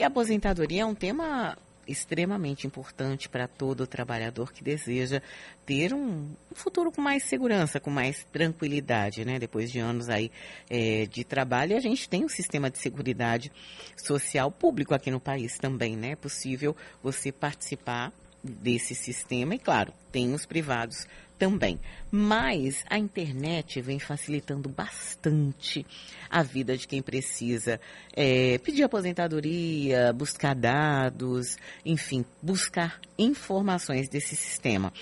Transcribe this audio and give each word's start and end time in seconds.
E 0.00 0.02
a 0.02 0.06
aposentadoria 0.06 0.80
é 0.80 0.86
um 0.86 0.94
tema 0.94 1.58
extremamente 1.86 2.66
importante 2.66 3.28
para 3.28 3.46
todo 3.46 3.86
trabalhador 3.86 4.50
que 4.50 4.64
deseja 4.64 5.20
ter 5.66 5.92
um 5.92 6.26
futuro 6.54 6.90
com 6.90 7.02
mais 7.02 7.24
segurança, 7.24 7.78
com 7.78 7.90
mais 7.90 8.24
tranquilidade, 8.32 9.26
né? 9.26 9.38
Depois 9.38 9.70
de 9.70 9.78
anos 9.78 10.08
aí 10.08 10.32
é, 10.70 11.04
de 11.04 11.22
trabalho, 11.22 11.76
a 11.76 11.80
gente 11.80 12.08
tem 12.08 12.24
um 12.24 12.30
sistema 12.30 12.70
de 12.70 12.78
seguridade 12.78 13.52
social 13.94 14.50
público 14.50 14.94
aqui 14.94 15.10
no 15.10 15.20
país 15.20 15.58
também, 15.58 15.98
né? 15.98 16.12
É 16.12 16.16
possível 16.16 16.74
você 17.02 17.30
participar 17.30 18.10
desse 18.42 18.94
sistema 18.94 19.54
e, 19.54 19.58
claro, 19.58 19.92
tem 20.10 20.32
os 20.32 20.46
privados 20.46 21.06
também. 21.38 21.78
Mas 22.10 22.84
a 22.90 22.98
internet 22.98 23.80
vem 23.80 24.00
facilitando 24.00 24.68
bastante 24.68 25.86
a 26.28 26.42
vida 26.42 26.76
de 26.76 26.86
quem 26.86 27.00
precisa 27.00 27.80
é, 28.12 28.58
pedir 28.58 28.82
aposentadoria, 28.82 30.12
buscar 30.12 30.54
dados, 30.54 31.56
enfim, 31.84 32.24
buscar 32.42 33.00
informações 33.16 34.08
desse 34.08 34.34
sistema. 34.34 34.92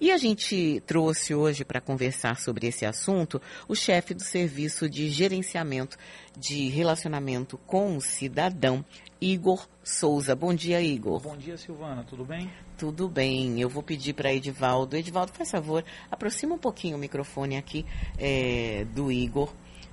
E 0.00 0.10
a 0.10 0.18
gente 0.18 0.82
trouxe 0.86 1.34
hoje 1.34 1.64
para 1.64 1.80
conversar 1.80 2.36
sobre 2.36 2.66
esse 2.66 2.84
assunto 2.84 3.40
o 3.68 3.74
chefe 3.74 4.14
do 4.14 4.22
Serviço 4.22 4.88
de 4.88 5.08
Gerenciamento 5.08 5.96
de 6.36 6.68
Relacionamento 6.68 7.56
com 7.58 7.96
o 7.96 8.00
Cidadão, 8.00 8.84
Igor 9.20 9.66
Souza. 9.82 10.34
Bom 10.36 10.52
dia, 10.52 10.80
Igor. 10.82 11.20
Bom 11.20 11.36
dia, 11.36 11.56
Silvana. 11.56 12.04
Tudo 12.04 12.24
bem? 12.24 12.50
Tudo 12.76 13.08
bem. 13.08 13.60
Eu 13.60 13.68
vou 13.68 13.82
pedir 13.82 14.12
para 14.12 14.32
Edivaldo. 14.32 14.96
Edivaldo, 14.96 15.32
faz 15.32 15.50
favor, 15.50 15.82
aproxima 16.10 16.55
um 16.56 16.58
pouquinho 16.58 16.96
o 16.96 16.98
microfone 16.98 17.56
aqui 17.56 17.86
é, 18.18 18.84
do 18.94 19.12
Igor 19.12 19.52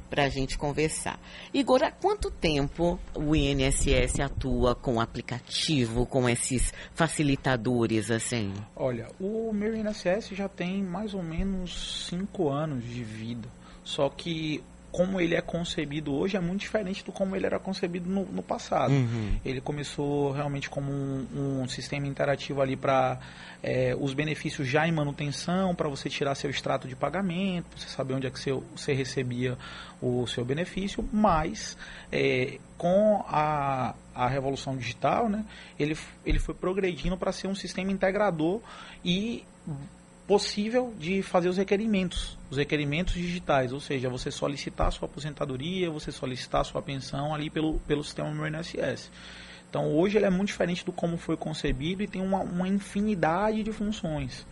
para 0.10 0.26
a 0.26 0.30
gente 0.30 0.60
conversar. 0.60 1.20
Igor, 1.52 1.82
há 1.84 1.90
quanto 1.92 2.30
tempo 2.30 3.00
o 3.16 3.36
INSS 3.36 4.20
atua 4.20 4.76
com 4.76 5.02
aplicativo, 5.02 6.06
com 6.06 6.30
esses 6.30 6.72
facilitadores, 6.94 8.12
assim? 8.12 8.54
Olha, 8.76 9.10
o 9.20 9.52
meu 9.52 9.76
INSS 9.76 10.30
já 10.34 10.48
tem 10.48 10.84
mais 10.84 11.16
ou 11.16 11.24
menos 11.24 12.08
cinco 12.08 12.50
anos 12.50 12.84
de 12.84 13.04
vida. 13.04 13.50
Só 13.84 14.08
que 14.08 14.64
como 14.94 15.20
ele 15.20 15.34
é 15.34 15.42
concebido 15.42 16.14
hoje 16.14 16.38
é 16.38 16.40
muito 16.40 16.62
diferente 16.62 17.04
do 17.04 17.12
como 17.12 17.36
ele 17.36 17.48
era 17.48 17.58
concebido 17.58 18.08
no, 18.08 18.26
no 18.26 18.44
passado. 18.44 18.94
Uhum. 18.94 19.40
Ele 19.44 19.60
começou 19.60 20.32
realmente 20.32 20.70
como 20.70 20.92
um, 20.92 21.62
um 21.64 21.68
sistema 21.68 22.06
interativo 22.06 22.62
ali 22.62 22.78
para 22.78 23.20
é, 23.64 23.98
os 24.00 24.14
benefícios 24.14 24.68
já 24.68 24.88
em 24.88 24.92
manutenção, 24.92 25.74
para 25.74 25.90
você 25.90 26.12
tirar 26.12 26.36
seu 26.36 26.48
extrato 26.48 26.88
de 26.88 26.96
pagamento, 26.96 27.66
você 27.76 27.90
saber 27.90 28.14
onde 28.14 28.28
é 28.28 28.30
que 28.30 28.40
você, 28.40 28.52
você 28.52 28.94
recebia 28.94 29.58
o 30.00 30.28
seu 30.28 30.46
benefício, 30.46 31.04
mas 31.12 31.76
é, 32.12 32.60
com 32.78 33.26
a, 33.28 33.96
a 34.14 34.28
revolução 34.28 34.78
digital, 34.78 35.28
né, 35.28 35.44
ele, 35.80 35.98
ele 36.24 36.38
foi 36.38 36.54
progredindo 36.54 37.18
para 37.18 37.32
ser 37.32 37.48
um 37.48 37.56
sistema 37.56 37.92
integrador 37.92 38.62
e 39.04 39.44
possível 40.28 40.94
de 40.98 41.22
fazer 41.22 41.50
os 41.50 41.58
requerimentos, 41.58 42.38
os 42.50 42.58
requerimentos 42.58 43.14
digitais, 43.14 43.74
ou 43.74 43.80
seja, 43.80 44.10
você 44.10 44.32
solicitar 44.32 44.92
sua 44.92 45.06
aposentadoria, 45.06 45.90
você 45.90 46.12
solicitar 46.12 46.64
sua 46.64 46.82
pensão 46.82 47.34
ali 47.34 47.50
pelo, 47.50 47.80
pelo 47.82 48.04
sistema 48.04 48.32
do 48.32 48.48
INSS. 48.48 49.12
Então 49.70 49.92
hoje 49.94 50.18
ele 50.18 50.26
é 50.26 50.30
muito 50.30 50.50
diferente 50.50 50.86
do 50.86 50.92
como 50.92 51.18
foi 51.18 51.36
concebido 51.36 52.04
e 52.04 52.08
tem 52.08 52.22
uma, 52.22 52.40
uma 52.40 52.68
infinidade 52.68 53.64
de 53.64 53.72
funções 53.72 54.46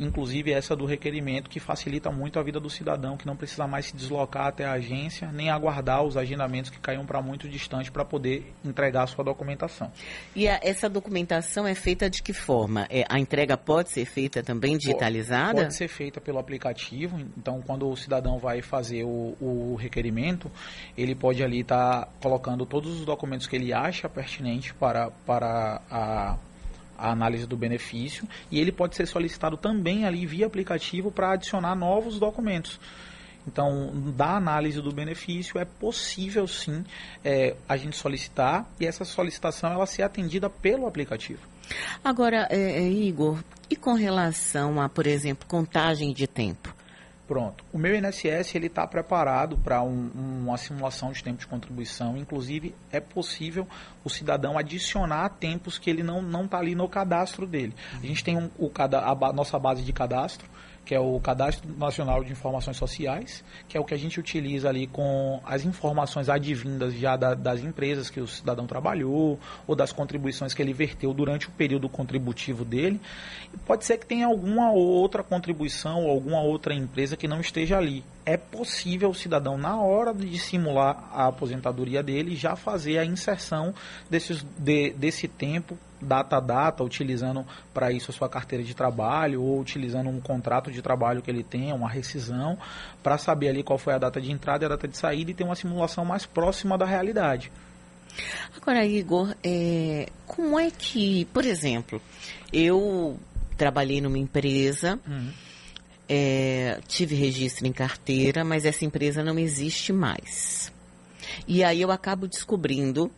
inclusive 0.00 0.50
essa 0.50 0.74
do 0.74 0.86
requerimento, 0.86 1.50
que 1.50 1.60
facilita 1.60 2.10
muito 2.10 2.38
a 2.38 2.42
vida 2.42 2.58
do 2.58 2.70
cidadão, 2.70 3.16
que 3.16 3.26
não 3.26 3.36
precisa 3.36 3.66
mais 3.66 3.86
se 3.86 3.96
deslocar 3.96 4.46
até 4.46 4.64
a 4.64 4.72
agência, 4.72 5.30
nem 5.30 5.50
aguardar 5.50 6.02
os 6.02 6.16
agendamentos 6.16 6.70
que 6.70 6.80
caíam 6.80 7.04
para 7.04 7.20
muito 7.20 7.48
distante 7.48 7.92
para 7.92 8.04
poder 8.04 8.52
entregar 8.64 9.02
a 9.02 9.06
sua 9.06 9.22
documentação. 9.22 9.92
E 10.34 10.48
a, 10.48 10.58
essa 10.62 10.88
documentação 10.88 11.66
é 11.66 11.74
feita 11.74 12.08
de 12.08 12.22
que 12.22 12.32
forma? 12.32 12.86
É, 12.88 13.04
a 13.08 13.18
entrega 13.18 13.56
pode 13.56 13.90
ser 13.90 14.06
feita 14.06 14.42
também 14.42 14.78
digitalizada? 14.78 15.52
Pode, 15.52 15.64
pode 15.64 15.76
ser 15.76 15.88
feita 15.88 16.20
pelo 16.20 16.38
aplicativo, 16.38 17.20
então 17.36 17.60
quando 17.60 17.88
o 17.88 17.96
cidadão 17.96 18.38
vai 18.38 18.62
fazer 18.62 19.04
o, 19.04 19.36
o 19.40 19.76
requerimento, 19.76 20.50
ele 20.96 21.14
pode 21.14 21.44
ali 21.44 21.60
estar 21.60 22.06
tá 22.06 22.12
colocando 22.22 22.64
todos 22.64 22.98
os 22.98 23.04
documentos 23.04 23.46
que 23.46 23.56
ele 23.56 23.72
acha 23.72 24.08
pertinente 24.08 24.72
para, 24.74 25.10
para 25.10 25.82
a 25.90 26.38
a 27.00 27.10
análise 27.10 27.46
do 27.46 27.56
benefício 27.56 28.28
e 28.50 28.60
ele 28.60 28.70
pode 28.70 28.94
ser 28.94 29.06
solicitado 29.06 29.56
também 29.56 30.04
ali 30.04 30.26
via 30.26 30.46
aplicativo 30.46 31.10
para 31.10 31.32
adicionar 31.32 31.74
novos 31.74 32.18
documentos. 32.18 32.78
Então, 33.46 33.90
da 34.16 34.36
análise 34.36 34.80
do 34.80 34.92
benefício 34.92 35.58
é 35.58 35.64
possível 35.64 36.46
sim 36.46 36.84
é, 37.24 37.56
a 37.68 37.76
gente 37.76 37.96
solicitar 37.96 38.68
e 38.78 38.86
essa 38.86 39.04
solicitação 39.04 39.72
ela 39.72 39.86
ser 39.86 40.02
atendida 40.02 40.50
pelo 40.50 40.86
aplicativo. 40.86 41.40
Agora, 42.04 42.46
é, 42.50 42.82
é 42.82 42.88
Igor, 42.88 43.42
e 43.68 43.76
com 43.76 43.94
relação 43.94 44.80
a, 44.80 44.88
por 44.88 45.06
exemplo, 45.06 45.46
contagem 45.48 46.12
de 46.12 46.26
tempo? 46.26 46.74
Pronto. 47.30 47.64
O 47.72 47.78
meu 47.78 47.94
INSS 47.94 48.56
ele 48.56 48.66
está 48.66 48.84
preparado 48.84 49.56
para 49.56 49.80
um, 49.84 50.10
uma 50.42 50.56
simulação 50.58 51.12
de 51.12 51.22
tempo 51.22 51.38
de 51.38 51.46
contribuição. 51.46 52.16
Inclusive, 52.16 52.74
é 52.90 52.98
possível 52.98 53.68
o 54.02 54.10
cidadão 54.10 54.58
adicionar 54.58 55.28
tempos 55.38 55.78
que 55.78 55.88
ele 55.88 56.02
não 56.02 56.44
está 56.44 56.58
ali 56.58 56.74
no 56.74 56.88
cadastro 56.88 57.46
dele. 57.46 57.72
A 58.02 58.04
gente 58.04 58.24
tem 58.24 58.36
um, 58.36 58.50
o, 58.58 58.68
a, 58.76 59.28
a 59.28 59.32
nossa 59.32 59.56
base 59.60 59.84
de 59.84 59.92
cadastro 59.92 60.48
que 60.84 60.94
é 60.94 61.00
o 61.00 61.20
Cadastro 61.20 61.70
Nacional 61.78 62.24
de 62.24 62.32
Informações 62.32 62.76
Sociais, 62.76 63.44
que 63.68 63.76
é 63.76 63.80
o 63.80 63.84
que 63.84 63.94
a 63.94 63.96
gente 63.96 64.18
utiliza 64.18 64.68
ali 64.68 64.86
com 64.86 65.40
as 65.44 65.64
informações 65.64 66.28
advindas 66.28 66.94
já 66.94 67.16
da, 67.16 67.34
das 67.34 67.60
empresas 67.60 68.10
que 68.10 68.20
o 68.20 68.26
cidadão 68.26 68.66
trabalhou 68.66 69.38
ou 69.66 69.76
das 69.76 69.92
contribuições 69.92 70.52
que 70.52 70.60
ele 70.60 70.72
verteu 70.72 71.14
durante 71.14 71.48
o 71.48 71.50
período 71.52 71.88
contributivo 71.88 72.64
dele. 72.64 73.00
E 73.54 73.56
pode 73.58 73.84
ser 73.84 73.98
que 73.98 74.06
tenha 74.06 74.26
alguma 74.26 74.72
outra 74.72 75.22
contribuição 75.22 76.04
ou 76.04 76.10
alguma 76.10 76.40
outra 76.40 76.74
empresa 76.74 77.16
que 77.16 77.28
não 77.28 77.40
esteja 77.40 77.78
ali. 77.78 78.04
É 78.24 78.36
possível 78.36 79.10
o 79.10 79.14
cidadão, 79.14 79.56
na 79.56 79.80
hora 79.80 80.12
de 80.12 80.38
simular 80.38 81.08
a 81.12 81.26
aposentadoria 81.26 82.02
dele, 82.02 82.36
já 82.36 82.54
fazer 82.54 82.98
a 82.98 83.04
inserção 83.04 83.74
desses, 84.08 84.44
de, 84.58 84.90
desse 84.92 85.26
tempo 85.26 85.76
data 86.00 86.36
a 86.36 86.40
data, 86.40 86.82
utilizando 86.82 87.44
para 87.74 87.92
isso 87.92 88.10
a 88.10 88.14
sua 88.14 88.28
carteira 88.28 88.64
de 88.64 88.74
trabalho 88.74 89.42
ou 89.42 89.60
utilizando 89.60 90.08
um 90.08 90.20
contrato 90.20 90.70
de 90.70 90.80
trabalho 90.80 91.20
que 91.20 91.30
ele 91.30 91.42
tenha, 91.42 91.74
uma 91.74 91.88
rescisão, 91.88 92.58
para 93.02 93.18
saber 93.18 93.48
ali 93.48 93.62
qual 93.62 93.78
foi 93.78 93.92
a 93.94 93.98
data 93.98 94.20
de 94.20 94.30
entrada 94.30 94.64
e 94.64 94.66
a 94.66 94.68
data 94.68 94.88
de 94.88 94.96
saída 94.96 95.30
e 95.30 95.34
ter 95.34 95.44
uma 95.44 95.54
simulação 95.54 96.04
mais 96.04 96.24
próxima 96.24 96.78
da 96.78 96.86
realidade. 96.86 97.52
Agora, 98.56 98.84
Igor, 98.84 99.34
é, 99.44 100.08
como 100.26 100.58
é 100.58 100.70
que, 100.70 101.26
por 101.26 101.44
exemplo, 101.44 102.00
eu 102.52 103.18
trabalhei 103.56 104.00
numa 104.00 104.18
empresa, 104.18 104.98
uhum. 105.06 105.30
É, 106.12 106.80
tive 106.88 107.14
registro 107.14 107.68
em 107.68 107.72
carteira, 107.72 108.44
mas 108.44 108.64
essa 108.64 108.84
empresa 108.84 109.22
não 109.22 109.38
existe 109.38 109.92
mais. 109.92 110.72
E 111.46 111.62
aí 111.62 111.80
eu 111.80 111.92
acabo 111.92 112.26
descobrindo 112.26 113.08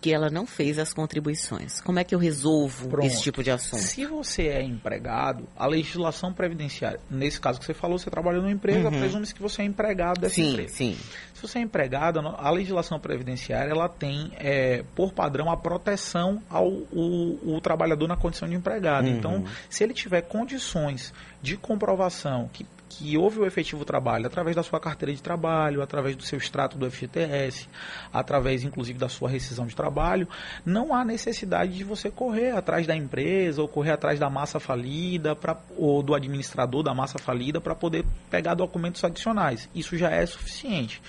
que 0.00 0.12
ela 0.12 0.30
não 0.30 0.46
fez 0.46 0.78
as 0.78 0.94
contribuições. 0.94 1.80
Como 1.80 1.98
é 1.98 2.04
que 2.04 2.14
eu 2.14 2.18
resolvo 2.18 2.88
Pronto. 2.88 3.06
esse 3.06 3.22
tipo 3.22 3.42
de 3.42 3.50
assunto? 3.50 3.82
Se 3.82 4.06
você 4.06 4.48
é 4.48 4.62
empregado, 4.62 5.46
a 5.56 5.66
legislação 5.66 6.32
previdenciária, 6.32 6.98
nesse 7.10 7.40
caso 7.40 7.60
que 7.60 7.66
você 7.66 7.74
falou, 7.74 7.98
você 7.98 8.10
trabalha 8.10 8.38
numa 8.38 8.50
empresa, 8.50 8.88
uhum. 8.88 8.98
presume-se 8.98 9.34
que 9.34 9.42
você 9.42 9.62
é 9.62 9.64
empregado 9.66 10.20
dessa 10.20 10.34
sim, 10.34 10.52
empresa. 10.52 10.74
Sim. 10.74 10.96
Se 11.34 11.42
você 11.42 11.58
é 11.58 11.62
empregado, 11.62 12.20
a 12.20 12.50
legislação 12.50 12.98
previdenciária 12.98 13.70
ela 13.70 13.88
tem, 13.88 14.32
é, 14.36 14.84
por 14.94 15.12
padrão, 15.12 15.50
a 15.50 15.56
proteção 15.56 16.42
ao 16.48 16.68
o, 16.68 17.56
o 17.56 17.60
trabalhador 17.60 18.08
na 18.08 18.16
condição 18.16 18.48
de 18.48 18.54
empregado. 18.54 19.06
Uhum. 19.06 19.16
Então, 19.16 19.44
se 19.68 19.84
ele 19.84 19.92
tiver 19.92 20.22
condições 20.22 21.12
de 21.42 21.56
comprovação 21.56 22.48
que 22.52 22.64
que 22.90 23.16
houve 23.16 23.38
o 23.38 23.46
efetivo 23.46 23.84
trabalho 23.84 24.26
através 24.26 24.56
da 24.56 24.64
sua 24.64 24.80
carteira 24.80 25.14
de 25.14 25.22
trabalho, 25.22 25.80
através 25.80 26.16
do 26.16 26.24
seu 26.24 26.36
extrato 26.36 26.76
do 26.76 26.90
FGTS, 26.90 27.68
através 28.12 28.64
inclusive 28.64 28.98
da 28.98 29.08
sua 29.08 29.28
rescisão 29.28 29.64
de 29.64 29.76
trabalho, 29.76 30.28
não 30.66 30.92
há 30.92 31.04
necessidade 31.04 31.76
de 31.76 31.84
você 31.84 32.10
correr 32.10 32.50
atrás 32.50 32.88
da 32.88 32.96
empresa 32.96 33.62
ou 33.62 33.68
correr 33.68 33.92
atrás 33.92 34.18
da 34.18 34.28
massa 34.28 34.58
falida 34.58 35.36
pra, 35.36 35.56
ou 35.78 36.02
do 36.02 36.14
administrador 36.14 36.82
da 36.82 36.92
massa 36.92 37.18
falida 37.18 37.60
para 37.60 37.76
poder 37.76 38.04
pegar 38.28 38.54
documentos 38.54 39.04
adicionais. 39.04 39.68
Isso 39.72 39.96
já 39.96 40.10
é 40.10 40.26
suficiente. 40.26 41.00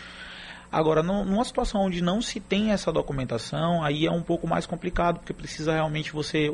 Agora, 0.71 1.03
numa 1.03 1.43
situação 1.43 1.81
onde 1.81 2.01
não 2.01 2.21
se 2.21 2.39
tem 2.39 2.71
essa 2.71 2.93
documentação, 2.93 3.83
aí 3.83 4.05
é 4.05 4.11
um 4.11 4.21
pouco 4.21 4.47
mais 4.47 4.65
complicado, 4.65 5.19
porque 5.19 5.33
precisa 5.33 5.73
realmente 5.73 6.13
você 6.13 6.49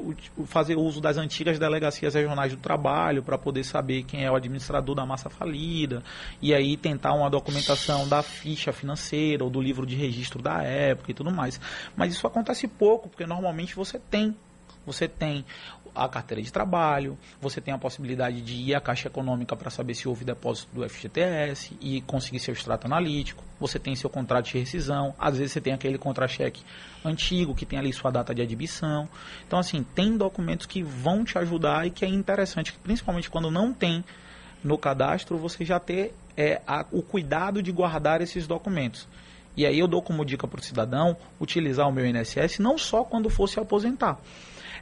fazer 0.47 0.75
uso 0.75 0.99
das 0.99 1.17
antigas 1.17 1.59
delegacias 1.59 2.15
regionais 2.15 2.51
do 2.51 2.57
trabalho 2.57 3.21
para 3.21 3.37
poder 3.37 3.63
saber 3.63 4.03
quem 4.03 4.25
é 4.25 4.31
o 4.31 4.35
administrador 4.35 4.95
da 4.95 5.05
massa 5.05 5.29
falida, 5.29 6.01
e 6.41 6.51
aí 6.51 6.75
tentar 6.75 7.13
uma 7.13 7.29
documentação 7.29 8.07
da 8.07 8.23
ficha 8.23 8.73
financeira 8.73 9.43
ou 9.43 9.51
do 9.51 9.61
livro 9.61 9.85
de 9.85 9.95
registro 9.95 10.41
da 10.41 10.63
época 10.63 11.11
e 11.11 11.13
tudo 11.13 11.31
mais. 11.31 11.61
Mas 11.95 12.13
isso 12.13 12.25
acontece 12.25 12.67
pouco, 12.67 13.09
porque 13.09 13.25
normalmente 13.27 13.75
você 13.75 13.99
tem 13.99 14.35
você 14.87 15.07
tem 15.07 15.45
a 15.93 16.07
carteira 16.07 16.41
de 16.41 16.51
trabalho, 16.51 17.17
você 17.41 17.59
tem 17.59 17.73
a 17.73 17.77
possibilidade 17.77 18.41
de 18.41 18.55
ir 18.55 18.75
à 18.75 18.79
Caixa 18.79 19.07
Econômica 19.07 19.55
para 19.55 19.69
saber 19.69 19.95
se 19.95 20.07
houve 20.07 20.23
depósito 20.23 20.73
do 20.73 20.87
FGTS 20.87 21.75
e 21.81 22.01
conseguir 22.01 22.39
seu 22.39 22.53
extrato 22.53 22.85
analítico, 22.85 23.43
você 23.59 23.79
tem 23.79 23.95
seu 23.95 24.09
contrato 24.09 24.45
de 24.45 24.59
rescisão, 24.59 25.13
às 25.19 25.37
vezes 25.37 25.53
você 25.53 25.61
tem 25.61 25.73
aquele 25.73 25.97
contra-cheque 25.97 26.61
antigo 27.03 27.55
que 27.55 27.65
tem 27.65 27.79
ali 27.79 27.91
sua 27.91 28.11
data 28.11 28.33
de 28.33 28.41
admissão. 28.41 29.09
Então, 29.45 29.57
assim, 29.57 29.83
tem 29.83 30.15
documentos 30.15 30.65
que 30.65 30.83
vão 30.83 31.25
te 31.25 31.37
ajudar 31.37 31.87
e 31.87 31.89
que 31.89 32.05
é 32.05 32.07
interessante, 32.07 32.73
principalmente 32.83 33.29
quando 33.29 33.49
não 33.49 33.73
tem 33.73 34.05
no 34.63 34.77
cadastro, 34.77 35.37
você 35.37 35.65
já 35.65 35.79
ter 35.79 36.13
é, 36.35 36.61
a, 36.67 36.85
o 36.91 37.01
cuidado 37.01 37.61
de 37.61 37.71
guardar 37.71 38.21
esses 38.21 38.45
documentos. 38.45 39.07
E 39.55 39.65
aí 39.65 39.79
eu 39.79 39.87
dou 39.87 40.03
como 40.03 40.23
dica 40.23 40.47
para 40.47 40.59
o 40.59 40.63
cidadão 40.63 41.17
utilizar 41.41 41.87
o 41.89 41.91
meu 41.91 42.05
INSS 42.05 42.59
não 42.59 42.77
só 42.77 43.03
quando 43.03 43.27
for 43.27 43.47
se 43.47 43.59
aposentar 43.59 44.19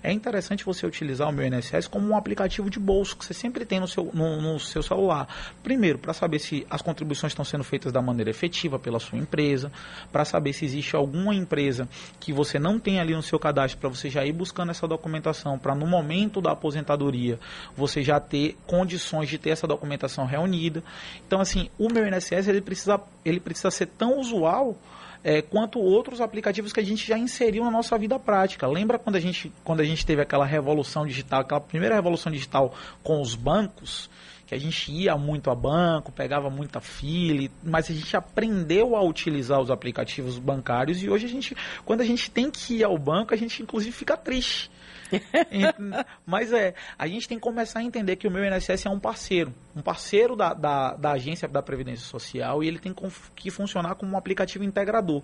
é 0.03 0.11
interessante 0.11 0.65
você 0.65 0.85
utilizar 0.85 1.29
o 1.29 1.31
meu 1.31 1.45
INSS 1.45 1.87
como 1.87 2.09
um 2.09 2.17
aplicativo 2.17 2.69
de 2.69 2.79
bolso 2.79 3.15
que 3.15 3.25
você 3.25 3.33
sempre 3.33 3.65
tem 3.65 3.79
no 3.79 3.87
seu, 3.87 4.09
no, 4.13 4.41
no 4.41 4.59
seu 4.59 4.81
celular. 4.81 5.27
Primeiro, 5.63 5.97
para 5.97 6.13
saber 6.13 6.39
se 6.39 6.65
as 6.69 6.81
contribuições 6.81 7.31
estão 7.31 7.45
sendo 7.45 7.63
feitas 7.63 7.91
da 7.91 8.01
maneira 8.01 8.29
efetiva 8.29 8.77
pela 8.79 8.99
sua 8.99 9.17
empresa, 9.17 9.71
para 10.11 10.25
saber 10.25 10.53
se 10.53 10.65
existe 10.65 10.95
alguma 10.95 11.33
empresa 11.33 11.87
que 12.19 12.33
você 12.33 12.59
não 12.59 12.79
tem 12.79 12.99
ali 12.99 13.13
no 13.13 13.23
seu 13.23 13.39
cadastro, 13.39 13.79
para 13.79 13.89
você 13.89 14.09
já 14.09 14.25
ir 14.25 14.33
buscando 14.33 14.71
essa 14.71 14.87
documentação, 14.87 15.57
para 15.57 15.75
no 15.75 15.87
momento 15.87 16.41
da 16.41 16.51
aposentadoria 16.51 17.39
você 17.75 18.03
já 18.03 18.19
ter 18.19 18.57
condições 18.65 19.29
de 19.29 19.37
ter 19.37 19.51
essa 19.51 19.67
documentação 19.67 20.25
reunida. 20.25 20.83
Então, 21.25 21.39
assim, 21.39 21.69
o 21.77 21.91
meu 21.91 22.07
INSS 22.07 22.47
ele 22.47 22.61
precisa, 22.61 22.99
ele 23.23 23.39
precisa 23.39 23.71
ser 23.71 23.87
tão 23.87 24.19
usual 24.19 24.77
é, 25.25 25.41
quanto 25.41 25.79
outros 25.79 26.21
aplicativos 26.21 26.71
que 26.71 26.79
a 26.79 26.83
gente 26.83 27.07
já 27.07 27.17
inseriu 27.17 27.63
na 27.63 27.71
nossa 27.71 27.97
vida 27.97 28.19
prática. 28.19 28.67
Lembra 28.67 28.99
quando 28.99 29.15
a 29.15 29.19
gente, 29.19 29.51
quando 29.63 29.79
a 29.79 29.83
gente 29.83 30.05
teve 30.05 30.21
aquela 30.21 30.45
revolução 30.45 31.03
digital, 31.03 31.41
aquela 31.41 31.59
primeira 31.59 31.95
revolução 31.95 32.31
digital 32.31 32.75
com 33.03 33.19
os 33.19 33.33
bancos? 33.33 34.07
que 34.45 34.53
a 34.53 34.59
gente 34.59 34.91
ia 34.91 35.17
muito 35.17 35.49
a 35.49 35.55
banco, 35.55 36.11
pegava 36.11 36.51
muita 36.51 36.79
fila, 36.79 37.49
mas 37.63 37.89
a 37.89 37.93
gente 37.95 38.15
aprendeu 38.15 38.95
a 38.95 39.01
utilizar 39.01 39.59
os 39.59 39.71
aplicativos 39.71 40.37
bancários 40.37 41.01
e 41.01 41.09
hoje 41.09 41.25
a 41.25 41.29
gente, 41.29 41.57
quando 41.83 42.01
a 42.01 42.05
gente 42.05 42.29
tem 42.29 42.51
que 42.51 42.75
ir 42.75 42.83
ao 42.83 42.95
banco, 42.95 43.33
a 43.33 43.37
gente 43.37 43.63
inclusive 43.63 43.91
fica 43.91 44.15
triste 44.15 44.69
Mas 46.25 46.51
é, 46.51 46.73
a 46.97 47.07
gente 47.07 47.27
tem 47.27 47.37
que 47.37 47.43
começar 47.43 47.79
a 47.79 47.83
entender 47.83 48.15
que 48.15 48.27
o 48.27 48.31
meu 48.31 48.43
INSS 48.43 48.85
é 48.85 48.89
um 48.89 48.99
parceiro, 48.99 49.53
um 49.75 49.81
parceiro 49.81 50.35
da, 50.35 50.53
da, 50.53 50.93
da 50.95 51.11
agência 51.11 51.47
da 51.47 51.61
Previdência 51.61 52.05
Social 52.05 52.63
e 52.63 52.67
ele 52.67 52.79
tem 52.79 52.93
que 53.35 53.51
funcionar 53.51 53.95
como 53.95 54.13
um 54.13 54.17
aplicativo 54.17 54.63
integrador. 54.63 55.21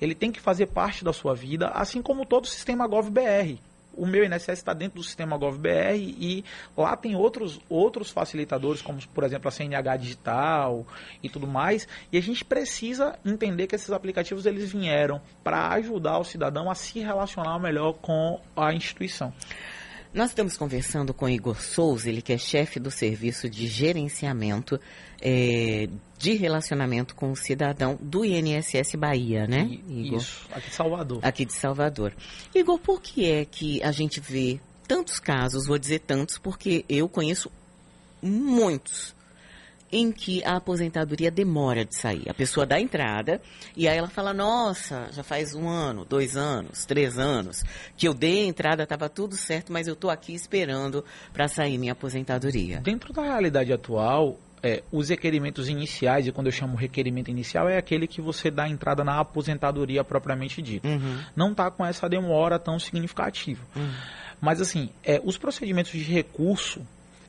Ele 0.00 0.14
tem 0.14 0.30
que 0.30 0.40
fazer 0.40 0.66
parte 0.66 1.04
da 1.04 1.12
sua 1.12 1.34
vida, 1.34 1.68
assim 1.68 2.02
como 2.02 2.26
todo 2.26 2.44
o 2.44 2.48
sistema 2.48 2.86
GovBR 2.86 3.58
o 3.94 4.06
meu 4.06 4.24
INSS 4.24 4.48
está 4.50 4.72
dentro 4.72 4.98
do 4.98 5.04
sistema 5.04 5.36
GovBR 5.36 5.96
e 5.96 6.44
lá 6.76 6.96
tem 6.96 7.14
outros, 7.14 7.60
outros 7.68 8.10
facilitadores, 8.10 8.82
como 8.82 9.00
por 9.08 9.24
exemplo 9.24 9.48
a 9.48 9.50
CNH 9.50 9.96
Digital 9.96 10.86
e 11.22 11.28
tudo 11.28 11.46
mais. 11.46 11.86
E 12.10 12.18
a 12.18 12.22
gente 12.22 12.44
precisa 12.44 13.18
entender 13.24 13.66
que 13.66 13.74
esses 13.74 13.90
aplicativos 13.90 14.46
eles 14.46 14.72
vieram 14.72 15.20
para 15.42 15.68
ajudar 15.70 16.18
o 16.18 16.24
cidadão 16.24 16.70
a 16.70 16.74
se 16.74 17.00
relacionar 17.00 17.58
melhor 17.58 17.94
com 17.94 18.40
a 18.56 18.72
instituição. 18.72 19.32
Nós 20.14 20.28
estamos 20.28 20.58
conversando 20.58 21.14
com 21.14 21.26
Igor 21.26 21.58
Souza, 21.58 22.06
ele 22.06 22.20
que 22.20 22.34
é 22.34 22.38
chefe 22.38 22.78
do 22.78 22.90
serviço 22.90 23.48
de 23.48 23.66
gerenciamento 23.66 24.78
é, 25.22 25.88
de 26.18 26.34
relacionamento 26.34 27.14
com 27.14 27.30
o 27.30 27.36
cidadão 27.36 27.98
do 28.00 28.24
INSS 28.24 28.96
Bahia, 28.96 29.46
né, 29.46 29.78
Igor? 29.88 30.18
Isso, 30.18 30.46
aqui 30.52 30.68
de 30.68 30.74
Salvador. 30.74 31.18
Aqui 31.22 31.44
de 31.44 31.52
Salvador. 31.52 32.12
Igor, 32.54 32.78
por 32.78 33.00
que 33.00 33.30
é 33.30 33.44
que 33.44 33.82
a 33.82 33.92
gente 33.92 34.20
vê 34.20 34.60
tantos 34.86 35.18
casos, 35.18 35.66
vou 35.66 35.78
dizer 35.78 36.00
tantos, 36.00 36.38
porque 36.38 36.84
eu 36.88 37.08
conheço 37.08 37.50
muitos 38.20 39.14
em 39.90 40.10
que 40.10 40.42
a 40.44 40.56
aposentadoria 40.56 41.30
demora 41.30 41.84
de 41.84 41.94
sair. 41.96 42.28
A 42.28 42.34
pessoa 42.34 42.64
dá 42.64 42.80
entrada 42.80 43.40
e 43.76 43.86
aí 43.86 43.98
ela 43.98 44.08
fala: 44.08 44.32
Nossa, 44.32 45.08
já 45.12 45.22
faz 45.22 45.54
um 45.54 45.68
ano, 45.68 46.04
dois 46.04 46.36
anos, 46.36 46.86
três 46.86 47.18
anos 47.18 47.62
que 47.96 48.08
eu 48.08 48.14
dei 48.14 48.44
a 48.44 48.46
entrada, 48.46 48.84
estava 48.84 49.08
tudo 49.08 49.36
certo, 49.36 49.72
mas 49.72 49.86
eu 49.86 49.92
estou 49.94 50.10
aqui 50.10 50.34
esperando 50.34 51.04
para 51.32 51.46
sair 51.46 51.76
minha 51.76 51.92
aposentadoria. 51.92 52.80
Dentro 52.80 53.12
da 53.12 53.22
realidade 53.22 53.72
atual, 53.72 54.38
é, 54.62 54.82
os 54.92 55.08
requerimentos 55.08 55.68
iniciais, 55.68 56.26
e 56.26 56.32
quando 56.32 56.46
eu 56.46 56.52
chamo 56.52 56.76
requerimento 56.76 57.30
inicial, 57.30 57.68
é 57.68 57.76
aquele 57.76 58.06
que 58.06 58.20
você 58.20 58.50
dá 58.50 58.68
entrada 58.68 59.02
na 59.02 59.18
aposentadoria 59.18 60.04
propriamente 60.04 60.62
dita. 60.62 60.86
Uhum. 60.86 61.18
Não 61.34 61.50
está 61.50 61.70
com 61.70 61.84
essa 61.84 62.08
demora 62.08 62.58
tão 62.58 62.78
significativa. 62.78 63.62
Uhum. 63.74 63.90
Mas, 64.40 64.60
assim, 64.60 64.90
é, 65.04 65.20
os 65.24 65.36
procedimentos 65.36 65.92
de 65.92 66.02
recurso 66.02 66.80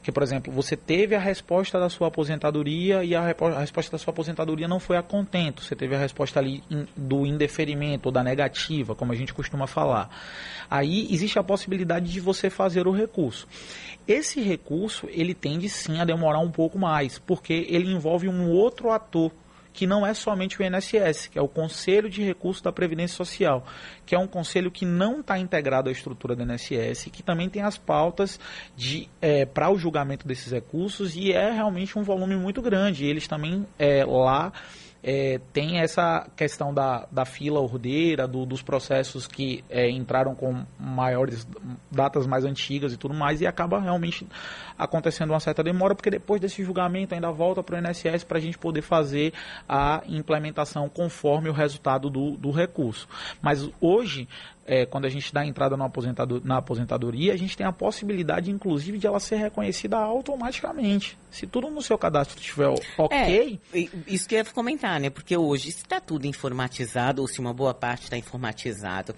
que, 0.03 0.11
por 0.11 0.21
exemplo, 0.21 0.51
você 0.51 0.75
teve 0.75 1.15
a 1.15 1.19
resposta 1.19 1.79
da 1.79 1.89
sua 1.89 2.09
aposentadoria 2.09 3.05
e 3.05 3.15
a, 3.15 3.21
a 3.21 3.59
resposta 3.59 3.93
da 3.93 3.97
sua 3.97 4.11
aposentadoria 4.11 4.67
não 4.67 4.79
foi 4.79 4.97
a 4.97 5.01
contento. 5.01 5.63
Você 5.63 5.75
teve 5.75 5.95
a 5.95 5.97
resposta 5.97 6.39
ali 6.39 6.61
in, 6.69 6.85
do 6.95 7.25
indeferimento 7.25 8.07
ou 8.07 8.11
da 8.11 8.21
negativa, 8.21 8.93
como 8.93 9.13
a 9.13 9.15
gente 9.15 9.33
costuma 9.33 9.65
falar. 9.65 10.09
Aí 10.69 11.07
existe 11.09 11.39
a 11.39 11.43
possibilidade 11.43 12.11
de 12.11 12.19
você 12.19 12.49
fazer 12.49 12.85
o 12.85 12.91
recurso. 12.91 13.47
Esse 14.05 14.41
recurso, 14.41 15.07
ele 15.09 15.33
tende 15.33 15.69
sim 15.69 16.01
a 16.01 16.05
demorar 16.05 16.39
um 16.39 16.51
pouco 16.51 16.77
mais, 16.77 17.17
porque 17.17 17.65
ele 17.69 17.89
envolve 17.89 18.27
um 18.27 18.49
outro 18.49 18.91
ator 18.91 19.31
que 19.73 19.87
não 19.87 20.05
é 20.05 20.13
somente 20.13 20.61
o 20.61 20.63
INSS, 20.63 21.27
que 21.27 21.39
é 21.39 21.41
o 21.41 21.47
Conselho 21.47 22.09
de 22.09 22.21
Recursos 22.23 22.61
da 22.61 22.71
Previdência 22.71 23.17
Social, 23.17 23.65
que 24.05 24.13
é 24.13 24.19
um 24.19 24.27
conselho 24.27 24.69
que 24.69 24.85
não 24.85 25.19
está 25.19 25.37
integrado 25.37 25.89
à 25.89 25.91
estrutura 25.91 26.35
do 26.35 26.43
INSS, 26.43 27.09
que 27.11 27.23
também 27.23 27.49
tem 27.49 27.63
as 27.63 27.77
pautas 27.77 28.39
é, 29.21 29.45
para 29.45 29.71
o 29.71 29.77
julgamento 29.77 30.27
desses 30.27 30.51
recursos 30.51 31.15
e 31.15 31.31
é 31.31 31.51
realmente 31.51 31.97
um 31.97 32.03
volume 32.03 32.35
muito 32.35 32.61
grande. 32.61 33.05
Eles 33.05 33.27
também 33.27 33.65
é, 33.79 34.05
lá 34.05 34.53
é, 35.03 35.39
tem 35.51 35.79
essa 35.79 36.27
questão 36.35 36.73
da, 36.73 37.05
da 37.11 37.25
fila 37.25 37.59
ordeira, 37.59 38.25
do, 38.25 38.45
dos 38.45 38.61
processos 38.61 39.27
que 39.27 39.63
é, 39.69 39.89
entraram 39.89 40.33
com 40.33 40.65
maiores 40.79 41.45
datas 41.91 42.25
mais 42.25 42.45
antigas 42.45 42.93
e 42.93 42.97
tudo 42.97 43.13
mais, 43.13 43.41
e 43.41 43.45
acaba 43.45 43.79
realmente 43.79 44.25
acontecendo 44.77 45.31
uma 45.31 45.39
certa 45.41 45.61
demora, 45.61 45.93
porque 45.93 46.09
depois 46.09 46.39
desse 46.39 46.63
julgamento 46.63 47.13
ainda 47.13 47.31
volta 47.31 47.61
para 47.61 47.75
o 47.75 47.79
INSS 47.79 48.23
para 48.23 48.37
a 48.37 48.41
gente 48.41 48.57
poder 48.57 48.81
fazer 48.81 49.33
a 49.67 50.01
implementação 50.07 50.87
conforme 50.87 51.49
o 51.49 51.53
resultado 51.53 52.09
do, 52.09 52.37
do 52.37 52.51
recurso. 52.51 53.07
Mas 53.41 53.69
hoje 53.81 54.27
é, 54.65 54.85
quando 54.85 55.05
a 55.05 55.09
gente 55.09 55.33
dá 55.33 55.45
entrada 55.45 55.75
no 55.75 55.83
aposentador, 55.83 56.41
na 56.43 56.57
aposentadoria, 56.57 57.33
a 57.33 57.37
gente 57.37 57.55
tem 57.57 57.65
a 57.65 57.71
possibilidade, 57.71 58.49
inclusive, 58.49 58.97
de 58.97 59.05
ela 59.05 59.19
ser 59.19 59.35
reconhecida 59.35 59.97
automaticamente. 59.97 61.17
Se 61.29 61.45
tudo 61.45 61.69
no 61.69 61.81
seu 61.81 61.97
cadastro 61.97 62.39
estiver 62.39 62.69
ok. 62.97 63.59
É, 63.73 63.89
isso 64.07 64.27
que 64.27 64.35
eu 64.35 64.39
ia 64.39 64.45
comentar, 64.45 64.99
né? 64.99 65.09
Porque 65.09 65.35
hoje, 65.35 65.71
se 65.71 65.79
está 65.79 65.99
tudo 65.99 66.25
informatizado, 66.25 67.21
ou 67.21 67.27
se 67.27 67.39
uma 67.39 67.53
boa 67.53 67.73
parte 67.73 68.03
está 68.03 68.17
informatizado, 68.17 69.13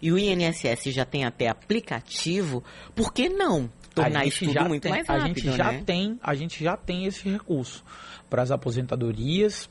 e 0.00 0.12
o 0.12 0.18
INSS 0.18 0.92
já 0.92 1.04
tem 1.04 1.24
até 1.24 1.48
aplicativo, 1.48 2.62
por 2.94 3.12
que 3.12 3.28
não 3.28 3.70
tornar 3.94 4.26
isso 4.26 4.44
tudo 4.44 4.68
muito 4.68 4.82
tem, 4.82 4.92
mais 4.92 5.08
rápido? 5.08 5.24
A 5.24 5.28
gente 5.28 5.56
já 5.56 5.72
né? 5.72 5.82
tem, 5.84 6.20
a 6.22 6.34
gente 6.34 6.62
já 6.62 6.76
tem 6.76 7.06
esse 7.06 7.28
recurso 7.28 7.82
para 8.28 8.42
as 8.42 8.50
aposentadorias, 8.50 9.68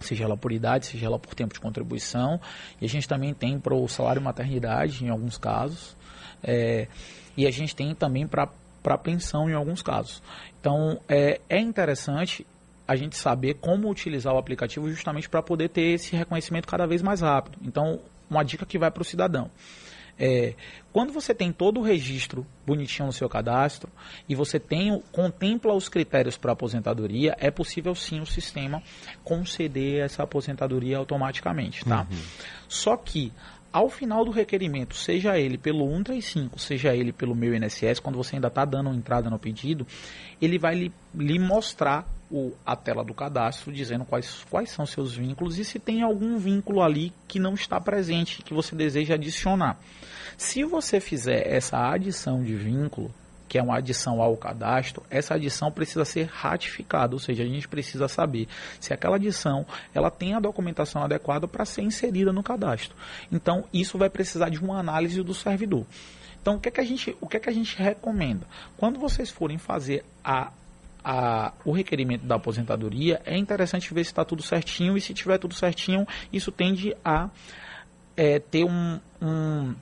seja 0.00 0.24
ela 0.24 0.36
por 0.36 0.52
idade, 0.52 0.86
seja 0.86 1.06
ela 1.06 1.18
por 1.18 1.34
tempo 1.34 1.54
de 1.54 1.60
contribuição. 1.60 2.40
E 2.80 2.84
a 2.84 2.88
gente 2.88 3.08
também 3.08 3.34
tem 3.34 3.58
para 3.58 3.74
o 3.74 3.86
salário 3.88 4.20
maternidade, 4.20 5.04
em 5.04 5.08
alguns 5.08 5.38
casos. 5.38 5.96
É, 6.42 6.88
e 7.36 7.46
a 7.46 7.50
gente 7.50 7.74
tem 7.74 7.94
também 7.94 8.26
para 8.26 8.98
pensão, 8.98 9.48
em 9.48 9.54
alguns 9.54 9.82
casos. 9.82 10.22
Então, 10.60 11.00
é, 11.08 11.40
é 11.48 11.58
interessante 11.58 12.46
a 12.86 12.96
gente 12.96 13.16
saber 13.16 13.54
como 13.54 13.88
utilizar 13.88 14.34
o 14.34 14.38
aplicativo 14.38 14.90
justamente 14.90 15.28
para 15.28 15.42
poder 15.42 15.68
ter 15.68 15.94
esse 15.94 16.16
reconhecimento 16.16 16.66
cada 16.66 16.86
vez 16.86 17.02
mais 17.02 17.20
rápido. 17.20 17.56
Então, 17.62 18.00
uma 18.28 18.42
dica 18.42 18.66
que 18.66 18.78
vai 18.78 18.90
para 18.90 19.02
o 19.02 19.04
cidadão. 19.04 19.50
É, 20.20 20.54
quando 20.92 21.14
você 21.14 21.34
tem 21.34 21.50
todo 21.50 21.80
o 21.80 21.82
registro 21.82 22.46
bonitinho 22.66 23.06
no 23.06 23.12
seu 23.12 23.26
cadastro 23.26 23.90
e 24.28 24.34
você 24.34 24.60
tem 24.60 25.02
contempla 25.10 25.72
os 25.72 25.88
critérios 25.88 26.36
para 26.36 26.52
aposentadoria, 26.52 27.34
é 27.38 27.50
possível 27.50 27.94
sim 27.94 28.20
o 28.20 28.26
sistema 28.26 28.82
conceder 29.24 30.04
essa 30.04 30.22
aposentadoria 30.22 30.98
automaticamente, 30.98 31.84
tá? 31.86 32.06
Uhum. 32.10 32.18
Só 32.68 32.96
que 32.98 33.32
ao 33.72 33.88
final 33.88 34.24
do 34.24 34.30
requerimento, 34.30 34.94
seja 34.94 35.38
ele 35.38 35.56
pelo 35.56 35.88
135, 35.88 36.58
seja 36.58 36.94
ele 36.94 37.12
pelo 37.12 37.34
meu 37.34 37.54
INSS, 37.54 38.00
quando 38.00 38.16
você 38.16 38.34
ainda 38.36 38.48
está 38.48 38.64
dando 38.64 38.92
entrada 38.92 39.30
no 39.30 39.38
pedido, 39.38 39.86
ele 40.42 40.58
vai 40.58 40.74
lhe, 40.74 40.92
lhe 41.14 41.38
mostrar 41.38 42.04
o, 42.30 42.52
a 42.64 42.76
tela 42.76 43.04
do 43.04 43.12
cadastro 43.12 43.72
dizendo 43.72 44.04
quais, 44.04 44.44
quais 44.48 44.70
são 44.70 44.86
seus 44.86 45.14
vínculos 45.14 45.58
e 45.58 45.64
se 45.64 45.78
tem 45.78 46.02
algum 46.02 46.38
vínculo 46.38 46.82
ali 46.82 47.12
que 47.26 47.38
não 47.38 47.54
está 47.54 47.80
presente, 47.80 48.42
que 48.42 48.54
você 48.54 48.76
deseja 48.76 49.14
adicionar. 49.14 49.78
Se 50.38 50.64
você 50.64 51.00
fizer 51.00 51.46
essa 51.46 51.90
adição 51.90 52.42
de 52.42 52.54
vínculo, 52.54 53.12
que 53.50 53.58
é 53.58 53.62
uma 53.62 53.78
adição 53.78 54.22
ao 54.22 54.36
cadastro, 54.36 55.02
essa 55.10 55.34
adição 55.34 55.72
precisa 55.72 56.04
ser 56.04 56.28
ratificada, 56.32 57.14
ou 57.14 57.18
seja, 57.18 57.42
a 57.42 57.46
gente 57.46 57.66
precisa 57.66 58.06
saber 58.06 58.46
se 58.78 58.94
aquela 58.94 59.16
adição 59.16 59.66
ela 59.92 60.08
tem 60.08 60.34
a 60.34 60.40
documentação 60.40 61.02
adequada 61.02 61.48
para 61.48 61.64
ser 61.64 61.82
inserida 61.82 62.32
no 62.32 62.44
cadastro. 62.44 62.96
Então, 63.30 63.64
isso 63.72 63.98
vai 63.98 64.08
precisar 64.08 64.50
de 64.50 64.60
uma 64.60 64.78
análise 64.78 65.20
do 65.20 65.34
servidor. 65.34 65.84
Então, 66.40 66.54
o 66.54 66.60
que, 66.60 66.68
é 66.68 66.72
que 66.72 66.80
a 66.80 66.84
gente, 66.84 67.16
o 67.20 67.26
que, 67.26 67.36
é 67.36 67.40
que 67.40 67.50
a 67.50 67.52
gente 67.52 67.76
recomenda? 67.76 68.46
Quando 68.76 69.00
vocês 69.00 69.30
forem 69.30 69.58
fazer 69.58 70.04
a, 70.24 70.52
a, 71.04 71.52
o 71.64 71.72
requerimento 71.72 72.26
da 72.26 72.36
aposentadoria, 72.36 73.20
é 73.24 73.36
interessante 73.36 73.92
ver 73.92 74.04
se 74.04 74.10
está 74.10 74.24
tudo 74.24 74.42
certinho 74.42 74.96
e 74.96 75.00
se 75.00 75.14
tiver 75.14 75.38
tudo 75.38 75.54
certinho, 75.54 76.06
isso 76.32 76.52
tende 76.52 76.94
a 77.04 77.30
é, 78.16 78.38
ter 78.38 78.64
um, 78.64 79.00
um 79.20 79.74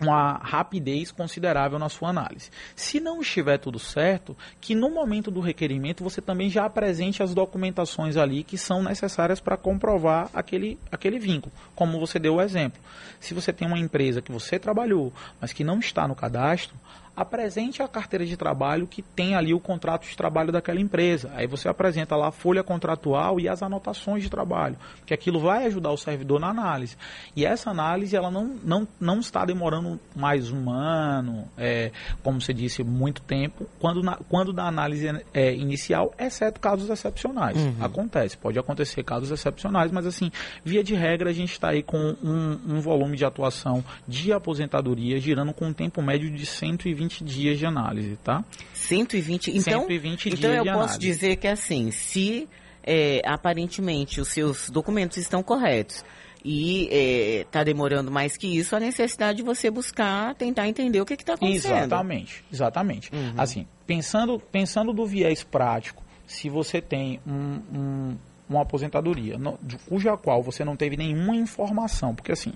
uma 0.00 0.38
rapidez 0.42 1.10
considerável 1.10 1.78
na 1.78 1.88
sua 1.88 2.10
análise. 2.10 2.50
Se 2.76 3.00
não 3.00 3.20
estiver 3.20 3.58
tudo 3.58 3.78
certo, 3.78 4.36
que 4.60 4.74
no 4.74 4.90
momento 4.90 5.30
do 5.30 5.40
requerimento 5.40 6.04
você 6.04 6.20
também 6.20 6.50
já 6.50 6.66
apresente 6.66 7.22
as 7.22 7.34
documentações 7.34 8.16
ali 8.16 8.42
que 8.42 8.58
são 8.58 8.82
necessárias 8.82 9.40
para 9.40 9.56
comprovar 9.56 10.28
aquele, 10.34 10.78
aquele 10.90 11.18
vínculo, 11.18 11.52
como 11.74 11.98
você 11.98 12.18
deu 12.18 12.34
o 12.34 12.42
exemplo. 12.42 12.80
Se 13.20 13.34
você 13.34 13.52
tem 13.52 13.66
uma 13.66 13.78
empresa 13.78 14.20
que 14.20 14.32
você 14.32 14.58
trabalhou, 14.58 15.12
mas 15.40 15.52
que 15.52 15.64
não 15.64 15.78
está 15.78 16.06
no 16.06 16.14
cadastro, 16.14 16.74
apresente 17.16 17.82
a 17.82 17.88
carteira 17.88 18.26
de 18.26 18.36
trabalho 18.36 18.86
que 18.86 19.02
tem 19.02 19.34
ali 19.34 19.54
o 19.54 19.60
contrato 19.60 20.06
de 20.06 20.16
trabalho 20.16 20.50
daquela 20.50 20.80
empresa. 20.80 21.30
Aí 21.34 21.46
você 21.46 21.68
apresenta 21.68 22.16
lá 22.16 22.28
a 22.28 22.32
folha 22.32 22.62
contratual 22.62 23.38
e 23.38 23.48
as 23.48 23.62
anotações 23.62 24.22
de 24.22 24.30
trabalho, 24.30 24.76
que 25.06 25.14
aquilo 25.14 25.38
vai 25.38 25.66
ajudar 25.66 25.92
o 25.92 25.96
servidor 25.96 26.40
na 26.40 26.48
análise. 26.48 26.96
E 27.36 27.44
essa 27.44 27.70
análise 27.70 28.16
ela 28.16 28.30
não, 28.30 28.56
não, 28.64 28.88
não 29.00 29.20
está 29.20 29.44
demorando 29.44 29.98
mais 30.14 30.50
um 30.50 30.70
ano, 30.70 31.48
é, 31.56 31.92
como 32.22 32.40
você 32.40 32.52
disse, 32.52 32.82
muito 32.82 33.22
tempo, 33.22 33.66
quando, 33.78 34.02
na, 34.02 34.16
quando 34.28 34.52
da 34.52 34.64
análise 34.64 35.06
é, 35.32 35.54
inicial, 35.54 36.12
exceto 36.18 36.60
casos 36.60 36.90
excepcionais. 36.90 37.56
Uhum. 37.56 37.76
Acontece, 37.80 38.36
pode 38.36 38.58
acontecer 38.58 39.02
casos 39.04 39.30
excepcionais, 39.30 39.92
mas 39.92 40.06
assim, 40.06 40.30
via 40.64 40.82
de 40.82 40.94
regra, 40.94 41.30
a 41.30 41.32
gente 41.32 41.52
está 41.52 41.70
aí 41.70 41.82
com 41.82 42.16
um, 42.22 42.76
um 42.76 42.80
volume 42.80 43.16
de 43.16 43.24
atuação 43.24 43.84
de 44.06 44.32
aposentadoria 44.32 45.18
girando 45.18 45.52
com 45.52 45.66
um 45.66 45.72
tempo 45.72 46.02
médio 46.02 46.30
de 46.30 46.44
120 46.44 47.03
120 47.08 47.24
dias 47.24 47.58
de 47.58 47.66
análise, 47.66 48.16
tá? 48.22 48.44
120, 48.72 49.50
então, 49.50 49.80
120 49.80 50.28
então 50.28 50.50
dias 50.50 50.66
eu 50.66 50.72
posso 50.72 50.98
dizer 50.98 51.36
que 51.36 51.46
assim, 51.46 51.90
se 51.90 52.48
é, 52.82 53.22
aparentemente 53.24 54.20
os 54.20 54.28
seus 54.28 54.68
documentos 54.68 55.16
estão 55.16 55.42
corretos 55.42 56.04
e 56.44 56.88
está 57.40 57.60
é, 57.60 57.64
demorando 57.64 58.10
mais 58.10 58.36
que 58.36 58.46
isso, 58.46 58.76
a 58.76 58.80
necessidade 58.80 59.38
de 59.38 59.42
você 59.42 59.70
buscar, 59.70 60.34
tentar 60.34 60.68
entender 60.68 61.00
o 61.00 61.06
que 61.06 61.14
está 61.14 61.34
acontecendo. 61.34 61.76
Exatamente, 61.76 62.44
exatamente. 62.52 63.10
Uhum. 63.14 63.32
Assim, 63.36 63.66
pensando, 63.86 64.38
pensando 64.38 64.92
do 64.92 65.06
viés 65.06 65.42
prático, 65.42 66.02
se 66.26 66.50
você 66.50 66.82
tem 66.82 67.18
um, 67.26 67.60
um 67.72 68.16
uma 68.48 68.62
aposentadoria, 68.62 69.38
no, 69.38 69.58
cuja 69.88 70.16
qual 70.16 70.42
você 70.42 70.64
não 70.64 70.76
teve 70.76 70.96
nenhuma 70.96 71.34
informação, 71.34 72.14
porque 72.14 72.32
assim, 72.32 72.52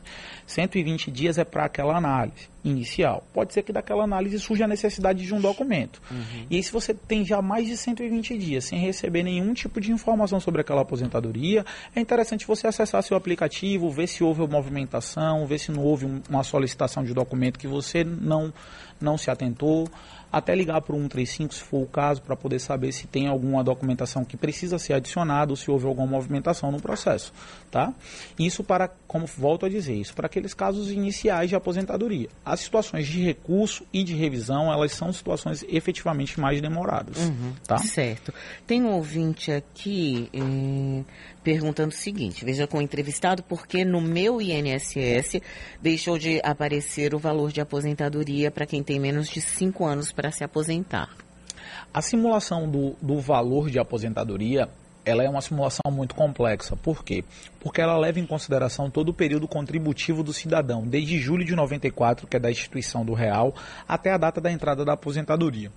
120 0.46 1.10
dias 1.10 1.38
é 1.38 1.44
para 1.44 1.64
aquela 1.64 1.96
análise 1.96 2.48
inicial. 2.64 3.24
Pode 3.32 3.52
ser 3.52 3.62
que 3.62 3.72
daquela 3.72 4.04
análise 4.04 4.38
surja 4.38 4.64
a 4.64 4.68
necessidade 4.68 5.24
de 5.24 5.34
um 5.34 5.40
documento. 5.40 6.00
Uhum. 6.10 6.46
E 6.50 6.56
aí, 6.56 6.62
se 6.62 6.72
você 6.72 6.92
tem 6.92 7.24
já 7.24 7.40
mais 7.40 7.66
de 7.66 7.76
120 7.76 8.36
dias 8.36 8.64
sem 8.64 8.78
receber 8.78 9.22
nenhum 9.22 9.54
tipo 9.54 9.80
de 9.80 9.92
informação 9.92 10.40
sobre 10.40 10.60
aquela 10.60 10.82
aposentadoria, 10.82 11.64
é 11.94 12.00
interessante 12.00 12.46
você 12.46 12.66
acessar 12.66 13.02
seu 13.02 13.16
aplicativo, 13.16 13.90
ver 13.90 14.06
se 14.06 14.22
houve 14.22 14.46
movimentação, 14.46 15.46
ver 15.46 15.58
se 15.58 15.70
não 15.70 15.82
houve 15.82 16.06
uma 16.28 16.42
solicitação 16.42 17.04
de 17.04 17.14
documento 17.14 17.58
que 17.58 17.68
você 17.68 18.04
não, 18.04 18.52
não 19.00 19.16
se 19.16 19.30
atentou 19.30 19.88
até 20.30 20.54
ligar 20.54 20.80
para 20.82 20.94
o 20.94 20.98
135 20.98 21.54
se 21.54 21.62
for 21.62 21.82
o 21.82 21.86
caso, 21.86 22.22
para 22.22 22.36
poder 22.36 22.58
saber 22.58 22.92
se 22.92 23.06
tem 23.06 23.26
alguma 23.26 23.64
documentação 23.64 24.24
que 24.24 24.36
precisa 24.36 24.78
ser 24.78 24.92
adicionada 24.92 25.52
ou 25.52 25.56
se 25.56 25.70
houve 25.70 25.86
alguma 25.86 26.06
movimentação 26.06 26.70
no 26.70 26.80
processo, 26.80 27.32
tá? 27.70 27.92
Isso 28.38 28.62
para, 28.62 28.88
como 29.06 29.26
volto 29.26 29.64
a 29.64 29.68
dizer, 29.68 29.94
isso 29.94 30.14
para 30.14 30.26
aqueles 30.26 30.52
casos 30.52 30.90
iniciais 30.90 31.48
de 31.48 31.56
aposentadoria. 31.56 32.28
As 32.44 32.60
situações 32.60 33.06
de 33.06 33.22
recurso 33.22 33.86
e 33.92 34.04
de 34.04 34.14
revisão, 34.14 34.70
elas 34.72 34.92
são 34.92 35.12
situações 35.12 35.64
efetivamente 35.68 36.38
mais 36.38 36.60
demoradas, 36.60 37.16
uhum, 37.18 37.52
tá? 37.66 37.78
Certo. 37.78 38.32
Tem 38.66 38.82
um 38.82 38.92
ouvinte 38.92 39.50
aqui 39.50 40.28
eh, 40.32 41.04
perguntando 41.42 41.90
o 41.90 41.96
seguinte, 41.96 42.44
veja 42.44 42.66
com 42.66 42.78
o 42.78 42.82
entrevistado, 42.82 43.42
porque 43.42 43.84
no 43.84 44.00
meu 44.00 44.40
INSS 44.40 45.40
deixou 45.80 46.18
de 46.18 46.40
aparecer 46.44 47.14
o 47.14 47.18
valor 47.18 47.52
de 47.52 47.60
aposentadoria 47.60 48.50
para 48.50 48.66
quem 48.66 48.82
tem 48.82 48.98
menos 48.98 49.28
de 49.28 49.40
5 49.40 49.84
anos 49.84 50.12
para 50.12 50.30
se 50.30 50.44
aposentar. 50.44 51.08
A 51.92 52.02
simulação 52.02 52.70
do, 52.70 52.96
do 53.00 53.20
valor 53.20 53.70
de 53.70 53.78
aposentadoria 53.78 54.68
ela 55.08 55.24
é 55.24 55.28
uma 55.28 55.40
simulação 55.40 55.90
muito 55.90 56.14
complexa. 56.14 56.76
Por 56.76 57.02
quê? 57.02 57.24
Porque 57.60 57.80
ela 57.80 57.96
leva 57.96 58.20
em 58.20 58.26
consideração 58.26 58.90
todo 58.90 59.08
o 59.08 59.14
período 59.14 59.48
contributivo 59.48 60.22
do 60.22 60.34
cidadão, 60.34 60.86
desde 60.86 61.18
julho 61.18 61.44
de 61.44 61.56
94, 61.56 62.26
que 62.26 62.36
é 62.36 62.40
da 62.40 62.50
instituição 62.50 63.04
do 63.04 63.14
real, 63.14 63.54
até 63.86 64.12
a 64.12 64.18
data 64.18 64.38
da 64.40 64.52
entrada 64.52 64.84
da 64.84 64.92
aposentadoria. 64.92 65.72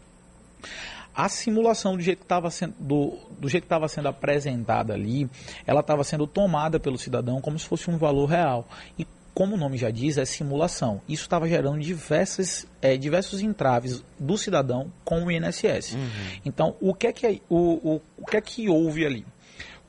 A 1.13 1.27
simulação 1.27 1.95
do 1.95 2.01
jeito 2.01 2.19
que 2.19 2.25
estava 2.25 2.49
sendo, 2.49 2.73
do, 2.79 3.17
do 3.39 3.49
jeito 3.49 3.63
que 3.63 3.67
estava 3.67 3.87
sendo 3.87 4.07
apresentada 4.07 4.93
ali, 4.93 5.29
ela 5.65 5.81
estava 5.81 6.03
sendo 6.03 6.25
tomada 6.25 6.79
pelo 6.79 6.97
cidadão 6.97 7.41
como 7.41 7.59
se 7.59 7.65
fosse 7.65 7.89
um 7.89 7.97
valor 7.97 8.25
real. 8.27 8.67
E 8.97 9.05
como 9.33 9.55
o 9.55 9.57
nome 9.57 9.77
já 9.77 9.89
diz, 9.89 10.17
é 10.17 10.25
simulação. 10.25 11.01
Isso 11.07 11.23
estava 11.23 11.47
gerando 11.47 11.79
diversas, 11.79 12.67
é, 12.81 12.97
diversos 12.97 13.41
entraves 13.41 14.03
do 14.19 14.37
cidadão 14.37 14.91
com 15.03 15.25
o 15.25 15.31
INSS. 15.31 15.93
Uhum. 15.93 16.09
Então, 16.45 16.75
o 16.81 16.93
que, 16.93 17.07
é 17.07 17.13
que, 17.13 17.41
o, 17.49 17.95
o, 17.95 18.01
o 18.17 18.25
que 18.25 18.37
é 18.37 18.41
que 18.41 18.69
houve 18.69 19.05
ali? 19.05 19.25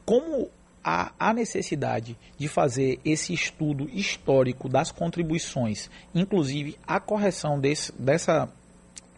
Como 0.05 0.49
há 0.85 1.13
a 1.19 1.33
necessidade 1.33 2.17
de 2.37 2.49
fazer 2.49 3.01
esse 3.05 3.33
estudo 3.33 3.89
histórico 3.93 4.69
das 4.69 4.91
contribuições, 4.91 5.89
inclusive 6.15 6.77
a 6.87 6.99
correção 6.99 7.59
desse, 7.59 7.93
dessa, 7.93 8.49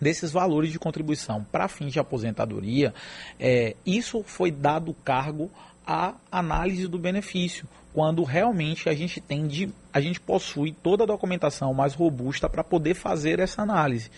desses 0.04 0.30
valores 0.30 0.70
de 0.70 0.78
contribuição 0.78 1.42
para 1.50 1.66
fins 1.66 1.92
de 1.92 1.99
aposentadoria, 1.99 2.92
é, 3.40 3.75
isso 3.87 4.23
foi 4.23 4.50
dado 4.50 4.94
cargo 5.02 5.50
à 5.87 6.14
análise 6.30 6.87
do 6.87 6.99
benefício 6.99 7.66
quando 7.94 8.25
realmente 8.25 8.88
a 8.88 8.92
gente 8.92 9.20
tem 9.20 9.46
de, 9.46 9.70
a 9.92 10.00
gente 10.00 10.20
possui 10.20 10.73
toda 10.73 11.04
a 11.04 11.06
documentação 11.06 11.73
mais 11.73 11.94
robusta 11.94 12.49
para 12.49 12.64
poder 12.64 12.94
fazer 12.94 13.38
essa 13.38 13.62
análise. 13.62 14.11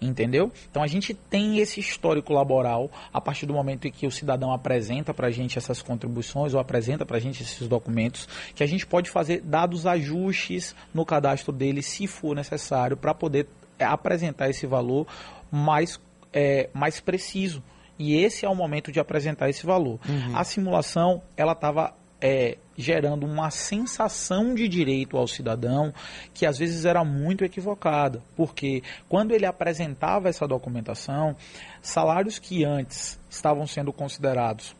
Entendeu? 0.00 0.50
Então 0.70 0.82
a 0.82 0.86
gente 0.86 1.14
tem 1.14 1.58
esse 1.58 1.80
histórico 1.80 2.32
laboral 2.32 2.90
a 3.12 3.20
partir 3.20 3.46
do 3.46 3.52
momento 3.52 3.86
em 3.86 3.92
que 3.92 4.06
o 4.06 4.10
cidadão 4.10 4.52
apresenta 4.52 5.14
para 5.14 5.28
a 5.28 5.30
gente 5.30 5.58
essas 5.58 5.80
contribuições 5.80 6.52
ou 6.54 6.60
apresenta 6.60 7.06
para 7.06 7.18
a 7.18 7.20
gente 7.20 7.42
esses 7.42 7.68
documentos, 7.68 8.28
que 8.54 8.62
a 8.62 8.66
gente 8.66 8.86
pode 8.86 9.10
fazer 9.10 9.40
dados 9.42 9.86
ajustes 9.86 10.74
no 10.92 11.04
cadastro 11.06 11.52
dele, 11.52 11.82
se 11.82 12.06
for 12.06 12.34
necessário, 12.34 12.96
para 12.96 13.14
poder 13.14 13.46
apresentar 13.78 14.48
esse 14.50 14.66
valor 14.66 15.06
mais, 15.50 16.00
é, 16.32 16.68
mais 16.72 17.00
preciso. 17.00 17.62
E 17.98 18.16
esse 18.16 18.44
é 18.44 18.48
o 18.48 18.54
momento 18.54 18.90
de 18.90 18.98
apresentar 18.98 19.48
esse 19.48 19.64
valor. 19.64 20.00
Uhum. 20.08 20.36
A 20.36 20.42
simulação, 20.44 21.22
ela 21.36 21.52
estava 21.52 21.94
é, 22.20 22.56
gerando 22.76 23.26
uma 23.26 23.50
sensação 23.50 24.54
de 24.54 24.66
direito 24.66 25.16
ao 25.16 25.28
cidadão 25.28 25.92
que 26.32 26.46
às 26.46 26.58
vezes 26.58 26.84
era 26.84 27.04
muito 27.04 27.44
equivocada, 27.44 28.22
porque 28.34 28.82
quando 29.08 29.32
ele 29.32 29.46
apresentava 29.46 30.28
essa 30.28 30.46
documentação, 30.46 31.36
salários 31.82 32.38
que 32.38 32.64
antes 32.64 33.20
estavam 33.28 33.66
sendo 33.66 33.92
considerados 33.92 34.74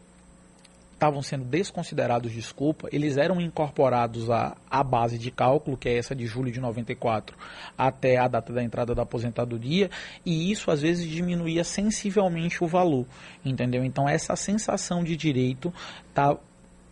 estavam 0.94 1.22
sendo 1.22 1.44
desconsiderados, 1.44 2.32
desculpa, 2.32 2.88
eles 2.90 3.16
eram 3.16 3.40
incorporados 3.40 4.30
à, 4.30 4.56
à 4.70 4.82
base 4.82 5.18
de 5.18 5.30
cálculo, 5.30 5.76
que 5.76 5.88
é 5.88 5.98
essa 5.98 6.14
de 6.14 6.26
julho 6.26 6.50
de 6.50 6.60
94, 6.60 7.36
até 7.76 8.16
a 8.16 8.26
data 8.26 8.52
da 8.52 8.62
entrada 8.62 8.94
da 8.94 9.02
aposentadoria, 9.02 9.90
e 10.24 10.50
isso 10.50 10.70
às 10.70 10.80
vezes 10.80 11.08
diminuía 11.08 11.64
sensivelmente 11.64 12.62
o 12.64 12.66
valor, 12.66 13.06
entendeu? 13.44 13.84
Então 13.84 14.08
essa 14.08 14.34
sensação 14.36 15.04
de 15.04 15.16
direito 15.16 15.72
tá 16.12 16.36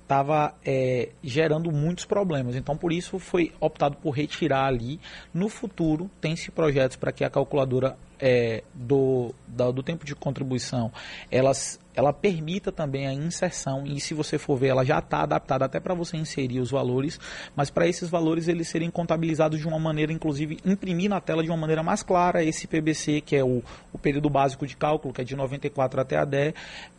estava 0.03 0.55
é, 0.63 1.09
gerando 1.23 1.73
muitos 1.73 2.05
problemas. 2.05 2.55
Então, 2.55 2.77
por 2.77 2.93
isso 2.93 3.19
foi 3.19 3.51
optado 3.59 3.97
por 3.97 4.11
retirar 4.11 4.67
ali. 4.67 5.01
No 5.33 5.49
futuro, 5.49 6.11
tem-se 6.21 6.51
projetos 6.51 6.99
para 6.99 7.13
que 7.13 7.25
a 7.25 7.31
calculadora 7.31 7.97
é, 8.23 8.63
do, 8.73 9.35
do, 9.49 9.73
do 9.73 9.83
tempo 9.83 10.07
de 10.07 10.15
contribuição 10.15 10.93
elas 11.29 11.81
ela 11.95 12.13
permita 12.13 12.73
também 12.73 13.07
a 13.07 13.13
inserção 13.13 13.85
e 13.87 14.01
se 14.01 14.15
você 14.15 14.39
for 14.39 14.57
ver 14.57 14.69
ela 14.69 14.85
já 14.85 14.99
está 14.99 15.23
adaptada 15.23 15.65
até 15.65 15.79
para 15.79 15.93
você 15.93 16.17
inserir 16.17 16.59
os 16.61 16.71
valores, 16.71 17.21
mas 17.55 17.69
para 17.69 17.87
esses 17.87 18.09
valores 18.09 18.49
eles 18.49 18.69
serem 18.69 18.91
contabilizados 18.91 19.61
de 19.61 19.69
uma 19.69 19.79
maneira, 19.79 20.11
inclusive 20.11 20.59
imprimir 20.65 21.11
na 21.11 21.21
tela 21.21 21.43
de 21.43 21.51
uma 21.51 21.57
maneira 21.59 21.83
mais 21.83 22.03
clara 22.03 22.43
esse 22.43 22.67
PBC 22.67 23.21
que 23.21 23.37
é 23.37 23.45
o, 23.45 23.63
o 23.93 23.99
período 23.99 24.31
básico 24.31 24.67
de 24.67 24.77
cálculo 24.77 25.13
que 25.13 25.21
é 25.21 25.25
de 25.25 25.37
94 25.37 26.01
até 26.01 26.17
a 26.17 26.25
10, 26.25 26.55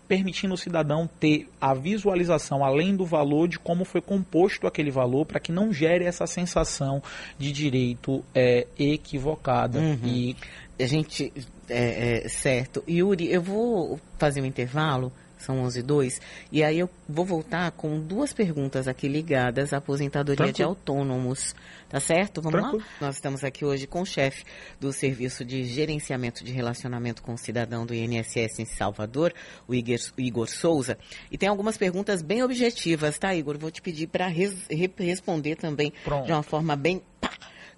permitindo 0.07 0.53
o 0.53 0.57
cidadão 0.57 1.09
ter 1.19 1.49
a 1.59 1.73
visualização 1.73 2.63
além 2.63 2.95
do 2.95 3.05
valor 3.05 3.47
de 3.47 3.57
como 3.57 3.85
foi 3.85 4.01
composto 4.01 4.67
aquele 4.67 4.91
valor 4.91 5.25
para 5.25 5.39
que 5.39 5.51
não 5.51 5.73
gere 5.73 6.05
essa 6.05 6.27
sensação 6.27 7.01
de 7.39 7.51
direito 7.51 8.23
é, 8.35 8.67
equivocada 8.77 9.79
uhum. 9.79 9.97
e 10.03 10.35
a 10.79 10.85
gente 10.85 11.31
é, 11.69 12.25
é, 12.25 12.29
certo. 12.29 12.83
Yuri, 12.89 13.31
eu 13.31 13.41
vou 13.41 13.99
fazer 14.17 14.41
um 14.41 14.45
intervalo 14.45 15.11
São 15.37 15.59
11 15.59 15.79
e 15.79 15.83
2. 15.83 16.21
E 16.51 16.63
aí 16.63 16.79
eu 16.79 16.89
vou 17.07 17.25
voltar 17.25 17.71
com 17.71 17.99
duas 17.99 18.33
perguntas 18.33 18.87
aqui 18.87 19.07
ligadas 19.07 19.73
à 19.73 19.77
aposentadoria 19.77 20.37
Tranquilo. 20.37 20.55
de 20.55 20.63
autônomos. 20.63 21.53
Tá 21.89 21.99
certo? 21.99 22.41
Vamos 22.41 22.59
Tranquilo. 22.59 22.85
lá? 22.99 23.07
Nós 23.07 23.15
estamos 23.15 23.43
aqui 23.43 23.63
hoje 23.63 23.85
com 23.85 24.01
o 24.01 24.05
chefe 24.05 24.43
do 24.79 24.91
Serviço 24.91 25.45
de 25.45 25.63
Gerenciamento 25.63 26.43
de 26.43 26.51
Relacionamento 26.51 27.21
com 27.21 27.33
o 27.33 27.37
Cidadão 27.37 27.85
do 27.85 27.93
INSS 27.93 28.59
em 28.59 28.65
Salvador, 28.65 29.31
o 29.67 29.75
Igor, 29.75 29.97
Igor 30.17 30.47
Souza. 30.47 30.97
E 31.31 31.37
tem 31.37 31.47
algumas 31.49 31.77
perguntas 31.77 32.23
bem 32.23 32.41
objetivas, 32.41 33.19
tá, 33.19 33.35
Igor? 33.35 33.59
Vou 33.59 33.69
te 33.69 33.81
pedir 33.81 34.07
para 34.07 34.27
res, 34.27 34.55
responder 34.97 35.55
também 35.55 35.93
Pronto. 36.03 36.25
de 36.25 36.31
uma 36.31 36.41
forma 36.41 36.75
bem. 36.75 36.99
Pá, 37.21 37.29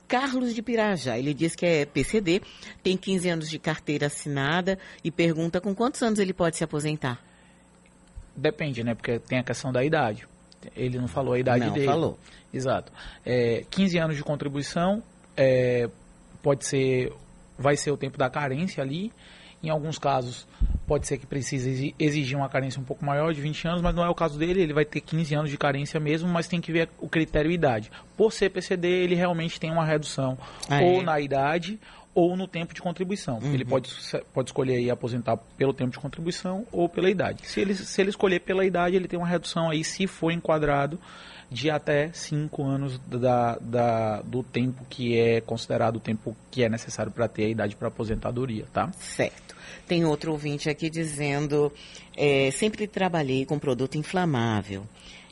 Carlos 0.07 0.53
de 0.53 0.61
Pirajá, 0.61 1.17
ele 1.17 1.33
diz 1.33 1.55
que 1.55 1.65
é 1.65 1.85
PCD, 1.85 2.41
tem 2.83 2.95
15 2.95 3.29
anos 3.29 3.49
de 3.49 3.57
carteira 3.59 4.07
assinada 4.07 4.77
e 5.03 5.11
pergunta 5.11 5.59
com 5.59 5.73
quantos 5.73 6.01
anos 6.01 6.19
ele 6.19 6.33
pode 6.33 6.57
se 6.57 6.63
aposentar? 6.63 7.19
Depende, 8.35 8.83
né? 8.83 8.93
Porque 8.93 9.19
tem 9.19 9.39
a 9.39 9.43
questão 9.43 9.71
da 9.71 9.83
idade. 9.83 10.27
Ele 10.75 10.97
não 10.97 11.07
falou 11.07 11.33
a 11.33 11.39
idade 11.39 11.65
não, 11.65 11.73
dele. 11.73 11.85
falou. 11.85 12.19
Exato. 12.53 12.91
É, 13.25 13.63
15 13.69 13.97
anos 13.97 14.17
de 14.17 14.23
contribuição, 14.23 15.01
é, 15.35 15.89
pode 16.41 16.65
ser, 16.65 17.11
vai 17.57 17.75
ser 17.75 17.91
o 17.91 17.97
tempo 17.97 18.17
da 18.17 18.29
carência 18.29 18.83
ali. 18.83 19.11
Em 19.65 19.69
alguns 19.69 19.97
casos, 19.97 20.47
pode 20.85 21.07
ser 21.07 21.17
que 21.17 21.25
precise 21.25 21.95
exigir 21.97 22.37
uma 22.37 22.47
carência 22.47 22.79
um 22.79 22.83
pouco 22.83 23.03
maior, 23.03 23.33
de 23.33 23.41
20 23.41 23.67
anos, 23.67 23.81
mas 23.81 23.95
não 23.95 24.05
é 24.05 24.09
o 24.09 24.13
caso 24.13 24.37
dele, 24.37 24.61
ele 24.61 24.73
vai 24.73 24.85
ter 24.85 25.01
15 25.01 25.33
anos 25.33 25.49
de 25.49 25.57
carência 25.57 25.99
mesmo, 25.99 26.29
mas 26.29 26.47
tem 26.47 26.61
que 26.61 26.71
ver 26.71 26.87
o 26.99 27.09
critério 27.09 27.51
idade. 27.51 27.91
Por 28.15 28.31
ser 28.31 28.51
PCD, 28.51 28.87
ele 28.87 29.15
realmente 29.15 29.59
tem 29.59 29.71
uma 29.71 29.83
redução 29.83 30.37
ah, 30.69 30.81
ou 30.81 31.01
é? 31.01 31.03
na 31.03 31.19
idade 31.19 31.79
ou 32.13 32.37
no 32.37 32.47
tempo 32.47 32.73
de 32.73 32.81
contribuição. 32.81 33.39
Uhum. 33.39 33.53
Ele 33.53 33.65
pode, 33.65 33.89
pode 34.33 34.49
escolher 34.49 34.75
aí 34.75 34.89
aposentar 34.89 35.35
pelo 35.57 35.73
tempo 35.73 35.91
de 35.91 35.99
contribuição 35.99 36.65
ou 36.71 36.87
pela 36.87 37.09
idade. 37.09 37.45
Se 37.45 37.59
ele, 37.59 37.73
se 37.75 37.99
ele 37.99 38.11
escolher 38.11 38.39
pela 38.39 38.63
idade, 38.63 38.95
ele 38.95 39.07
tem 39.07 39.19
uma 39.19 39.27
redução 39.27 39.69
aí, 39.69 39.83
se 39.83 40.07
for 40.07 40.31
enquadrado, 40.31 40.97
de 41.49 41.69
até 41.69 42.11
5 42.11 42.63
anos 42.63 42.97
da, 43.07 43.57
da, 43.59 44.21
do 44.21 44.43
tempo 44.43 44.85
que 44.89 45.17
é 45.17 45.41
considerado 45.41 45.97
o 45.97 45.99
tempo 45.99 46.35
que 46.51 46.63
é 46.63 46.69
necessário 46.69 47.11
para 47.11 47.27
ter 47.27 47.45
a 47.45 47.49
idade 47.49 47.75
para 47.75 47.87
aposentadoria, 47.87 48.65
tá? 48.73 48.91
Certo. 48.93 49.55
Tem 49.87 50.03
outro 50.05 50.31
ouvinte 50.31 50.69
aqui 50.69 50.89
dizendo, 50.89 51.71
é, 52.17 52.49
sempre 52.51 52.87
trabalhei 52.87 53.45
com 53.45 53.59
produto 53.59 53.97
inflamável. 53.97 54.83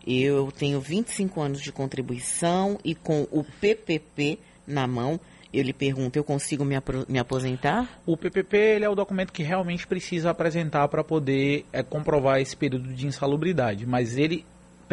Eu 0.05 0.51
tenho 0.51 0.79
25 0.79 1.41
anos 1.41 1.62
de 1.62 1.72
contribuição 1.72 2.77
e 2.84 2.93
com 2.93 3.27
o 3.32 3.43
PPP 3.43 4.38
na 4.67 4.86
mão, 4.86 5.20
ele 5.53 5.72
pergunta, 5.72 6.17
eu 6.17 6.24
consigo 6.24 6.65
me, 6.65 6.75
me 7.08 7.20
aposentar? 7.20 8.01
O 8.05 8.17
PPP 8.17 8.58
ele 8.58 8.86
é 8.86 8.89
o 8.89 8.96
documento 8.96 9.32
que 9.32 9.43
realmente 9.43 9.88
precisa 9.88 10.32
apresentar 10.32 10.88
para 10.88 11.03
poder 11.03 11.65
é, 11.72 11.82
comprovar 11.84 12.39
esse 12.41 12.55
período 12.55 12.93
de 12.93 13.08
insalubridade, 13.08 13.86
mas 13.86 14.17
ele 14.17 14.46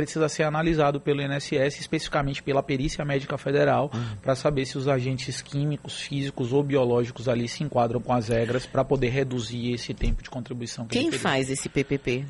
precisa 0.05 0.29
ser 0.29 0.45
analisado 0.45 1.01
pelo 1.01 1.23
INSS, 1.23 1.81
especificamente 1.81 2.43
pela 2.43 2.63
Perícia 2.63 3.05
Médica 3.05 3.37
Federal, 3.37 3.91
uhum. 3.93 4.17
para 4.23 4.35
saber 4.35 4.67
se 4.67 4.79
os 4.79 4.89
agentes 4.89 5.41
químicos, 5.41 6.01
físicos 6.01 6.53
ou 6.53 6.63
biológicos 6.63 7.29
ali 7.29 7.49
se 7.49 7.63
enquadram 7.63 8.01
com 8.01 8.13
as 8.13 8.29
regras 8.29 8.67
para 8.67 8.85
poder 8.85 9.11
reduzir 9.11 9.73
esse 9.73 9.95
tempo 9.95 10.23
de 10.23 10.31
contribuição. 10.31 10.87
Que 10.87 10.99
Quem 10.99 11.13
faz 11.13 11.51
esse 11.51 11.69
PPP? 11.69 12.25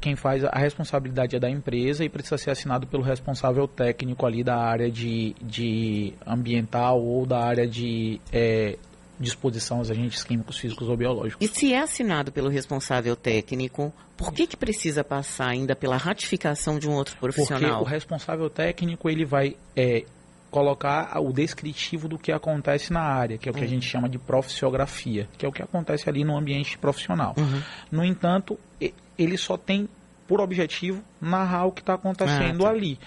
quem 0.00 0.16
faz 0.16 0.42
a 0.42 0.58
responsabilidade 0.58 1.36
é 1.36 1.38
da 1.38 1.50
empresa 1.50 2.02
e 2.02 2.08
precisa 2.08 2.38
ser 2.38 2.50
assinado 2.50 2.86
pelo 2.86 3.02
responsável 3.02 3.68
técnico 3.68 4.24
ali 4.24 4.42
da 4.42 4.56
área 4.56 4.90
de, 4.90 5.36
de 5.42 6.14
ambiental 6.26 7.02
ou 7.02 7.26
da 7.26 7.38
área 7.38 7.66
de 7.66 8.18
é, 8.32 8.78
disposição 9.18 9.78
aos 9.78 9.90
agentes 9.90 10.22
químicos, 10.22 10.58
físicos 10.58 10.88
ou 10.88 10.96
biológicos. 10.96 11.46
E 11.46 11.52
se 11.52 11.72
é 11.72 11.80
assinado 11.80 12.30
pelo 12.30 12.48
responsável 12.48 13.16
técnico, 13.16 13.92
por 14.16 14.32
que, 14.32 14.46
que 14.46 14.56
precisa 14.56 15.02
passar 15.02 15.48
ainda 15.48 15.74
pela 15.74 15.96
ratificação 15.96 16.78
de 16.78 16.88
um 16.88 16.92
outro 16.92 17.16
profissional? 17.18 17.78
Porque 17.78 17.84
o 17.84 17.84
responsável 17.84 18.50
técnico 18.50 19.08
ele 19.08 19.24
vai 19.24 19.56
é, 19.74 20.04
colocar 20.50 21.20
o 21.20 21.32
descritivo 21.32 22.08
do 22.08 22.18
que 22.18 22.32
acontece 22.32 22.92
na 22.92 23.02
área, 23.02 23.36
que 23.36 23.48
é 23.48 23.50
o 23.50 23.54
que 23.54 23.60
uhum. 23.60 23.66
a 23.66 23.68
gente 23.68 23.86
chama 23.86 24.08
de 24.08 24.18
profissiografia, 24.18 25.28
que 25.36 25.44
é 25.44 25.48
o 25.48 25.52
que 25.52 25.62
acontece 25.62 26.08
ali 26.08 26.24
no 26.24 26.36
ambiente 26.36 26.78
profissional. 26.78 27.34
Uhum. 27.36 27.62
No 27.90 28.04
entanto, 28.04 28.58
ele 29.18 29.36
só 29.36 29.56
tem 29.56 29.88
por 30.26 30.40
objetivo 30.40 31.02
narrar 31.20 31.66
o 31.66 31.72
que 31.72 31.80
está 31.80 31.94
acontecendo 31.94 32.64
ah, 32.64 32.70
tá. 32.70 32.74
ali. 32.74 32.98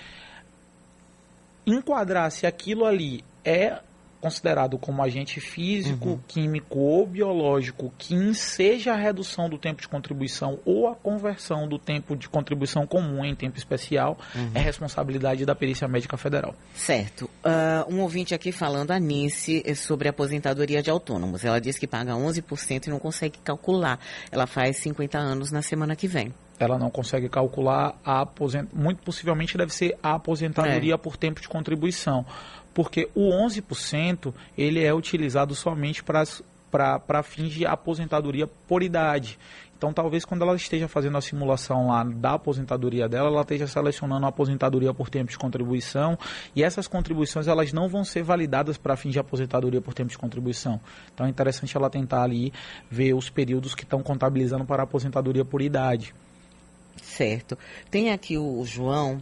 Enquadrar 1.65 2.31
se 2.31 2.45
aquilo 2.47 2.85
ali 2.85 3.23
é 3.43 3.79
considerado 4.21 4.77
como 4.77 5.01
agente 5.01 5.39
físico, 5.39 6.09
uhum. 6.09 6.19
químico 6.27 6.79
ou 6.79 7.07
biológico 7.07 7.93
que 7.97 8.13
enseja 8.13 8.93
a 8.93 8.95
redução 8.95 9.49
do 9.49 9.57
tempo 9.57 9.81
de 9.81 9.87
contribuição 9.87 10.59
ou 10.65 10.87
a 10.87 10.95
conversão 10.95 11.67
do 11.67 11.79
tempo 11.79 12.15
de 12.15 12.27
contribuição 12.27 12.85
comum 12.85 13.23
em 13.23 13.35
tempo 13.35 13.57
especial 13.57 14.17
uhum. 14.35 14.51
é 14.53 14.59
responsabilidade 14.59 15.45
da 15.45 15.55
Perícia 15.55 15.87
Médica 15.87 16.17
Federal. 16.17 16.53
Certo. 16.75 17.29
Uh, 17.43 17.93
um 17.93 18.01
ouvinte 18.01 18.33
aqui 18.33 18.51
falando, 18.51 18.91
a 18.91 18.99
Nice, 18.99 19.63
é 19.65 19.73
sobre 19.73 20.09
aposentadoria 20.09 20.81
de 20.81 20.89
autônomos. 20.89 21.45
Ela 21.45 21.59
diz 21.59 21.77
que 21.77 21.87
paga 21.87 22.13
11% 22.13 22.87
e 22.87 22.89
não 22.89 22.99
consegue 22.99 23.39
calcular. 23.39 23.99
Ela 24.31 24.45
faz 24.45 24.77
50 24.77 25.17
anos 25.17 25.51
na 25.51 25.61
semana 25.61 25.95
que 25.95 26.07
vem 26.07 26.33
ela 26.59 26.77
não 26.77 26.89
consegue 26.89 27.29
calcular 27.29 27.95
a 28.03 28.21
aposentadoria. 28.21 28.83
Muito 28.83 29.01
possivelmente 29.01 29.57
deve 29.57 29.73
ser 29.73 29.97
a 30.03 30.15
aposentadoria 30.15 30.93
é. 30.93 30.97
por 30.97 31.17
tempo 31.17 31.41
de 31.41 31.47
contribuição 31.47 32.25
porque 32.73 33.09
o 33.13 33.29
11% 33.29 34.33
ele 34.57 34.83
é 34.83 34.93
utilizado 34.93 35.55
somente 35.55 36.03
para 36.03 37.23
fins 37.23 37.51
de 37.51 37.65
aposentadoria 37.65 38.47
por 38.47 38.83
idade. 38.83 39.37
Então, 39.77 39.93
talvez 39.93 40.25
quando 40.25 40.41
ela 40.41 40.55
esteja 40.55 40.89
fazendo 40.89 41.17
a 41.17 41.21
simulação 41.21 41.87
lá 41.87 42.03
da 42.03 42.33
aposentadoria 42.33 43.07
dela, 43.07 43.29
ela 43.29 43.41
esteja 43.41 43.65
selecionando 43.65 44.25
a 44.25 44.29
aposentadoria 44.29 44.93
por 44.93 45.09
tempo 45.09 45.31
de 45.31 45.37
contribuição 45.37 46.17
e 46.53 46.63
essas 46.63 46.85
contribuições 46.85 47.47
elas 47.47 47.71
não 47.71 47.87
vão 47.87 48.03
ser 48.03 48.21
validadas 48.21 48.77
para 48.77 48.97
fins 48.97 49.13
de 49.13 49.19
aposentadoria 49.19 49.81
por 49.81 49.93
tempo 49.93 50.09
de 50.09 50.17
contribuição. 50.17 50.81
Então, 51.13 51.25
é 51.25 51.29
interessante 51.29 51.77
ela 51.77 51.89
tentar 51.89 52.23
ali 52.23 52.51
ver 52.91 53.13
os 53.13 53.29
períodos 53.29 53.73
que 53.73 53.83
estão 53.83 54.03
contabilizando 54.03 54.65
para 54.65 54.83
a 54.83 54.85
aposentadoria 54.85 55.45
por 55.45 55.61
idade. 55.61 56.13
Certo. 57.03 57.57
Tem 57.89 58.11
aqui 58.11 58.37
o 58.37 58.63
João 58.65 59.21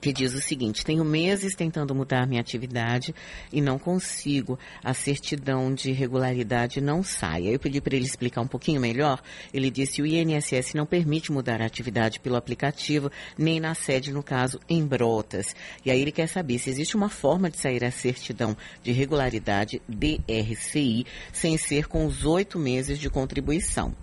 que 0.00 0.12
diz 0.12 0.34
o 0.34 0.40
seguinte: 0.40 0.84
tenho 0.84 1.04
meses 1.04 1.54
tentando 1.54 1.94
mudar 1.94 2.26
minha 2.26 2.40
atividade 2.40 3.14
e 3.52 3.60
não 3.60 3.78
consigo. 3.78 4.58
A 4.82 4.94
certidão 4.94 5.72
de 5.74 5.92
regularidade 5.92 6.80
não 6.80 7.02
sai. 7.02 7.46
Eu 7.46 7.58
pedi 7.58 7.80
para 7.80 7.94
ele 7.94 8.06
explicar 8.06 8.40
um 8.40 8.46
pouquinho 8.46 8.80
melhor. 8.80 9.22
Ele 9.52 9.70
disse 9.70 10.00
o 10.00 10.06
INSS 10.06 10.74
não 10.74 10.86
permite 10.86 11.30
mudar 11.30 11.60
a 11.60 11.66
atividade 11.66 12.18
pelo 12.20 12.36
aplicativo, 12.36 13.10
nem 13.36 13.60
na 13.60 13.74
sede, 13.74 14.12
no 14.12 14.22
caso, 14.22 14.58
em 14.68 14.84
Brotas. 14.86 15.54
E 15.84 15.90
aí 15.90 16.00
ele 16.00 16.12
quer 16.12 16.28
saber 16.28 16.58
se 16.58 16.70
existe 16.70 16.96
uma 16.96 17.08
forma 17.08 17.50
de 17.50 17.58
sair 17.58 17.84
a 17.84 17.90
certidão 17.90 18.56
de 18.82 18.92
regularidade 18.92 19.82
DRCI 19.88 21.06
sem 21.32 21.56
ser 21.56 21.86
com 21.86 22.06
os 22.06 22.24
oito 22.24 22.58
meses 22.58 22.98
de 22.98 23.10
contribuição. 23.10 23.94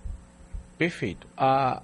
Perfeito. 0.78 1.28
A 1.36 1.82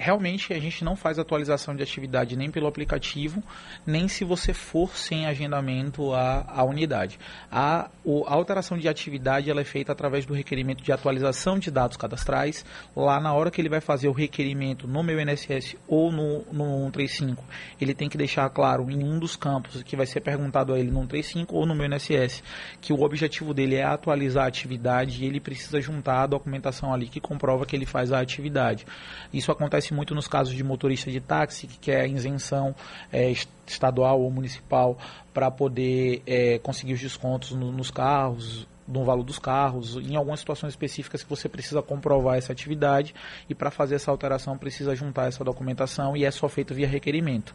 realmente 0.00 0.54
a 0.54 0.58
gente 0.58 0.82
não 0.82 0.96
faz 0.96 1.18
atualização 1.18 1.76
de 1.76 1.82
atividade 1.82 2.34
nem 2.34 2.50
pelo 2.50 2.66
aplicativo, 2.66 3.42
nem 3.86 4.08
se 4.08 4.24
você 4.24 4.54
for 4.54 4.96
sem 4.96 5.26
agendamento 5.26 6.14
à, 6.14 6.44
à 6.48 6.64
unidade. 6.64 7.18
A, 7.52 7.90
o, 8.02 8.24
a 8.26 8.32
alteração 8.32 8.78
de 8.78 8.88
atividade 8.88 9.50
ela 9.50 9.60
é 9.60 9.64
feita 9.64 9.92
através 9.92 10.24
do 10.24 10.32
requerimento 10.32 10.82
de 10.82 10.90
atualização 10.90 11.58
de 11.58 11.70
dados 11.70 11.98
cadastrais. 11.98 12.64
Lá 12.96 13.20
na 13.20 13.34
hora 13.34 13.50
que 13.50 13.60
ele 13.60 13.68
vai 13.68 13.80
fazer 13.80 14.08
o 14.08 14.12
requerimento 14.12 14.88
no 14.88 15.02
meu 15.02 15.20
INSS 15.20 15.76
ou 15.86 16.10
no, 16.10 16.46
no 16.50 16.84
135, 16.84 17.44
ele 17.78 17.92
tem 17.92 18.08
que 18.08 18.16
deixar 18.16 18.48
claro 18.48 18.90
em 18.90 19.04
um 19.04 19.18
dos 19.18 19.36
campos 19.36 19.82
que 19.82 19.96
vai 19.96 20.06
ser 20.06 20.20
perguntado 20.20 20.72
a 20.72 20.78
ele 20.78 20.90
no 20.90 21.00
135 21.00 21.54
ou 21.54 21.66
no 21.66 21.74
meu 21.74 21.86
INSS, 21.86 22.42
que 22.80 22.94
o 22.94 23.02
objetivo 23.02 23.52
dele 23.52 23.74
é 23.74 23.84
atualizar 23.84 24.44
a 24.44 24.48
atividade 24.48 25.22
e 25.22 25.26
ele 25.26 25.40
precisa 25.40 25.78
juntar 25.78 26.22
a 26.22 26.26
documentação 26.26 26.90
ali 26.90 27.06
que 27.06 27.20
comprova 27.20 27.66
que 27.66 27.76
ele 27.76 27.84
faz 27.84 28.12
a 28.12 28.20
atividade. 28.20 28.86
Isso 29.32 29.52
acontece 29.52 29.89
acontece 29.90 29.94
muito 29.94 30.14
nos 30.14 30.28
casos 30.28 30.54
de 30.54 30.62
motorista 30.64 31.10
de 31.10 31.20
táxi 31.20 31.66
que 31.66 31.78
quer 31.78 32.08
isenção 32.08 32.74
é, 33.12 33.32
estadual 33.66 34.20
ou 34.20 34.30
municipal 34.30 34.96
para 35.34 35.50
poder 35.50 36.22
é, 36.26 36.58
conseguir 36.58 36.94
os 36.94 37.00
descontos 37.00 37.50
no, 37.52 37.70
nos 37.72 37.90
carros, 37.90 38.66
no 38.86 39.04
valor 39.04 39.22
dos 39.22 39.38
carros, 39.38 39.96
em 39.96 40.16
algumas 40.16 40.40
situações 40.40 40.72
específicas 40.72 41.22
que 41.22 41.30
você 41.30 41.48
precisa 41.48 41.82
comprovar 41.82 42.38
essa 42.38 42.52
atividade 42.52 43.14
e 43.48 43.54
para 43.54 43.70
fazer 43.70 43.96
essa 43.96 44.10
alteração 44.10 44.56
precisa 44.56 44.94
juntar 44.94 45.28
essa 45.28 45.44
documentação 45.44 46.16
e 46.16 46.24
é 46.24 46.30
só 46.30 46.48
feito 46.48 46.74
via 46.74 46.88
requerimento 46.88 47.54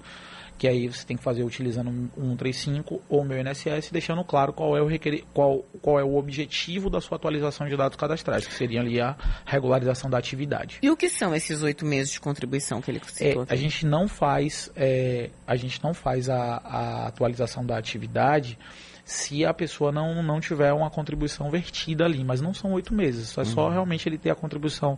que 0.58 0.68
aí 0.68 0.88
você 0.88 1.06
tem 1.06 1.18
que 1.18 1.24
fazer 1.24 1.44
utilizando 1.44 1.90
o 2.16 2.22
135 2.22 3.02
ou 3.10 3.22
o 3.22 3.26
meu 3.26 3.40
INSS, 3.40 3.92
deixando 3.92 4.24
claro 4.24 4.54
qual 4.54 4.78
é 4.78 4.82
o 4.82 4.88
requer... 4.88 5.24
qual, 5.34 5.66
qual 5.82 6.00
é 6.00 6.04
o 6.04 6.16
objetivo 6.16 6.90
da 6.90 7.02
sua 7.02 7.18
atualização 7.18 7.68
de 7.68 7.76
dados 7.76 7.98
cadastrais, 7.98 8.48
que 8.48 8.54
seria 8.54 8.80
ali 8.80 9.00
a 9.02 9.16
regularização 9.46 10.10
da 10.10 10.18
atividade. 10.18 10.80
E 10.82 10.90
o 10.90 10.96
que 10.96 11.10
são 11.10 11.36
esses 11.36 11.62
oito 11.62 11.86
meses 11.86 12.14
de 12.14 12.20
contribuição 12.20 12.82
que 12.82 12.92
ele 12.92 13.02
citou? 13.06 13.44
É, 13.44 13.54
a 13.54 13.56
gente 13.56 13.86
não 13.86 14.08
faz, 14.08 14.72
é, 14.76 15.30
a 15.46 15.56
gente 15.56 15.84
não 15.84 15.94
faz 15.94 16.30
a, 16.30 16.58
a 16.58 17.08
atualização 17.08 17.66
da 17.66 17.78
atividade 17.78 18.58
se 19.06 19.46
a 19.46 19.54
pessoa 19.54 19.92
não, 19.92 20.24
não 20.24 20.40
tiver 20.40 20.74
uma 20.74 20.90
contribuição 20.90 21.52
vertida 21.52 22.06
ali, 22.06 22.24
mas 22.24 22.42
não 22.42 22.56
são 22.56 22.74
oito 22.74 22.92
meses, 22.92 23.38
é 23.38 23.42
uhum. 23.42 23.46
só 23.46 23.70
realmente 23.70 24.10
ele 24.10 24.18
ter 24.18 24.32
a 24.32 24.36
contribuição 24.36 24.98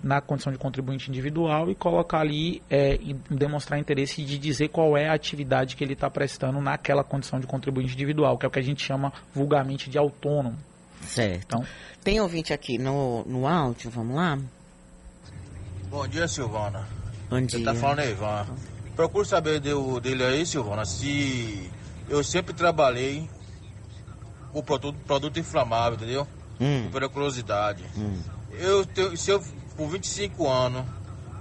na 0.00 0.20
condição 0.20 0.52
de 0.52 0.58
contribuinte 0.58 1.10
individual 1.10 1.68
e 1.68 1.74
colocar 1.74 2.20
ali, 2.20 2.62
é, 2.70 2.94
e 2.94 3.14
demonstrar 3.28 3.80
interesse 3.80 4.22
de 4.22 4.38
dizer 4.38 4.68
qual 4.68 4.96
é 4.96 5.08
a 5.08 5.12
atividade 5.12 5.74
que 5.74 5.82
ele 5.82 5.94
está 5.94 6.08
prestando 6.08 6.60
naquela 6.60 7.02
condição 7.02 7.40
de 7.40 7.48
contribuinte 7.48 7.92
individual, 7.94 8.38
que 8.38 8.46
é 8.46 8.48
o 8.48 8.50
que 8.50 8.60
a 8.60 8.62
gente 8.62 8.84
chama 8.84 9.12
vulgarmente 9.34 9.90
de 9.90 9.98
autônomo. 9.98 10.56
Certo. 11.02 11.44
Então, 11.44 11.64
Tem 12.04 12.20
ouvinte 12.20 12.52
aqui 12.52 12.78
no, 12.78 13.24
no 13.24 13.46
áudio, 13.48 13.90
vamos 13.90 14.14
lá? 14.14 14.38
Bom 15.90 16.06
dia, 16.06 16.28
Silvana. 16.28 16.86
Bom 17.28 17.40
dia. 17.40 17.58
Você 17.58 17.64
tá 17.64 17.74
falando 17.74 18.00
aí, 18.00 18.12
Ivan. 18.12 18.46
Procuro 18.94 19.24
saber 19.24 19.58
dele, 19.58 20.00
dele 20.00 20.24
aí, 20.24 20.46
Silvana, 20.46 20.84
se 20.84 21.70
eu 22.08 22.22
sempre 22.22 22.54
trabalhei 22.54 23.28
com 24.52 24.62
produto, 24.62 24.96
produto 25.06 25.38
inflamável, 25.38 25.96
entendeu? 25.96 26.26
Hum. 26.60 26.84
Com 26.84 26.90
periculosidade. 26.90 27.84
Hum. 27.96 28.20
Eu 28.52 28.84
tenho, 28.86 29.16
se 29.16 29.30
eu, 29.30 29.42
por 29.76 29.88
25 29.88 30.48
anos, 30.48 30.84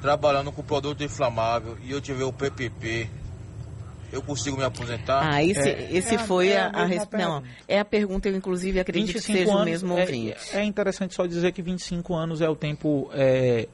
trabalhando 0.02 0.52
com 0.52 0.62
produto 0.63 1.04
inflamável 1.04 1.78
e 1.84 1.91
eu 1.91 2.02
tiver 2.02 2.26
o 2.26 2.34
PPP, 2.34 3.10
eu 4.12 4.22
consigo 4.22 4.58
me 4.58 4.63
aposentar? 4.63 5.22
Ah, 5.24 5.43
esse, 5.43 5.70
é, 5.70 5.89
esse 5.91 6.15
é 6.15 6.17
foi 6.17 6.56
a, 6.56 6.67
a, 6.67 6.84
a 6.84 7.17
Não, 7.17 7.43
é 7.67 7.80
a 7.80 7.86
pergunta, 7.86 8.30
eu 8.30 8.36
inclusive 8.36 8.80
acredito 8.80 9.13
que 9.13 9.22
seja 9.22 9.52
anos, 9.52 9.62
o 9.62 9.65
mesmo 9.65 9.98
é, 9.98 10.02
ouvinte. 10.02 10.38
É, 10.54 10.63
interessante 10.63 11.13
só 11.13 11.26
dizer 11.26 11.52
que 11.52 11.62
25 11.62 12.13
anos 12.13 12.41
é 12.41 12.50
o 12.50 12.56
tempo 12.56 13.10
é, 13.13 13.67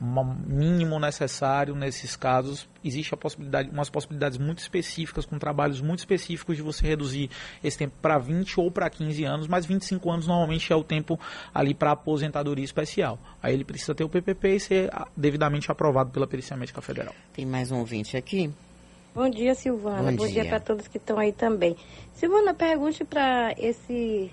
mínimo 0.00 0.98
necessário 0.98 1.74
nesses 1.74 2.16
casos. 2.16 2.68
Existe 2.84 3.14
a 3.14 3.16
possibilidade, 3.16 3.70
umas 3.70 3.88
possibilidades 3.88 4.36
muito 4.36 4.58
específicas, 4.58 5.24
com 5.24 5.38
trabalhos 5.38 5.80
muito 5.80 6.00
específicos 6.00 6.56
de 6.56 6.62
você 6.62 6.86
reduzir 6.86 7.30
esse 7.62 7.78
tempo 7.78 7.94
para 8.00 8.18
20 8.18 8.60
ou 8.60 8.70
para 8.70 8.90
15 8.90 9.24
anos, 9.24 9.48
mas 9.48 9.64
25 9.64 10.10
anos 10.10 10.26
normalmente 10.26 10.72
é 10.72 10.76
o 10.76 10.84
tempo 10.84 11.18
ali 11.52 11.74
para 11.74 11.92
aposentadoria 11.92 12.64
especial. 12.64 13.18
Aí 13.42 13.54
ele 13.54 13.64
precisa 13.64 13.94
ter 13.94 14.04
o 14.04 14.08
PPP 14.08 14.56
e 14.56 14.60
ser 14.60 14.90
devidamente 15.16 15.70
aprovado 15.70 16.10
pela 16.10 16.26
Perícia 16.26 16.56
Médica 16.56 16.82
Federal. 16.82 17.14
Tem 17.32 17.46
mais 17.46 17.70
um 17.70 17.78
ouvinte 17.78 18.16
aqui? 18.16 18.52
Bom 19.14 19.30
dia, 19.30 19.54
Silvana. 19.54 20.10
Bom, 20.10 20.16
Bom 20.16 20.26
dia, 20.26 20.42
dia 20.42 20.46
para 20.46 20.60
todos 20.60 20.88
que 20.88 20.98
estão 20.98 21.18
aí 21.18 21.32
também. 21.32 21.76
Silvana, 22.12 22.52
pergunte 22.52 23.04
para 23.04 23.54
esse 23.56 24.30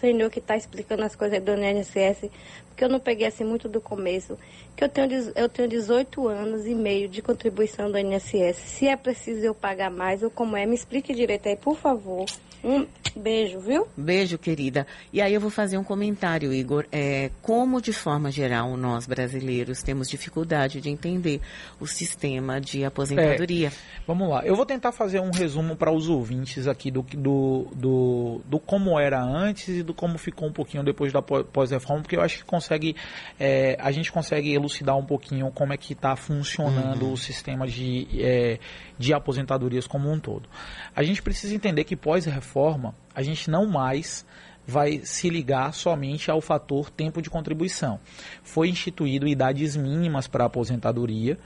senhor 0.00 0.30
que 0.30 0.38
está 0.38 0.56
explicando 0.56 1.04
as 1.04 1.14
coisas 1.14 1.42
do 1.42 1.52
INSS, 1.52 2.30
porque 2.68 2.84
eu 2.84 2.88
não 2.88 2.98
peguei 2.98 3.26
assim 3.26 3.44
muito 3.44 3.68
do 3.68 3.80
começo, 3.80 4.38
que 4.74 4.82
eu 4.82 4.88
tenho, 4.88 5.32
eu 5.36 5.48
tenho 5.48 5.68
18 5.68 6.26
anos 6.26 6.66
e 6.66 6.74
meio 6.74 7.08
de 7.08 7.20
contribuição 7.20 7.90
do 7.90 7.98
INSS. 7.98 8.56
Se 8.56 8.88
é 8.88 8.96
preciso 8.96 9.44
eu 9.44 9.54
pagar 9.54 9.90
mais 9.90 10.22
ou 10.22 10.30
como 10.30 10.56
é, 10.56 10.64
me 10.64 10.74
explique 10.74 11.14
direito 11.14 11.48
aí, 11.48 11.56
por 11.56 11.76
favor. 11.76 12.26
Um 12.62 12.86
beijo, 13.16 13.58
viu? 13.58 13.88
Beijo, 13.96 14.36
querida. 14.36 14.86
E 15.12 15.20
aí 15.20 15.32
eu 15.32 15.40
vou 15.40 15.50
fazer 15.50 15.78
um 15.78 15.84
comentário, 15.84 16.52
Igor. 16.52 16.86
É, 16.92 17.30
como, 17.40 17.80
de 17.80 17.92
forma 17.92 18.30
geral, 18.30 18.76
nós 18.76 19.06
brasileiros 19.06 19.82
temos 19.82 20.08
dificuldade 20.08 20.80
de 20.80 20.90
entender 20.90 21.40
o 21.80 21.86
sistema 21.86 22.60
de 22.60 22.84
aposentadoria. 22.84 23.68
É, 23.68 23.72
vamos 24.06 24.28
lá. 24.28 24.44
Eu 24.44 24.54
vou 24.54 24.66
tentar 24.66 24.92
fazer 24.92 25.20
um 25.20 25.30
resumo 25.30 25.74
para 25.74 25.90
os 25.90 26.08
ouvintes 26.08 26.66
aqui 26.66 26.90
do, 26.90 27.02
do, 27.02 27.66
do, 27.74 28.40
do, 28.44 28.58
como 28.58 28.98
era 28.98 29.22
antes 29.22 29.68
e 29.68 29.82
do 29.82 29.89
como 29.94 30.18
ficou 30.18 30.48
um 30.48 30.52
pouquinho 30.52 30.82
depois 30.82 31.12
da 31.12 31.22
pós-reforma, 31.22 32.02
porque 32.02 32.16
eu 32.16 32.22
acho 32.22 32.38
que 32.38 32.44
consegue, 32.44 32.96
é, 33.38 33.76
a 33.80 33.90
gente 33.90 34.10
consegue 34.10 34.52
elucidar 34.52 34.96
um 34.96 35.04
pouquinho 35.04 35.50
como 35.50 35.72
é 35.72 35.76
que 35.76 35.92
está 35.92 36.16
funcionando 36.16 37.06
uhum. 37.06 37.12
o 37.12 37.16
sistema 37.16 37.66
de, 37.66 38.06
é, 38.18 38.58
de 38.98 39.12
aposentadorias 39.12 39.86
como 39.86 40.10
um 40.10 40.18
todo. 40.18 40.48
A 40.94 41.02
gente 41.02 41.22
precisa 41.22 41.54
entender 41.54 41.84
que 41.84 41.96
pós-reforma, 41.96 42.94
a 43.14 43.22
gente 43.22 43.50
não 43.50 43.66
mais 43.66 44.24
vai 44.66 45.00
se 45.02 45.28
ligar 45.28 45.74
somente 45.74 46.30
ao 46.30 46.40
fator 46.40 46.90
tempo 46.90 47.20
de 47.20 47.28
contribuição. 47.28 47.98
Foi 48.42 48.68
instituído 48.68 49.26
idades 49.26 49.76
mínimas 49.76 50.28
para 50.28 50.44
aposentadoria, 50.44 51.38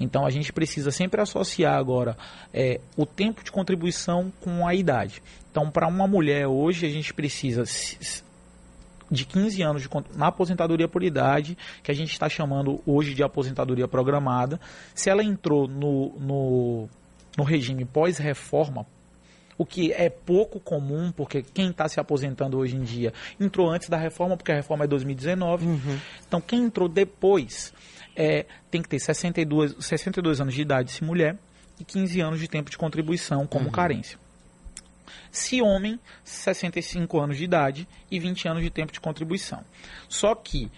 então 0.00 0.26
a 0.26 0.30
gente 0.30 0.52
precisa 0.52 0.90
sempre 0.90 1.20
associar 1.20 1.76
agora 1.76 2.16
é, 2.52 2.80
o 2.96 3.06
tempo 3.06 3.44
de 3.44 3.52
contribuição 3.52 4.32
com 4.40 4.66
a 4.66 4.74
idade. 4.74 5.22
Então, 5.50 5.70
para 5.70 5.86
uma 5.86 6.06
mulher 6.06 6.46
hoje, 6.46 6.86
a 6.86 6.90
gente 6.90 7.12
precisa 7.12 7.62
de 9.10 9.24
15 9.26 9.62
anos 9.62 9.82
de, 9.82 9.88
na 10.16 10.28
aposentadoria 10.28 10.88
por 10.88 11.02
idade, 11.02 11.58
que 11.82 11.90
a 11.90 11.94
gente 11.94 12.12
está 12.12 12.28
chamando 12.28 12.80
hoje 12.86 13.12
de 13.12 13.22
aposentadoria 13.22 13.86
programada. 13.86 14.58
Se 14.94 15.10
ela 15.10 15.22
entrou 15.22 15.68
no, 15.68 16.18
no 16.18 16.88
no 17.36 17.44
regime 17.44 17.84
pós-reforma, 17.84 18.86
o 19.60 19.66
que 19.66 19.92
é 19.92 20.08
pouco 20.08 20.58
comum, 20.58 21.12
porque 21.12 21.42
quem 21.42 21.68
está 21.68 21.86
se 21.86 22.00
aposentando 22.00 22.56
hoje 22.56 22.76
em 22.76 22.82
dia 22.82 23.12
entrou 23.38 23.68
antes 23.68 23.90
da 23.90 23.98
reforma, 23.98 24.34
porque 24.34 24.50
a 24.50 24.54
reforma 24.54 24.84
é 24.84 24.88
2019. 24.88 25.66
Uhum. 25.66 26.00
Então, 26.26 26.40
quem 26.40 26.62
entrou 26.62 26.88
depois 26.88 27.70
é, 28.16 28.46
tem 28.70 28.80
que 28.80 28.88
ter 28.88 28.98
62, 28.98 29.76
62 29.78 30.40
anos 30.40 30.54
de 30.54 30.62
idade, 30.62 30.90
se 30.90 31.04
mulher, 31.04 31.36
e 31.78 31.84
15 31.84 32.20
anos 32.22 32.40
de 32.40 32.48
tempo 32.48 32.70
de 32.70 32.78
contribuição 32.78 33.46
como 33.46 33.66
uhum. 33.66 33.70
carência. 33.70 34.18
Se 35.30 35.60
homem, 35.60 36.00
65 36.24 37.20
anos 37.20 37.36
de 37.36 37.44
idade 37.44 37.86
e 38.10 38.18
20 38.18 38.48
anos 38.48 38.62
de 38.62 38.70
tempo 38.70 38.94
de 38.94 38.98
contribuição. 38.98 39.62
Só 40.08 40.34
que, 40.34 40.72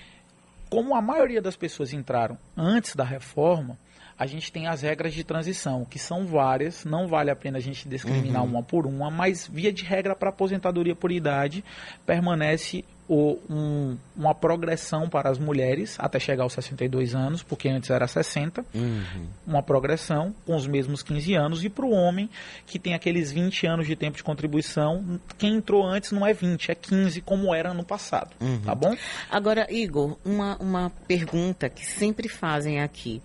como 0.69 0.97
a 0.97 1.01
maioria 1.01 1.41
das 1.41 1.55
pessoas 1.55 1.93
entraram 1.93 2.37
antes 2.57 2.97
da 2.97 3.05
reforma, 3.05 3.79
a 4.19 4.27
gente 4.27 4.53
tem 4.53 4.67
as 4.67 4.83
regras 4.83 5.15
de 5.15 5.25
transição, 5.25 5.85
que 5.85 5.99
são 5.99 6.27
várias, 6.27 6.85
não 6.85 7.09
vale 7.09 7.31
a 7.31 7.37
pena 7.37 7.59
a 7.59 7.61
gente 7.61 7.89
discriminar 7.89 8.43
uhum. 8.43 8.51
uma 8.51 8.63
por 8.63 8.87
uma, 8.87 9.11
mas 9.11 9.47
via 9.47 9.73
de 9.73 9.85
regra 9.85 10.15
para 10.15 10.31
aposentadoria 10.31 10.95
por 10.95 11.11
idade 11.11 11.65
permanece 12.07 12.85
o, 13.09 13.39
um, 13.51 13.97
uma 14.17 14.35
progressão 14.35 15.09
para 15.09 15.29
as 15.29 15.39
mulheres 15.39 15.97
até 15.99 16.19
chegar 16.19 16.45
aos 16.45 16.53
62 16.55 17.15
anos, 17.15 17.43
porque 17.43 17.69
antes 17.69 17.91
era 17.91 18.07
60, 18.07 18.65
uhum. 18.75 19.27
uma 19.47 19.63
progressão 19.63 20.35
com 20.47 20.57
os 20.57 20.67
mesmos 20.67 21.03
15 21.03 21.35
anos, 21.35 21.65
e 21.65 21.69
para 21.69 21.85
o 21.85 21.91
homem 21.91 22.31
que 22.67 22.79
tem 22.79 22.95
aqueles 22.95 23.31
20 23.31 23.67
anos 23.67 23.87
de 23.87 23.97
tempo 23.97 24.17
de 24.17 24.23
contribuição, 24.23 25.21
quem 25.37 25.57
entrou 25.57 25.85
antes 25.85 26.13
não 26.13 26.27
é 26.27 26.33
20, 26.33 26.71
é 26.71 26.75
15, 26.75 27.21
como 27.21 27.55
era 27.55 27.75
no 27.75 27.85
passado, 27.85 28.31
uhum. 28.41 28.61
tá 28.61 28.75
bom? 28.75 28.97
Agora, 29.31 29.67
Igor, 29.71 30.17
uma, 30.25 30.57
uma 30.57 30.91
pergunta 31.07 31.69
que 31.69 31.85
sempre 31.85 32.29
fazem 32.29 32.81
aqui. 32.81 33.21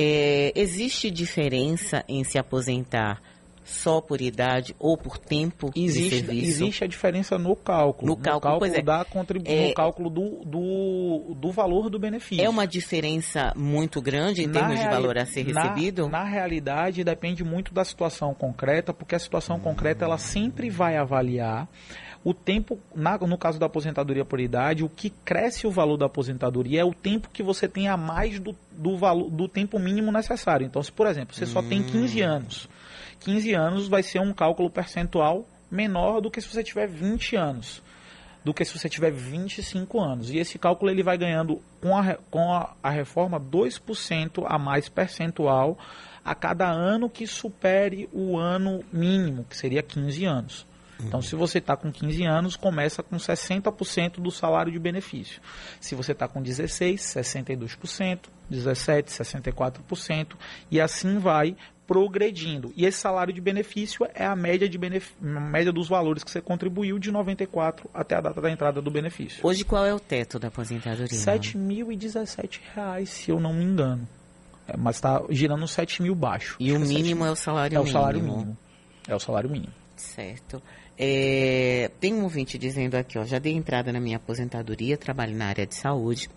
É, 0.00 0.52
existe 0.54 1.10
diferença 1.10 2.04
em 2.06 2.22
se 2.22 2.38
aposentar 2.38 3.20
só 3.68 4.00
por 4.00 4.20
idade 4.20 4.74
ou 4.78 4.96
por 4.96 5.18
tempo 5.18 5.70
existe, 5.76 6.02
de 6.02 6.10
serviço? 6.10 6.46
Existe 6.46 6.84
a 6.84 6.86
diferença 6.86 7.38
no 7.38 7.54
cálculo. 7.54 8.10
No, 8.10 8.16
no 8.16 8.22
cálculo, 8.22 8.52
cálculo 8.60 8.74
é. 8.74 8.82
da 8.82 9.04
contribu 9.04 9.44
é, 9.48 9.68
no 9.68 9.74
cálculo 9.74 10.10
do, 10.10 10.44
do, 10.44 11.34
do, 11.34 11.52
valor 11.52 11.90
do 11.90 11.98
benefício. 11.98 12.44
É 12.44 12.48
uma 12.48 12.66
diferença 12.66 13.52
muito 13.54 14.00
grande 14.00 14.42
em 14.42 14.46
na 14.46 14.52
termos 14.52 14.80
de 14.80 14.86
valor 14.86 15.18
a 15.18 15.26
ser 15.26 15.42
recebido? 15.42 16.08
Na 16.08 16.24
realidade, 16.24 17.04
depende 17.04 17.44
muito 17.44 17.72
da 17.74 17.84
situação 17.84 18.34
concreta, 18.34 18.92
porque 18.92 19.14
a 19.14 19.18
situação 19.18 19.58
concreta 19.60 20.04
ela 20.04 20.18
sempre 20.18 20.70
vai 20.70 20.96
avaliar 20.96 21.68
o 22.24 22.34
tempo, 22.34 22.78
na, 22.94 23.16
no 23.16 23.38
caso 23.38 23.58
da 23.58 23.66
aposentadoria 23.66 24.24
por 24.24 24.40
idade, 24.40 24.84
o 24.84 24.88
que 24.88 25.08
cresce 25.08 25.66
o 25.66 25.70
valor 25.70 25.96
da 25.96 26.06
aposentadoria 26.06 26.80
é 26.80 26.84
o 26.84 26.92
tempo 26.92 27.30
que 27.32 27.42
você 27.42 27.68
tem 27.68 27.88
a 27.88 27.96
mais 27.96 28.40
do, 28.40 28.54
do, 28.72 28.96
valor, 28.96 29.30
do 29.30 29.48
tempo 29.48 29.78
mínimo 29.78 30.10
necessário. 30.10 30.66
Então, 30.66 30.82
se, 30.82 30.90
por 30.90 31.06
exemplo, 31.06 31.34
você 31.34 31.46
só 31.46 31.62
tem 31.62 31.82
15 31.82 32.22
hum. 32.22 32.26
anos, 32.26 32.68
15 33.20 33.54
anos 33.54 33.88
vai 33.88 34.02
ser 34.02 34.20
um 34.20 34.32
cálculo 34.32 34.70
percentual 34.70 35.46
menor 35.70 36.20
do 36.20 36.30
que 36.30 36.40
se 36.40 36.48
você 36.48 36.62
tiver 36.62 36.86
20 36.86 37.36
anos 37.36 37.82
do 38.44 38.54
que 38.54 38.64
se 38.64 38.78
você 38.78 38.88
tiver 38.88 39.10
25 39.10 40.00
anos. 40.00 40.30
E 40.30 40.38
esse 40.38 40.58
cálculo 40.58 40.90
ele 40.90 41.02
vai 41.02 41.18
ganhando 41.18 41.60
com 41.82 41.96
a, 41.96 42.14
com 42.30 42.52
a, 42.52 42.74
a 42.82 42.88
reforma 42.88 43.38
2% 43.38 44.44
a 44.46 44.58
mais 44.58 44.88
percentual 44.88 45.78
a 46.24 46.34
cada 46.34 46.66
ano 46.70 47.10
que 47.10 47.26
supere 47.26 48.08
o 48.12 48.38
ano 48.38 48.82
mínimo, 48.92 49.44
que 49.44 49.56
seria 49.56 49.82
15 49.82 50.24
anos. 50.24 50.66
Então, 51.00 51.22
se 51.22 51.36
você 51.36 51.58
está 51.58 51.76
com 51.76 51.92
15 51.92 52.24
anos, 52.24 52.56
começa 52.56 53.04
com 53.04 53.16
60% 53.16 54.14
do 54.20 54.32
salário 54.32 54.72
de 54.72 54.78
benefício. 54.80 55.40
Se 55.80 55.94
você 55.94 56.10
está 56.10 56.26
com 56.26 56.42
16, 56.42 57.00
62%, 57.00 58.18
17, 58.50 59.10
64%, 59.10 60.32
e 60.70 60.80
assim 60.80 61.18
vai 61.18 61.56
progredindo. 61.88 62.70
E 62.76 62.84
esse 62.84 62.98
salário 62.98 63.32
de 63.32 63.40
benefício 63.40 64.06
é 64.14 64.26
a 64.26 64.36
média, 64.36 64.68
de 64.68 64.76
benef... 64.76 65.10
média 65.20 65.72
dos 65.72 65.88
valores 65.88 66.22
que 66.22 66.30
você 66.30 66.38
contribuiu 66.38 66.98
de 66.98 67.10
94 67.10 67.88
até 67.94 68.16
a 68.16 68.20
data 68.20 68.42
da 68.42 68.50
entrada 68.50 68.82
do 68.82 68.90
benefício. 68.90 69.40
Hoje 69.42 69.64
qual 69.64 69.86
é 69.86 69.94
o 69.94 69.98
teto 69.98 70.38
da 70.38 70.48
aposentadoria? 70.48 71.08
R$ 71.08 71.38
7.017, 71.38 73.06
se 73.06 73.30
eu 73.30 73.40
não 73.40 73.54
me 73.54 73.64
engano. 73.64 74.06
É, 74.68 74.76
mas 74.76 74.96
está 74.96 75.22
girando 75.30 75.66
7 75.66 76.02
mil 76.02 76.14
baixo. 76.14 76.56
E 76.60 76.72
o 76.72 76.78
mínimo 76.78 77.24
é 77.24 77.30
o 77.30 77.36
salário 77.36 77.78
é 77.78 77.78
mínimo? 77.78 77.88
É 77.88 77.90
o 77.90 78.00
salário 78.00 78.22
mínimo. 78.22 78.58
É 79.08 79.14
o 79.14 79.20
salário 79.20 79.50
mínimo. 79.50 79.72
Certo. 79.96 80.62
É, 80.98 81.90
tem 81.98 82.12
um 82.12 82.24
ouvinte 82.24 82.58
dizendo 82.58 82.96
aqui, 82.96 83.18
ó, 83.18 83.24
já 83.24 83.38
dei 83.38 83.54
entrada 83.54 83.90
na 83.90 83.98
minha 83.98 84.18
aposentadoria, 84.18 84.98
trabalho 84.98 85.34
na 85.34 85.46
área 85.46 85.66
de 85.66 85.74
saúde. 85.74 86.28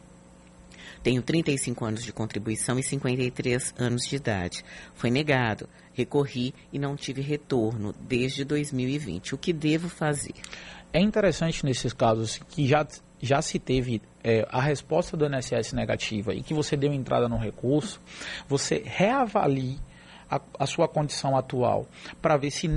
Tenho 1.04 1.22
35 1.22 1.84
anos 1.84 2.04
de 2.04 2.14
contribuição 2.14 2.78
e 2.78 2.84
53 2.84 3.74
anos 3.78 4.04
de 4.04 4.16
idade. 4.16 4.64
Foi 4.94 5.10
negado. 5.10 5.68
Recorri 5.94 6.54
e 6.72 6.78
não 6.78 6.96
tive 6.96 7.22
retorno 7.22 7.94
desde 8.02 8.46
2020. 8.46 9.36
O 9.36 9.38
que 9.38 9.52
devo 9.52 9.90
fazer? 9.90 10.36
É 10.94 11.00
interessante 11.00 11.66
nesses 11.66 11.92
casos 11.92 12.40
que 12.50 12.68
já, 12.68 12.86
já 13.20 13.42
se 13.42 13.58
teve 13.58 14.02
é, 14.24 14.48
a 14.50 14.62
resposta 14.62 15.18
do 15.18 15.26
INSS 15.26 15.74
negativa 15.74 16.34
e 16.34 16.44
que 16.44 16.54
você 16.54 16.78
deu 16.78 16.94
entrada 16.94 17.28
no 17.28 17.38
recurso, 17.38 18.00
você 18.48 18.84
reavalie 18.86 19.80
a, 20.30 20.40
a 20.60 20.68
sua 20.68 20.88
condição 20.88 21.36
atual 21.36 21.88
para 22.22 22.38
ver 22.38 22.52
se 22.52 22.68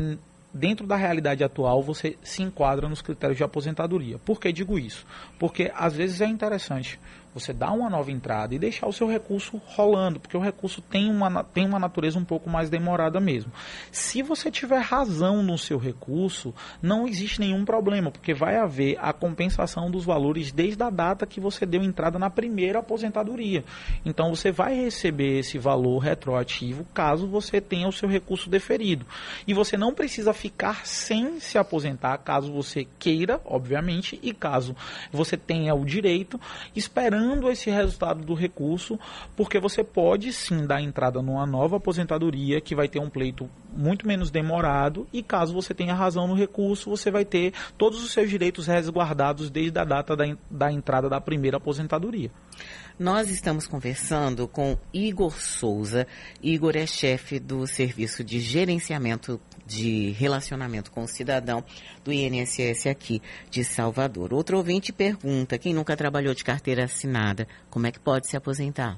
dentro 0.55 0.87
da 0.87 0.95
realidade 0.95 1.43
atual, 1.43 1.83
você 1.83 2.17
se 2.23 2.41
enquadra 2.41 2.89
nos 2.89 3.03
critérios 3.03 3.37
de 3.37 3.43
aposentadoria. 3.43 4.19
Por 4.21 4.41
que 4.41 4.53
digo 4.53 4.79
isso? 4.79 5.05
Porque 5.39 5.73
às 5.75 5.95
vezes 5.95 6.21
é 6.21 6.27
interessante 6.27 6.99
você 7.35 7.53
dar 7.53 7.73
uma 7.73 7.91
nova 7.91 8.13
entrada 8.13 8.55
e 8.55 8.59
deixar 8.59 8.87
o 8.87 8.93
seu 8.93 9.09
recurso 9.09 9.61
rolando, 9.67 10.21
porque 10.21 10.37
o 10.37 10.41
recurso 10.41 10.81
tem 10.81 11.11
uma, 11.11 11.43
tem 11.43 11.67
uma 11.67 11.81
natureza 11.81 12.17
um 12.17 12.25
pouco 12.25 12.49
mais 12.49 12.71
demorada 12.71 13.19
mesmo. 13.19 13.53
Se 13.91 14.23
você 14.23 14.53
tiver 14.53 14.79
razão 14.79 15.43
no 15.43 15.59
seu 15.59 15.77
recurso, 15.77 16.55
não 16.81 17.09
existe 17.09 17.41
nenhum 17.41 17.65
problema, 17.65 18.13
porque 18.13 18.33
vai 18.33 18.57
haver 18.57 18.97
a 19.01 19.13
compensação 19.13 19.91
dos 19.91 20.05
valores 20.05 20.53
desde 20.53 20.83
a 20.83 20.91
data 20.91 21.27
que 21.27 21.41
você 21.41 21.67
deu 21.67 21.83
entrada 21.83 22.19
na 22.19 22.31
primeira 22.31 22.79
aposentadoria. 22.79 23.65
Então 24.05 24.33
você 24.33 24.53
vai 24.53 24.77
receber 24.77 25.41
esse 25.41 25.59
valor 25.59 25.99
retroativo 25.99 26.87
caso 26.95 27.27
você 27.27 27.61
tenha 27.61 27.89
o 27.89 27.93
seu 27.93 28.09
recurso 28.09 28.49
deferido. 28.49 29.05
E 29.45 29.53
você 29.53 29.77
não 29.77 29.93
precisa 29.93 30.33
ficar 30.33 30.87
sem 30.87 31.41
se 31.41 31.59
aposentar 31.59 32.17
caso 32.19 32.53
você 32.53 32.87
queira, 32.99 33.41
obviamente, 33.45 34.21
e 34.23 34.33
caso 34.33 34.77
você 35.11 35.37
tenha 35.37 35.75
o 35.75 35.85
direito, 35.85 36.41
esperando 36.77 37.24
esperando 37.25 37.51
esse 37.51 37.71
resultado 37.71 38.25
do 38.25 38.35
recurso, 38.35 38.99
porque 39.35 39.59
você 39.59 39.83
pode 39.83 40.33
sim 40.33 40.67
dar 40.67 40.83
entrada 40.83 41.23
numa 41.23 41.47
nova 41.47 41.77
aposentadoria 41.77 42.61
que 42.61 42.75
vai 42.75 42.87
ter 42.87 42.99
um 42.99 43.09
pleito 43.09 43.49
muito 43.75 44.07
menos 44.07 44.31
demorado 44.31 45.07
e 45.13 45.23
caso 45.23 45.55
você 45.55 45.73
tenha 45.73 45.95
razão 45.95 46.29
no 46.29 46.35
recurso, 46.35 46.91
você 46.91 47.11
vai 47.11 47.25
ter 47.25 47.53
todos 47.79 48.05
os 48.05 48.13
seus 48.13 48.29
direitos 48.29 48.67
resguardados 48.67 49.51
desde 49.51 49.79
a 49.79 49.85
data 49.85 50.15
da, 50.15 50.25
da 50.51 50.71
entrada 50.71 51.09
da 51.09 51.21
primeira 51.21 51.57
aposentadoria. 51.57 52.31
Nós 52.99 53.29
estamos 53.29 53.67
conversando 53.67 54.47
com 54.47 54.79
Igor 54.93 55.41
Souza. 55.41 56.07
Igor 56.41 56.77
é 56.77 56.87
chefe 56.87 57.41
do 57.41 57.67
Serviço 57.67 58.23
de 58.23 58.39
Gerenciamento 58.39 59.41
de 59.67 60.11
Relacionamento 60.13 60.93
com 60.93 61.03
o 61.03 61.09
Cidadão 61.09 61.65
do 62.05 62.13
INSS 62.13 62.87
aqui 62.87 63.21
de 63.51 63.65
Salvador. 63.65 64.33
Outro 64.33 64.59
ouvinte 64.59 64.93
pergunta: 64.93 65.59
quem 65.59 65.75
nunca 65.75 65.97
trabalhou 65.97 66.35
de 66.35 66.45
carteira 66.45 66.85
assinada, 66.85 67.49
como 67.69 67.89
é 67.89 67.91
que 67.91 67.99
pode 67.99 68.29
se 68.29 68.37
aposentar? 68.37 68.97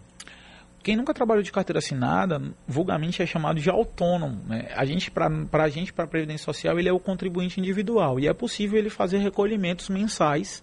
Quem 0.83 0.95
nunca 0.95 1.15
trabalhou 1.15 1.43
de 1.43 1.51
carteira 1.51 1.79
assinada, 1.79 2.41
vulgarmente 2.69 3.21
é 3.21 3.27
chamado 3.27 3.59
de 3.59 3.69
autônomo. 3.69 4.41
Né? 4.47 4.69
A 4.77 4.85
gente, 4.85 5.11
para 5.11 5.27
a 5.53 5.69
gente, 5.69 5.93
para 5.93 6.05
a 6.05 6.09
Previdência 6.09 6.45
Social, 6.45 6.79
ele 6.79 6.89
é 6.89 6.93
o 6.93 7.01
contribuinte 7.01 7.59
individual 7.59 8.21
e 8.21 8.29
é 8.29 8.33
possível 8.33 8.79
ele 8.79 8.91
fazer 8.91 9.19
recolhimentos 9.19 9.89
mensais 9.89 10.63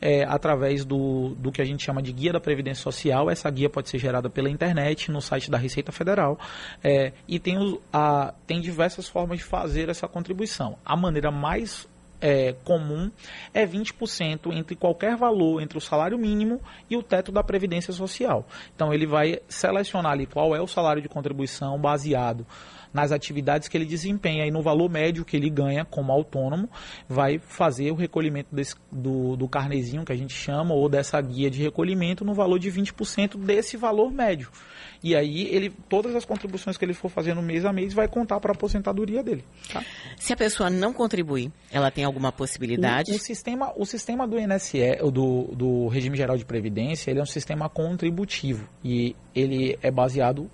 é, 0.00 0.24
através 0.24 0.84
do, 0.84 1.34
do 1.36 1.50
que 1.50 1.60
a 1.60 1.64
gente 1.64 1.84
chama 1.84 2.02
de 2.02 2.12
Guia 2.12 2.32
da 2.32 2.40
Previdência 2.40 2.82
Social. 2.82 3.30
Essa 3.30 3.50
guia 3.50 3.68
pode 3.68 3.88
ser 3.88 3.98
gerada 3.98 4.28
pela 4.28 4.50
internet, 4.50 5.10
no 5.10 5.20
site 5.20 5.50
da 5.50 5.58
Receita 5.58 5.92
Federal. 5.92 6.38
É, 6.82 7.12
e 7.26 7.38
tem, 7.38 7.78
a, 7.92 8.34
tem 8.46 8.60
diversas 8.60 9.08
formas 9.08 9.38
de 9.38 9.44
fazer 9.44 9.88
essa 9.88 10.06
contribuição. 10.06 10.78
A 10.84 10.96
maneira 10.96 11.30
mais 11.30 11.88
é, 12.20 12.54
comum 12.64 13.10
é 13.52 13.66
20% 13.66 14.52
entre 14.52 14.74
qualquer 14.74 15.16
valor 15.16 15.60
entre 15.60 15.76
o 15.78 15.80
salário 15.80 16.18
mínimo 16.18 16.60
e 16.88 16.96
o 16.96 17.02
teto 17.02 17.30
da 17.30 17.42
Previdência 17.42 17.92
Social. 17.92 18.46
Então 18.74 18.92
ele 18.92 19.06
vai 19.06 19.40
selecionar 19.48 20.12
ali 20.12 20.26
qual 20.26 20.54
é 20.54 20.60
o 20.60 20.66
salário 20.66 21.02
de 21.02 21.08
contribuição 21.08 21.78
baseado 21.78 22.46
nas 22.96 23.12
atividades 23.12 23.68
que 23.68 23.76
ele 23.76 23.84
desempenha 23.84 24.46
e 24.46 24.50
no 24.50 24.62
valor 24.62 24.88
médio 24.88 25.22
que 25.22 25.36
ele 25.36 25.50
ganha 25.50 25.84
como 25.84 26.10
autônomo, 26.10 26.68
vai 27.06 27.38
fazer 27.38 27.90
o 27.90 27.94
recolhimento 27.94 28.48
desse, 28.54 28.74
do, 28.90 29.36
do 29.36 29.46
carnezinho 29.46 30.02
que 30.02 30.12
a 30.12 30.16
gente 30.16 30.32
chama, 30.32 30.74
ou 30.74 30.88
dessa 30.88 31.20
guia 31.20 31.50
de 31.50 31.62
recolhimento, 31.62 32.24
no 32.24 32.32
valor 32.32 32.58
de 32.58 32.72
20% 32.72 33.36
desse 33.36 33.76
valor 33.76 34.10
médio. 34.10 34.48
E 35.04 35.14
aí 35.14 35.46
ele 35.54 35.70
todas 35.90 36.14
as 36.14 36.24
contribuições 36.24 36.78
que 36.78 36.84
ele 36.84 36.94
for 36.94 37.10
fazer 37.10 37.34
no 37.34 37.42
mês 37.42 37.66
a 37.66 37.72
mês 37.72 37.92
vai 37.92 38.08
contar 38.08 38.40
para 38.40 38.52
a 38.52 38.54
aposentadoria 38.54 39.22
dele. 39.22 39.44
Tá? 39.70 39.84
Se 40.16 40.32
a 40.32 40.36
pessoa 40.36 40.70
não 40.70 40.94
contribuir, 40.94 41.52
ela 41.70 41.90
tem 41.90 42.04
alguma 42.04 42.32
possibilidade? 42.32 43.12
O, 43.12 43.16
o, 43.16 43.18
sistema, 43.18 43.72
o 43.76 43.84
sistema 43.84 44.26
do 44.26 44.38
INSS, 44.38 45.02
do, 45.12 45.54
do 45.54 45.88
regime 45.88 46.16
geral 46.16 46.38
de 46.38 46.46
previdência, 46.46 47.10
ele 47.10 47.20
é 47.20 47.22
um 47.22 47.26
sistema 47.26 47.68
contributivo 47.68 48.66
e 48.82 49.14
ele 49.34 49.78
é 49.82 49.90
baseado 49.90 50.50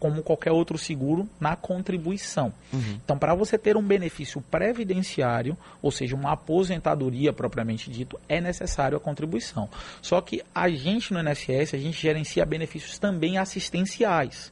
como 0.00 0.22
qualquer 0.22 0.50
outro 0.50 0.78
seguro, 0.78 1.28
na 1.38 1.54
contribuição. 1.54 2.52
Uhum. 2.72 2.98
Então, 3.04 3.18
para 3.18 3.34
você 3.34 3.58
ter 3.58 3.76
um 3.76 3.82
benefício 3.82 4.40
previdenciário, 4.50 5.56
ou 5.82 5.92
seja, 5.92 6.16
uma 6.16 6.32
aposentadoria 6.32 7.32
propriamente 7.32 7.90
dito, 7.90 8.18
é 8.26 8.40
necessário 8.40 8.96
a 8.96 9.00
contribuição. 9.00 9.68
Só 10.00 10.20
que 10.22 10.42
a 10.54 10.70
gente 10.70 11.12
no 11.12 11.20
INSS, 11.20 11.74
a 11.74 11.78
gente 11.78 12.00
gerencia 12.00 12.46
benefícios 12.46 12.98
também 12.98 13.36
assistenciais 13.36 14.50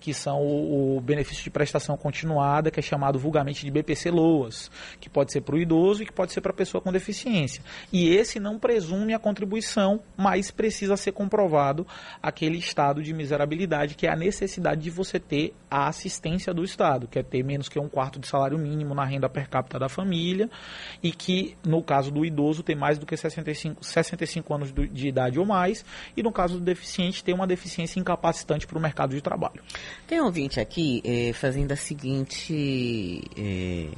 que 0.00 0.14
são 0.14 0.40
o, 0.40 0.96
o 0.96 1.00
benefício 1.00 1.44
de 1.44 1.50
prestação 1.50 1.96
continuada, 1.96 2.70
que 2.70 2.80
é 2.80 2.82
chamado 2.82 3.18
vulgarmente 3.18 3.64
de 3.64 3.70
BPC 3.70 4.10
LOAS, 4.10 4.70
que 4.98 5.10
pode 5.10 5.30
ser 5.30 5.42
para 5.42 5.54
o 5.54 5.58
idoso 5.58 6.02
e 6.02 6.06
que 6.06 6.12
pode 6.12 6.32
ser 6.32 6.40
para 6.40 6.52
a 6.52 6.54
pessoa 6.54 6.80
com 6.80 6.90
deficiência. 6.90 7.62
E 7.92 8.08
esse 8.08 8.40
não 8.40 8.58
presume 8.58 9.12
a 9.12 9.18
contribuição, 9.18 10.00
mas 10.16 10.50
precisa 10.50 10.96
ser 10.96 11.12
comprovado 11.12 11.86
aquele 12.22 12.58
estado 12.58 13.02
de 13.02 13.12
miserabilidade, 13.12 13.94
que 13.94 14.06
é 14.06 14.12
a 14.12 14.16
necessidade 14.16 14.80
de 14.80 14.90
você 14.90 15.20
ter 15.20 15.54
a 15.70 15.86
assistência 15.86 16.54
do 16.54 16.64
Estado, 16.64 17.06
que 17.06 17.18
é 17.18 17.22
ter 17.22 17.42
menos 17.44 17.68
que 17.68 17.78
um 17.78 17.88
quarto 17.88 18.18
de 18.18 18.26
salário 18.26 18.58
mínimo 18.58 18.94
na 18.94 19.04
renda 19.04 19.28
per 19.28 19.48
capita 19.48 19.78
da 19.78 19.88
família, 19.88 20.48
e 21.02 21.12
que, 21.12 21.56
no 21.64 21.82
caso 21.82 22.10
do 22.10 22.24
idoso, 22.24 22.62
ter 22.62 22.74
mais 22.74 22.98
do 22.98 23.04
que 23.04 23.16
65, 23.16 23.84
65 23.84 24.54
anos 24.54 24.72
de 24.72 25.08
idade 25.08 25.38
ou 25.38 25.44
mais, 25.44 25.84
e 26.16 26.22
no 26.22 26.32
caso 26.32 26.54
do 26.54 26.64
deficiente, 26.64 27.22
ter 27.22 27.32
uma 27.32 27.46
deficiência 27.46 28.00
incapacitante 28.00 28.66
para 28.66 28.78
o 28.78 28.80
mercado 28.80 29.14
de 29.14 29.20
trabalho. 29.20 29.62
Tem 30.06 30.20
um 30.20 30.24
ouvinte 30.24 30.60
aqui 30.60 31.00
é, 31.04 31.32
fazendo 31.32 31.72
a 31.72 31.76
seguinte 31.76 33.22
é, 33.36 33.88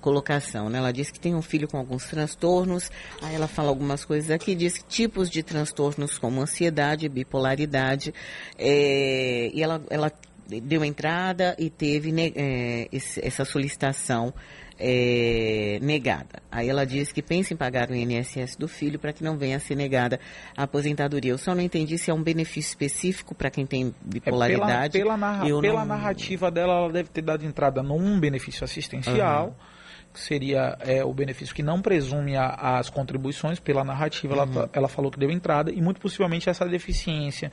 colocação, 0.00 0.68
né? 0.68 0.78
Ela 0.78 0.92
disse 0.92 1.12
que 1.12 1.20
tem 1.20 1.34
um 1.34 1.42
filho 1.42 1.68
com 1.68 1.76
alguns 1.76 2.04
transtornos, 2.06 2.90
aí 3.20 3.34
ela 3.34 3.48
fala 3.48 3.68
algumas 3.68 4.04
coisas 4.04 4.30
aqui, 4.30 4.54
diz 4.54 4.84
tipos 4.88 5.28
de 5.30 5.42
transtornos 5.42 6.18
como 6.18 6.40
ansiedade, 6.40 7.08
bipolaridade, 7.08 8.14
é, 8.58 9.50
e 9.52 9.62
ela, 9.62 9.82
ela 9.90 10.12
deu 10.48 10.84
entrada 10.84 11.54
e 11.58 11.68
teve 11.68 12.12
é, 12.34 12.88
essa 13.22 13.44
solicitação 13.44 14.32
é, 14.78 15.78
negada. 15.82 16.42
Aí 16.50 16.68
ela 16.68 16.86
diz 16.86 17.12
que 17.12 17.20
pensa 17.20 17.52
em 17.52 17.56
pagar 17.56 17.90
o 17.90 17.94
INSS 17.94 18.56
do 18.56 18.68
filho 18.68 18.98
para 18.98 19.12
que 19.12 19.22
não 19.22 19.36
venha 19.36 19.56
a 19.56 19.60
ser 19.60 19.74
negada 19.74 20.18
a 20.56 20.62
aposentadoria. 20.62 21.32
Eu 21.32 21.38
só 21.38 21.54
não 21.54 21.60
entendi 21.60 21.98
se 21.98 22.10
é 22.10 22.14
um 22.14 22.22
benefício 22.22 22.70
específico 22.70 23.34
para 23.34 23.50
quem 23.50 23.66
tem 23.66 23.94
bipolaridade. 24.00 24.96
É 24.96 25.00
pela, 25.00 25.14
pela, 25.14 25.16
narra 25.16 25.60
pela 25.60 25.80
não... 25.80 25.86
narrativa 25.86 26.50
dela, 26.50 26.74
ela 26.74 26.92
deve 26.92 27.08
ter 27.10 27.22
dado 27.22 27.44
entrada 27.44 27.82
num 27.82 28.18
benefício 28.18 28.64
assistencial. 28.64 29.48
Uhum 29.48 29.77
que 30.12 30.20
seria 30.20 30.76
é, 30.80 31.04
o 31.04 31.12
benefício 31.12 31.54
que 31.54 31.62
não 31.62 31.80
presume 31.80 32.36
a, 32.36 32.78
as 32.78 32.90
contribuições, 32.90 33.60
pela 33.60 33.84
narrativa 33.84 34.34
uhum. 34.34 34.42
ela, 34.42 34.70
ela 34.72 34.88
falou 34.88 35.10
que 35.10 35.18
deu 35.18 35.30
entrada, 35.30 35.70
e 35.70 35.80
muito 35.80 36.00
possivelmente 36.00 36.48
essa 36.48 36.66
deficiência 36.66 37.52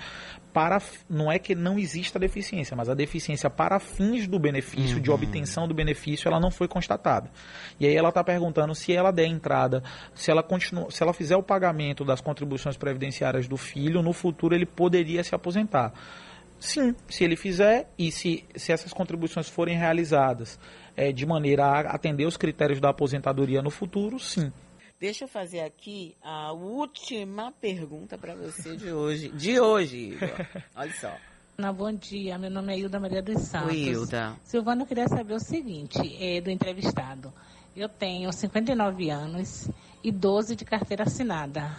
para 0.53 0.81
não 1.09 1.31
é 1.31 1.37
que 1.37 1.53
não 1.53 1.77
exista 1.77 2.17
deficiência, 2.17 2.75
mas 2.75 2.89
a 2.89 2.93
deficiência 2.93 3.49
para 3.49 3.79
fins 3.79 4.27
do 4.27 4.39
benefício, 4.39 4.97
uhum. 4.97 5.01
de 5.01 5.11
obtenção 5.11 5.67
do 5.67 5.73
benefício, 5.73 6.27
ela 6.27 6.39
não 6.39 6.49
foi 6.49 6.67
constatada. 6.67 7.29
E 7.79 7.85
aí 7.85 7.95
ela 7.95 8.09
está 8.09 8.23
perguntando 8.23 8.73
se 8.73 8.93
ela 8.93 9.11
der 9.11 9.27
entrada, 9.27 9.83
se 10.13 10.31
ela 10.31 10.41
continua, 10.41 10.89
se 10.89 11.03
ela 11.03 11.13
fizer 11.13 11.35
o 11.35 11.43
pagamento 11.43 12.05
das 12.05 12.21
contribuições 12.21 12.77
previdenciárias 12.77 13.47
do 13.47 13.57
filho, 13.57 14.01
no 14.01 14.13
futuro 14.13 14.55
ele 14.55 14.65
poderia 14.65 15.23
se 15.23 15.35
aposentar. 15.35 15.93
Sim, 16.57 16.95
se 17.09 17.23
ele 17.23 17.35
fizer 17.35 17.91
e 17.97 18.11
se, 18.11 18.45
se 18.55 18.71
essas 18.71 18.93
contribuições 18.93 19.49
forem 19.49 19.77
realizadas 19.77 20.57
é, 20.95 21.11
de 21.11 21.25
maneira 21.25 21.65
a 21.65 21.95
atender 21.95 22.25
os 22.25 22.37
critérios 22.37 22.79
da 22.79 22.89
aposentadoria 22.89 23.61
no 23.61 23.69
futuro, 23.69 24.19
sim. 24.19 24.51
Deixa 24.99 25.25
eu 25.25 25.27
fazer 25.27 25.59
aqui 25.59 26.15
a 26.23 26.53
última 26.53 27.51
pergunta 27.51 28.17
para 28.17 28.33
você 28.33 28.77
de 28.77 28.91
hoje. 28.91 29.29
De 29.29 29.59
hoje, 29.59 30.13
Igor. 30.13 30.29
Olha 30.75 30.93
só. 30.93 31.13
Na 31.57 31.71
bom 31.71 31.91
dia, 31.91 32.37
meu 32.37 32.49
nome 32.49 32.73
é 32.73 32.79
Hilda 32.79 32.99
Maria 32.99 33.21
dos 33.21 33.41
Santos. 33.43 33.69
Oi, 33.69 33.77
Hilda. 33.77 34.35
Silvana, 34.43 34.83
eu 34.83 34.85
queria 34.85 35.07
saber 35.07 35.33
o 35.33 35.39
seguinte, 35.39 35.99
é, 36.19 36.41
do 36.41 36.49
entrevistado. 36.49 37.33
Eu 37.75 37.89
tenho 37.89 38.31
59 38.31 39.09
anos 39.09 39.69
e 40.03 40.11
12 40.11 40.55
de 40.55 40.63
carteira 40.63 41.03
assinada. 41.03 41.75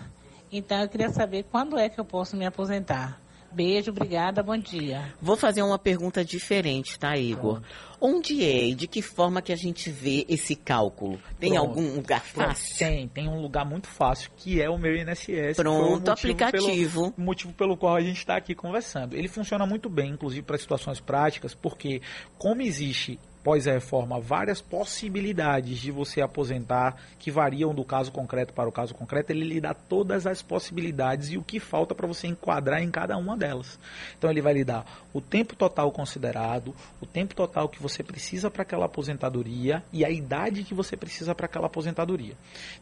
Então, 0.53 0.81
eu 0.81 0.89
queria 0.89 1.09
saber 1.11 1.45
quando 1.51 1.79
é 1.79 1.89
que 1.89 1.99
eu 1.99 2.05
posso 2.05 2.37
me 2.37 2.47
aposentar. 2.47 3.21
Beijo, 3.53 3.91
obrigada, 3.91 4.43
bom 4.43 4.57
dia. 4.57 5.15
Vou 5.21 5.37
fazer 5.37 5.63
uma 5.63 5.79
pergunta 5.79 6.25
diferente, 6.25 6.99
tá, 6.99 7.17
Igor? 7.17 7.61
Onde 8.01 8.45
é 8.45 8.67
e 8.67 8.75
de 8.75 8.87
que 8.87 9.01
forma 9.01 9.41
que 9.41 9.53
a 9.53 9.57
gente 9.57 9.91
vê 9.91 10.27
esse 10.29 10.55
cálculo? 10.55 11.19
Tem 11.41 11.53
Pronto. 11.53 11.69
algum 11.69 11.95
lugar 11.95 12.21
fácil? 12.21 12.77
Tem, 12.79 13.09
tem 13.09 13.29
um 13.29 13.41
lugar 13.41 13.65
muito 13.65 13.87
fácil, 13.89 14.31
que 14.37 14.61
é 14.61 14.69
o 14.69 14.77
meu 14.77 14.95
INSS. 14.95 15.57
Pronto, 15.57 16.11
aplicativo. 16.11 17.13
Pelo, 17.13 17.27
motivo 17.27 17.53
pelo 17.55 17.77
qual 17.77 17.97
a 17.97 18.01
gente 18.01 18.19
está 18.19 18.37
aqui 18.37 18.55
conversando. 18.55 19.15
Ele 19.15 19.29
funciona 19.29 19.65
muito 19.67 19.89
bem, 19.89 20.11
inclusive 20.13 20.43
para 20.43 20.59
situações 20.59 21.01
práticas, 21.01 21.55
porque 21.55 22.03
como 22.37 22.61
existe 22.61 23.19
pós 23.47 23.69
a 23.69 23.75
reforma 23.75 24.19
várias 24.19 24.61
possibilidades 24.61 25.79
de 25.79 25.93
você 25.93 26.21
aposentar 26.21 26.97
que 27.17 27.31
variam 27.31 27.73
do 27.73 27.85
caso 27.85 28.11
concreto 28.11 28.53
para 28.53 28.69
o 28.69 28.73
caso 28.73 28.93
concreto, 28.93 29.31
ele 29.31 29.45
lhe 29.45 29.61
dá 29.61 29.73
todas 29.73 30.27
as 30.27 30.43
possibilidades 30.43 31.31
e 31.31 31.39
o 31.39 31.45
que 31.45 31.61
falta 31.61 31.95
para 31.95 32.09
você 32.09 32.27
enquadrar 32.27 32.83
em 32.83 32.91
cada 32.91 33.17
uma 33.17 33.37
delas. 33.37 33.79
Então 34.19 34.29
ele 34.29 34.43
vai 34.43 34.53
lhe 34.53 34.65
dar 34.65 34.85
o 35.15 35.21
tempo 35.21 35.55
total 35.55 35.93
considerado, 35.93 36.75
o 37.01 37.07
tempo 37.07 37.37
total 37.37 37.69
que 37.69 37.81
você 37.81 38.03
precisa 38.03 38.51
para 38.51 38.63
aquela 38.63 38.87
aposentadoria 38.87 39.81
e 39.93 40.05
a 40.05 40.11
idade 40.11 40.65
que 40.65 40.75
você 40.75 40.97
precisa 40.97 41.33
para 41.33 41.47
aquela 41.47 41.67
aposentadoria. 41.67 42.35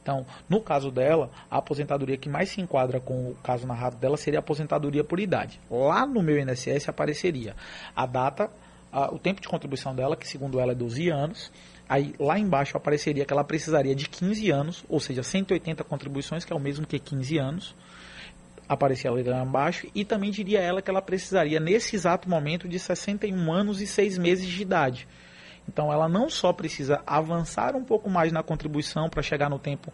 Então, 0.03 0.25
no 0.49 0.63
caso 0.63 0.91
dela, 0.91 1.31
a 1.51 1.59
aposentadoria 1.59 2.17
que 2.17 2.31
mais 2.31 2.49
se 2.49 2.63
enquadra 2.63 2.99
com 3.01 3.29
o 3.29 3.37
caso 3.43 3.67
narrado 3.67 3.97
dela 3.97 4.17
seria 4.17 4.39
a 4.39 4.41
aposentadoria 4.41 5.05
por 5.05 5.21
idade. 5.21 5.61
Lá 5.71 6.07
no 6.07 6.23
meu 6.23 6.39
INSS 6.39 6.89
apareceria 6.89 7.55
a 7.95 8.07
data 8.07 8.51
o 9.13 9.19
tempo 9.19 9.41
de 9.41 9.49
contribuição 9.49 9.95
dela, 9.95 10.17
que 10.17 10.27
segundo 10.27 10.61
ela 10.61 10.73
é 10.73 10.75
12 10.75 11.09
anos. 11.09 11.51
Aí 11.89 12.15
lá 12.19 12.39
embaixo 12.39 12.77
apareceria 12.77 13.25
que 13.25 13.33
ela 13.33 13.45
precisaria 13.45 13.95
de 13.95 14.09
15 14.09 14.51
anos, 14.51 14.85
ou 14.89 15.01
seja, 15.01 15.23
180 15.23 15.83
contribuições, 15.85 16.45
que 16.45 16.53
é 16.53 16.57
o 16.57 16.61
mesmo 16.61 16.87
que 16.87 16.99
15 16.99 17.39
anos. 17.39 17.75
Aparecia 18.69 19.11
lá 19.11 19.45
embaixo. 19.45 19.87
E 19.95 20.05
também 20.05 20.31
diria 20.31 20.61
ela 20.61 20.81
que 20.81 20.91
ela 20.91 21.03
precisaria, 21.03 21.61
nesse 21.61 21.97
exato 21.97 22.29
momento, 22.29 22.69
de 22.69 22.79
61 22.79 23.53
anos 23.53 23.81
e 23.81 23.87
6 23.87 24.17
meses 24.17 24.47
de 24.47 24.63
idade. 24.63 25.09
Então 25.69 25.93
ela 25.93 26.09
não 26.09 26.29
só 26.29 26.53
precisa 26.53 27.03
avançar 27.07 27.75
um 27.75 27.85
pouco 27.85 28.11
mais 28.11 28.33
na 28.33 28.43
contribuição 28.43 29.09
para 29.09 29.23
chegar 29.23 29.49
no 29.49 29.59
tempo 29.59 29.93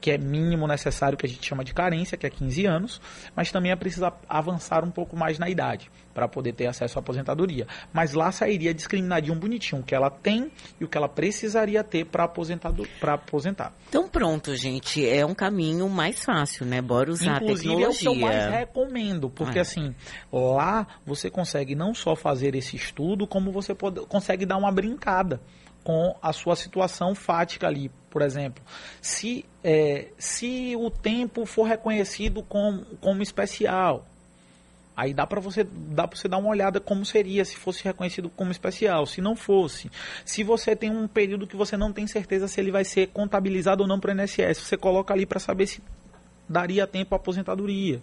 que 0.00 0.10
é 0.10 0.18
mínimo 0.18 0.66
necessário, 0.66 1.16
que 1.16 1.24
a 1.24 1.28
gente 1.28 1.46
chama 1.46 1.64
de 1.64 1.72
carência, 1.72 2.18
que 2.18 2.26
é 2.26 2.30
15 2.30 2.66
anos, 2.66 3.00
mas 3.34 3.52
também 3.52 3.70
ela 3.70 3.78
precisa 3.78 4.12
avançar 4.28 4.84
um 4.84 4.90
pouco 4.90 5.16
mais 5.16 5.38
na 5.38 5.48
idade 5.48 5.90
para 6.12 6.28
poder 6.28 6.52
ter 6.52 6.66
acesso 6.66 6.98
à 6.98 7.00
aposentadoria. 7.00 7.66
Mas 7.92 8.12
lá 8.12 8.30
sairia 8.32 8.74
discriminadinho 8.74 9.34
bonitinho, 9.36 9.80
o 9.80 9.84
que 9.84 9.94
ela 9.94 10.10
tem 10.10 10.50
e 10.80 10.84
o 10.84 10.88
que 10.88 10.98
ela 10.98 11.08
precisaria 11.08 11.82
ter 11.82 12.04
para 12.04 12.24
aposentar. 12.24 13.72
Então 13.88 14.08
pronto, 14.08 14.54
gente, 14.56 15.08
é 15.08 15.24
um 15.24 15.34
caminho 15.34 15.88
mais 15.88 16.22
fácil, 16.22 16.66
né? 16.66 16.82
Bora 16.82 17.10
usar 17.10 17.36
Inclusive, 17.36 17.68
a 17.68 17.76
tecnologia. 17.76 18.08
é 18.08 18.10
o 18.10 18.14
que 18.14 18.24
eu 18.24 18.28
mais 18.28 18.50
recomendo, 18.50 19.30
porque 19.30 19.58
é. 19.58 19.62
assim, 19.62 19.94
lá 20.32 20.86
você 21.06 21.30
consegue 21.30 21.74
não 21.74 21.94
só 21.94 22.14
fazer 22.16 22.54
esse 22.54 22.76
estudo, 22.76 23.26
como 23.26 23.50
você 23.52 23.74
pode, 23.74 24.04
consegue 24.06 24.44
dar 24.44 24.56
uma 24.56 24.72
brincada 24.72 25.11
com 25.82 26.14
a 26.22 26.32
sua 26.32 26.56
situação 26.56 27.14
fática 27.14 27.66
ali. 27.66 27.90
Por 28.10 28.22
exemplo, 28.22 28.62
se, 29.00 29.44
é, 29.64 30.08
se 30.18 30.74
o 30.76 30.90
tempo 30.90 31.46
for 31.46 31.64
reconhecido 31.64 32.42
como, 32.42 32.84
como 33.00 33.22
especial, 33.22 34.04
Aí 34.94 35.14
dá 35.14 35.26
para 35.26 35.40
você, 35.40 35.64
dá 35.64 36.06
você 36.06 36.28
dar 36.28 36.36
uma 36.36 36.50
olhada 36.50 36.78
como 36.78 37.04
seria 37.04 37.44
se 37.44 37.56
fosse 37.56 37.82
reconhecido 37.82 38.28
como 38.28 38.52
especial, 38.52 39.06
se 39.06 39.22
não 39.22 39.34
fosse. 39.34 39.90
Se 40.24 40.44
você 40.44 40.76
tem 40.76 40.90
um 40.90 41.08
período 41.08 41.46
que 41.46 41.56
você 41.56 41.76
não 41.78 41.92
tem 41.92 42.06
certeza 42.06 42.46
se 42.46 42.60
ele 42.60 42.70
vai 42.70 42.84
ser 42.84 43.08
contabilizado 43.08 43.82
ou 43.82 43.88
não 43.88 43.98
para 43.98 44.14
o 44.14 44.20
INSS, 44.20 44.58
você 44.58 44.76
coloca 44.76 45.14
ali 45.14 45.24
para 45.24 45.40
saber 45.40 45.66
se 45.66 45.82
daria 46.46 46.86
tempo 46.86 47.14
à 47.14 47.16
aposentadoria. 47.16 48.00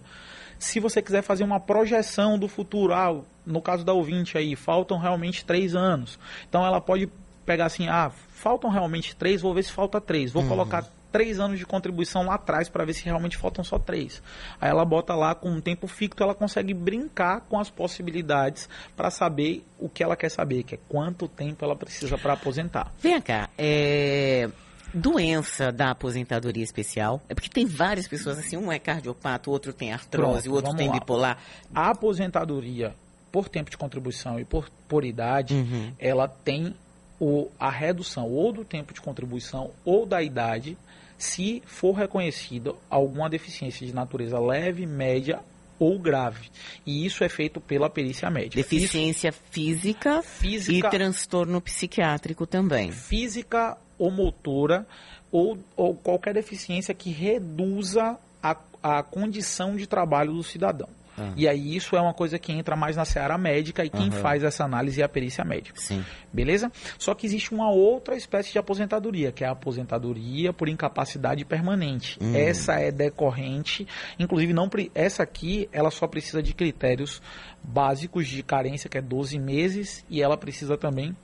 Se 0.59 0.79
você 0.79 1.01
quiser 1.01 1.23
fazer 1.23 1.43
uma 1.43 1.59
projeção 1.59 2.37
do 2.37 2.47
futuro, 2.47 2.93
ah, 2.93 3.21
no 3.45 3.61
caso 3.61 3.83
da 3.85 3.93
ouvinte 3.93 4.37
aí, 4.37 4.55
faltam 4.55 4.99
realmente 4.99 5.45
três 5.45 5.73
anos. 5.73 6.19
Então 6.47 6.65
ela 6.65 6.81
pode 6.81 7.09
pegar 7.45 7.65
assim, 7.65 7.87
ah, 7.87 8.11
faltam 8.29 8.69
realmente 8.69 9.15
três, 9.15 9.41
vou 9.41 9.53
ver 9.53 9.63
se 9.63 9.71
falta 9.71 9.99
três. 9.99 10.31
Vou 10.31 10.43
uhum. 10.43 10.49
colocar 10.49 10.85
três 11.11 11.39
anos 11.39 11.57
de 11.57 11.65
contribuição 11.65 12.23
lá 12.25 12.35
atrás 12.35 12.69
para 12.69 12.85
ver 12.85 12.93
se 12.93 13.05
realmente 13.05 13.37
faltam 13.37 13.63
só 13.63 13.79
três. 13.79 14.21
Aí 14.59 14.69
ela 14.69 14.85
bota 14.85 15.15
lá 15.15 15.33
com 15.33 15.49
um 15.49 15.61
tempo 15.61 15.87
fixo, 15.87 16.21
ela 16.21 16.35
consegue 16.35 16.73
brincar 16.73 17.41
com 17.41 17.59
as 17.59 17.69
possibilidades 17.69 18.69
para 18.95 19.09
saber 19.09 19.65
o 19.79 19.89
que 19.89 20.03
ela 20.03 20.15
quer 20.15 20.29
saber, 20.29 20.63
que 20.63 20.75
é 20.75 20.79
quanto 20.87 21.27
tempo 21.27 21.63
ela 21.65 21.75
precisa 21.75 22.17
para 22.17 22.33
aposentar. 22.33 22.91
Vem 22.99 23.19
cá, 23.21 23.49
é 23.57 24.49
doença 24.93 25.71
da 25.71 25.91
aposentadoria 25.91 26.63
especial? 26.63 27.21
É 27.29 27.33
porque 27.33 27.49
tem 27.49 27.65
várias 27.65 28.07
pessoas 28.07 28.39
assim, 28.39 28.57
um 28.57 28.71
é 28.71 28.79
cardiopata, 28.79 29.49
o 29.49 29.53
outro 29.53 29.73
tem 29.73 29.91
artrose, 29.91 30.43
Pronto, 30.43 30.51
o 30.51 30.55
outro 30.55 30.75
tem 30.75 30.87
lá. 30.87 30.93
bipolar. 30.93 31.37
A 31.73 31.91
aposentadoria 31.91 32.93
por 33.31 33.47
tempo 33.47 33.69
de 33.69 33.77
contribuição 33.77 34.39
e 34.39 34.45
por, 34.45 34.69
por 34.87 35.05
idade, 35.05 35.53
uhum. 35.53 35.93
ela 35.99 36.27
tem 36.27 36.75
o, 37.19 37.49
a 37.59 37.69
redução 37.69 38.29
ou 38.29 38.51
do 38.51 38.63
tempo 38.63 38.93
de 38.93 39.01
contribuição 39.01 39.71
ou 39.85 40.05
da 40.05 40.21
idade 40.23 40.77
se 41.17 41.61
for 41.65 41.91
reconhecida 41.91 42.73
alguma 42.89 43.29
deficiência 43.29 43.85
de 43.85 43.93
natureza 43.93 44.39
leve, 44.39 44.85
média 44.85 45.39
ou 45.77 45.99
grave. 45.99 46.49
E 46.85 47.05
isso 47.05 47.23
é 47.23 47.29
feito 47.29 47.59
pela 47.59 47.89
perícia 47.89 48.29
médica. 48.29 48.55
Deficiência 48.55 49.29
isso, 49.29 49.39
física, 49.51 50.21
física 50.21 50.87
e 50.87 50.89
transtorno 50.89 51.61
psiquiátrico 51.61 52.47
também. 52.47 52.91
Física 52.91 53.77
ou 53.99 54.09
motora 54.09 54.87
ou, 55.31 55.59
ou 55.75 55.93
qualquer 55.93 56.33
deficiência 56.33 56.93
que 56.93 57.11
reduza 57.11 58.17
a, 58.41 58.55
a 58.81 59.03
condição 59.03 59.75
de 59.75 59.85
trabalho 59.85 60.33
do 60.33 60.41
cidadão. 60.41 60.89
Ah. 61.19 61.33
E 61.35 61.47
aí 61.47 61.75
isso 61.75 61.95
é 61.95 62.01
uma 62.01 62.13
coisa 62.13 62.39
que 62.39 62.51
entra 62.51 62.75
mais 62.75 62.95
na 62.95 63.03
seara 63.03 63.37
médica 63.37 63.83
e 63.83 63.89
quem 63.89 64.05
uhum. 64.05 64.11
faz 64.11 64.41
essa 64.41 64.63
análise 64.63 65.01
é 65.01 65.03
a 65.03 65.09
perícia 65.09 65.43
médica. 65.43 65.79
Sim. 65.79 66.03
Beleza? 66.31 66.71
Só 66.97 67.13
que 67.13 67.25
existe 67.25 67.53
uma 67.53 67.69
outra 67.69 68.15
espécie 68.15 68.51
de 68.53 68.57
aposentadoria, 68.57 69.31
que 69.31 69.43
é 69.43 69.47
a 69.47 69.51
aposentadoria 69.51 70.53
por 70.53 70.69
incapacidade 70.69 71.43
permanente. 71.43 72.17
Uhum. 72.21 72.35
Essa 72.35 72.79
é 72.79 72.91
decorrente, 72.91 73.85
inclusive 74.17 74.53
não 74.53 74.69
essa 74.93 75.23
aqui, 75.23 75.67
ela 75.73 75.91
só 75.91 76.07
precisa 76.07 76.41
de 76.41 76.53
critérios 76.53 77.21
básicos 77.61 78.27
de 78.27 78.41
carência, 78.41 78.89
que 78.89 78.97
é 78.97 79.01
12 79.01 79.37
meses, 79.39 80.05
e 80.09 80.21
ela 80.21 80.37
precisa 80.37 80.77
também 80.77 81.15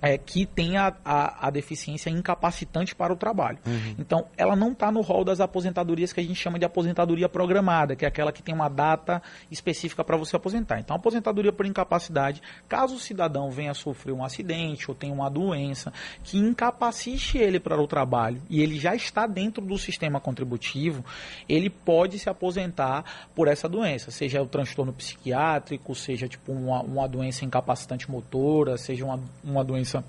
é, 0.00 0.16
que 0.16 0.46
tem 0.46 0.76
a, 0.76 0.94
a, 1.04 1.48
a, 1.48 1.50
deficiência 1.50 2.10
incapacitante 2.10 2.94
para 2.94 3.12
o 3.12 3.16
trabalho. 3.16 3.58
Uhum. 3.66 3.94
Então, 3.98 4.26
ela 4.36 4.56
não 4.56 4.72
está 4.72 4.90
no 4.90 5.00
rol 5.00 5.24
das 5.24 5.40
aposentadorias 5.40 6.12
que 6.12 6.20
a 6.20 6.22
gente 6.22 6.36
chama 6.36 6.58
de 6.58 6.64
aposentadoria 6.64 7.28
programada, 7.28 7.94
que 7.94 8.04
é 8.04 8.08
aquela 8.08 8.32
que 8.32 8.42
tem 8.42 8.54
uma 8.54 8.68
data 8.68 9.22
específica 9.50 10.02
para 10.02 10.16
você 10.16 10.36
aposentar. 10.36 10.80
Então, 10.80 10.96
aposentadoria 10.96 11.52
por 11.52 11.66
incapacidade, 11.66 12.42
caso 12.68 12.94
o 12.96 12.98
cidadão 12.98 13.50
venha 13.50 13.72
a 13.72 13.74
sofrer 13.74 14.12
um 14.12 14.24
acidente 14.24 14.90
ou 14.90 14.94
tenha 14.94 15.12
uma 15.12 15.30
doença 15.30 15.92
que 16.22 16.38
incapacite 16.38 17.38
ele 17.38 17.60
para 17.60 17.80
o 17.80 17.86
trabalho 17.86 18.40
e 18.48 18.62
ele 18.62 18.78
já 18.78 18.94
está 18.94 19.26
dentro 19.26 19.64
do 19.64 19.78
sistema 19.78 20.20
contributivo, 20.20 21.04
ele 21.48 21.68
pode 21.68 22.18
se 22.18 22.28
aposentar 22.28 23.04
por 23.34 23.48
essa 23.48 23.68
doença, 23.68 24.10
seja 24.10 24.42
o 24.42 24.46
transtorno 24.46 24.92
psiquiátrico, 24.92 25.94
seja 25.94 26.28
tipo 26.28 26.52
uma, 26.52 26.80
uma 26.82 27.08
doença 27.08 27.44
incapacitante 27.44 28.10
motora, 28.10 28.76
seja 28.76 29.04
uma, 29.04 29.20
uma 29.42 29.64
doença 29.64 29.89
doença 29.90 30.04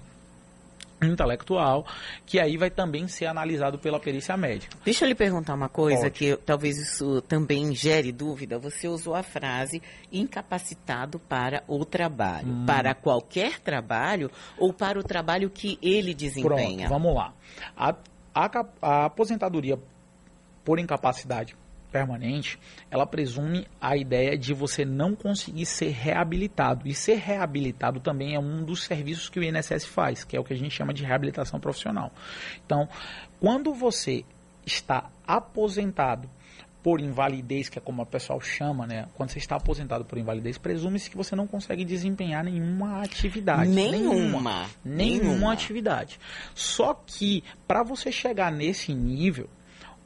intelectual, 1.03 1.83
que 2.27 2.39
aí 2.39 2.57
vai 2.57 2.69
também 2.69 3.07
ser 3.07 3.25
analisado 3.25 3.79
pela 3.79 3.99
perícia 3.99 4.37
médica. 4.37 4.77
Deixa 4.85 5.03
eu 5.03 5.09
lhe 5.09 5.15
perguntar 5.15 5.55
uma 5.55 5.67
coisa 5.67 6.03
Pode. 6.03 6.11
que 6.11 6.37
talvez 6.37 6.77
isso 6.77 7.23
também 7.23 7.73
gere 7.73 8.11
dúvida. 8.11 8.59
Você 8.59 8.87
usou 8.87 9.15
a 9.15 9.23
frase 9.23 9.81
incapacitado 10.11 11.17
para 11.17 11.63
o 11.67 11.83
trabalho. 11.83 12.47
Hum. 12.47 12.65
Para 12.67 12.93
qualquer 12.93 13.59
trabalho 13.59 14.29
ou 14.59 14.71
para 14.71 14.99
o 14.99 15.03
trabalho 15.03 15.49
que 15.49 15.79
ele 15.81 16.13
desempenha? 16.13 16.87
Pronto, 16.87 16.89
vamos 16.89 17.15
lá. 17.15 17.33
A, 17.75 17.95
a, 18.35 18.65
a 18.79 19.05
aposentadoria 19.05 19.79
por 20.63 20.77
incapacidade 20.77 21.55
permanente, 21.91 22.57
ela 22.89 23.05
presume 23.05 23.67
a 23.79 23.95
ideia 23.95 24.37
de 24.37 24.53
você 24.53 24.85
não 24.85 25.13
conseguir 25.13 25.65
ser 25.65 25.89
reabilitado. 25.89 26.87
E 26.87 26.93
ser 26.93 27.15
reabilitado 27.15 27.99
também 27.99 28.33
é 28.33 28.39
um 28.39 28.63
dos 28.63 28.83
serviços 28.83 29.29
que 29.29 29.39
o 29.39 29.43
INSS 29.43 29.85
faz, 29.85 30.23
que 30.23 30.35
é 30.35 30.39
o 30.39 30.43
que 30.43 30.53
a 30.53 30.57
gente 30.57 30.73
chama 30.73 30.93
de 30.93 31.03
reabilitação 31.03 31.59
profissional. 31.59 32.11
Então, 32.65 32.87
quando 33.39 33.73
você 33.73 34.23
está 34.65 35.09
aposentado 35.27 36.29
por 36.83 36.99
invalidez, 36.99 37.69
que 37.69 37.77
é 37.77 37.81
como 37.81 38.01
o 38.01 38.05
pessoal 38.05 38.41
chama, 38.41 38.87
né? 38.87 39.07
Quando 39.13 39.29
você 39.29 39.37
está 39.37 39.55
aposentado 39.55 40.03
por 40.03 40.17
invalidez, 40.17 40.57
presume-se 40.57 41.09
que 41.09 41.17
você 41.17 41.35
não 41.35 41.45
consegue 41.45 41.85
desempenhar 41.85 42.43
nenhuma 42.43 43.03
atividade. 43.03 43.69
Nenhuma. 43.69 44.09
Nenhuma, 44.09 44.69
nenhuma 44.83 45.53
atividade. 45.53 46.19
Só 46.55 46.93
que, 46.93 47.43
para 47.67 47.83
você 47.83 48.11
chegar 48.11 48.51
nesse 48.51 48.93
nível, 48.93 49.47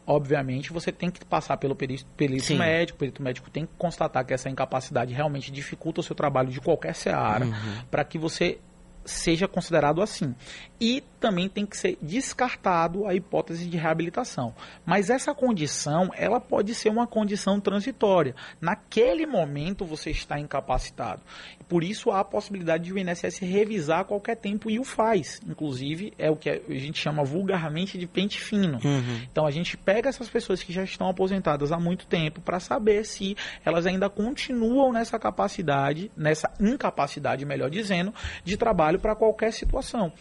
obviamente 0.06 0.72
você 0.72 0.92
tem 0.92 1.10
que 1.10 1.24
passar 1.26 1.58
pelo 1.58 1.76
perito, 1.76 2.06
perito 2.18 2.54
médico, 2.56 2.96
o 2.96 3.00
perito 3.00 3.24
médico 3.24 3.50
tem 3.50 3.66
que 3.66 3.72
constatar 3.78 4.26
que 4.26 4.34
essa 4.34 4.50
incapacidade 4.50 5.14
realmente 5.14 5.52
dificulta 5.52 6.02
o 6.02 6.04
seu 6.04 6.16
trabalho 6.16 6.50
de 6.50 6.62
qualquer 6.62 6.94
seara, 6.94 7.46
uhum. 7.46 7.54
para 7.90 8.04
que 8.04 8.18
você 8.18 8.60
seja 9.06 9.48
considerado 9.48 10.02
assim. 10.02 10.36
E 10.80 11.04
também 11.20 11.48
tem 11.48 11.66
que 11.66 11.78
ser 11.78 11.98
descartado 12.02 13.08
a 13.08 13.16
hipótese 13.16 13.68
de 13.68 13.78
reabilitação. 13.78 14.54
Mas 14.86 15.10
essa 15.10 15.34
condição, 15.34 16.12
ela 16.16 16.40
pode 16.40 16.76
ser 16.76 16.90
uma 16.90 17.08
condição 17.08 17.60
transitória. 17.60 18.36
Naquele 18.60 19.26
momento 19.26 19.86
você 19.86 20.12
está 20.12 20.40
incapacitado. 20.40 21.22
Por 21.68 21.84
isso 21.84 22.12
há 22.12 22.20
a 22.20 22.24
possibilidade 22.24 22.84
de 22.84 22.94
o 22.94 22.98
INSS 22.98 23.40
revisar 23.40 24.02
a 24.02 24.04
qualquer 24.04 24.36
tempo 24.36 24.70
e 24.70 24.80
o 24.80 24.84
faz. 24.84 25.42
Inclusive, 25.48 26.14
é 26.18 26.30
o 26.30 26.36
que 26.36 26.50
a 26.50 26.60
gente 26.70 27.00
chama 27.00 27.24
vulgarmente 27.24 27.98
de 27.98 28.06
pente 28.06 28.40
fino. 28.40 28.80
Uhum. 28.84 29.22
Então 29.32 29.48
a 29.48 29.52
gente 29.52 29.78
pega 29.78 30.10
essas 30.10 30.30
pessoas 30.30 30.62
que 30.62 30.72
já 30.72 30.84
estão 30.84 31.10
aposentadas 31.10 31.72
há 31.72 31.80
muito 31.80 32.06
tempo 32.06 32.42
para 32.42 32.60
saber 32.60 33.04
se 33.06 33.36
elas 33.64 33.86
ainda 33.86 34.10
continuam 34.10 34.92
nessa 34.92 35.18
capacidade, 35.18 36.12
nessa 36.16 36.52
incapacidade, 36.60 37.46
melhor 37.46 37.70
dizendo, 37.70 38.14
de 38.44 38.58
trabalho 38.58 38.95
para 38.98 39.16
qualquer 39.16 39.52
situação. 39.52 40.12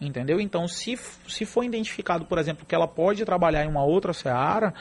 Entendeu? 0.00 0.40
Então, 0.40 0.68
se, 0.68 0.96
se 1.26 1.44
for 1.44 1.64
identificado, 1.64 2.24
por 2.24 2.38
exemplo, 2.38 2.64
que 2.64 2.74
ela 2.74 2.86
pode 2.86 3.24
trabalhar 3.24 3.64
em 3.64 3.68
uma 3.68 3.82
outra 3.82 4.12
seara, 4.12 4.72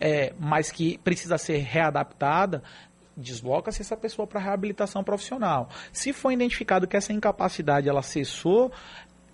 é, 0.00 0.32
mas 0.38 0.72
que 0.72 0.98
precisa 0.98 1.38
ser 1.38 1.58
readaptada, 1.58 2.60
desloca-se 3.16 3.80
essa 3.80 3.96
pessoa 3.96 4.26
para 4.26 4.40
reabilitação 4.40 5.04
profissional. 5.04 5.68
Se 5.92 6.12
for 6.12 6.32
identificado 6.32 6.88
que 6.88 6.96
essa 6.96 7.12
incapacidade 7.12 7.88
ela 7.88 8.02
cessou, 8.02 8.72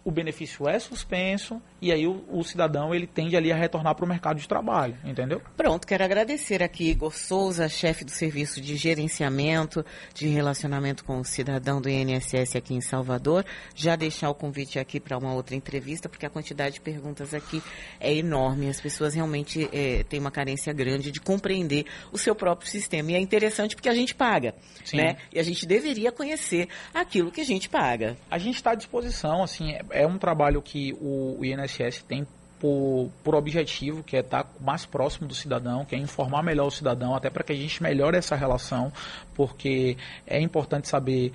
o 0.05 0.11
benefício 0.11 0.69
é 0.69 0.79
suspenso 0.79 1.61
e 1.81 1.93
aí 1.93 2.07
o, 2.07 2.25
o, 2.31 2.43
cidadão 2.43 2.95
ele 2.95 3.07
tende 3.07 3.37
ali 3.37 3.53
a 3.53 3.57
retornar 3.57 3.95
para 3.95 4.05
o 4.05 4.09
mercado 4.09 4.39
de 4.39 4.49
trabalho, 4.49 4.97
entendeu? 5.05 5.41
Pronto, 5.57 5.87
quero 5.87 6.05
agradecer 6.05 6.63
aqui 6.63 6.91
Igor 6.91 7.15
Souza, 7.15 7.69
chefe 7.69 8.05
do 8.05 8.11
Serviço 8.11 8.61
de 8.61 8.77
Gerenciamento 8.77 9.85
de 10.15 10.29
Relacionamento 10.29 11.05
com 11.05 11.19
o 11.19 11.25
Cidadão 11.25 11.81
do 11.81 11.89
INSS 11.89 12.57
aqui 12.57 12.75
em 12.75 12.81
Salvador, 12.81 13.45
já 13.75 13.97
deixar 13.97 14.31
o 14.31 14.35
convite 14.35 14.79
aqui 14.79 15.01
para 15.01 15.17
uma 15.17 15.35
outra 15.35 15.55
entrevista, 15.55 16.09
porque 16.09 16.27
a 16.27 16.31
quantidade 16.31 16.75
de 16.75 16.81
perguntas 16.81 17.35
aqui 17.35 17.63
é 17.99 18.15
enorme, 18.15 18.69
as 18.69 18.81
pessoas 18.81 19.15
realmente 19.15 19.69
é, 19.73 20.03
têm 20.05 20.21
uma 20.21 20.31
carência 20.31 20.73
grande 20.73 21.11
de 21.11 21.21
compreender 21.21 21.87
o 22.13 22.19
seu 22.19 22.35
próprio 22.35 22.71
sistema, 22.71 23.13
e 23.13 23.15
é 23.15 23.19
interessante 23.19 23.75
porque 23.75 23.89
a 23.89 23.95
gente 23.95 24.15
paga, 24.15 24.55
Sim. 24.85 24.99
né? 24.99 25.17
E 25.33 25.39
a 25.39 25.43
gente 25.43 25.67
deveria 25.67 26.13
conhecer 26.13 26.69
aquilo 26.93 27.31
que 27.31 27.41
a 27.41 27.45
gente 27.45 27.69
paga. 27.69 28.17
A 28.31 28.39
gente 28.39 28.57
está 28.57 28.73
à 28.73 28.75
disposição, 28.75 29.43
assim, 29.43 29.73
é, 29.73 29.83
é 29.91 30.07
um 30.07 30.19
trabalho 30.19 30.61
que 30.63 30.93
o, 31.01 31.39
o 31.39 31.45
INSS 31.45 32.03
tem 32.03 32.27
por, 32.61 33.11
por 33.25 33.35
objetivo, 33.35 34.03
que 34.03 34.17
é 34.17 34.21
estar 34.21 34.47
mais 34.61 34.85
próximo 34.85 35.27
do 35.27 35.35
cidadão, 35.35 35.85
que 35.85 35.97
é 35.97 35.99
informar 35.99 36.43
melhor 36.43 36.67
o 36.67 36.71
cidadão, 36.71 37.15
até 37.15 37.31
para 37.31 37.43
que 37.43 37.53
a 37.53 37.57
gente 37.57 37.83
melhore 37.83 38.17
essa 38.17 38.37
relação, 38.37 38.93
porque 39.35 39.97
é 40.27 40.41
importante 40.41 40.87
saber 40.87 41.33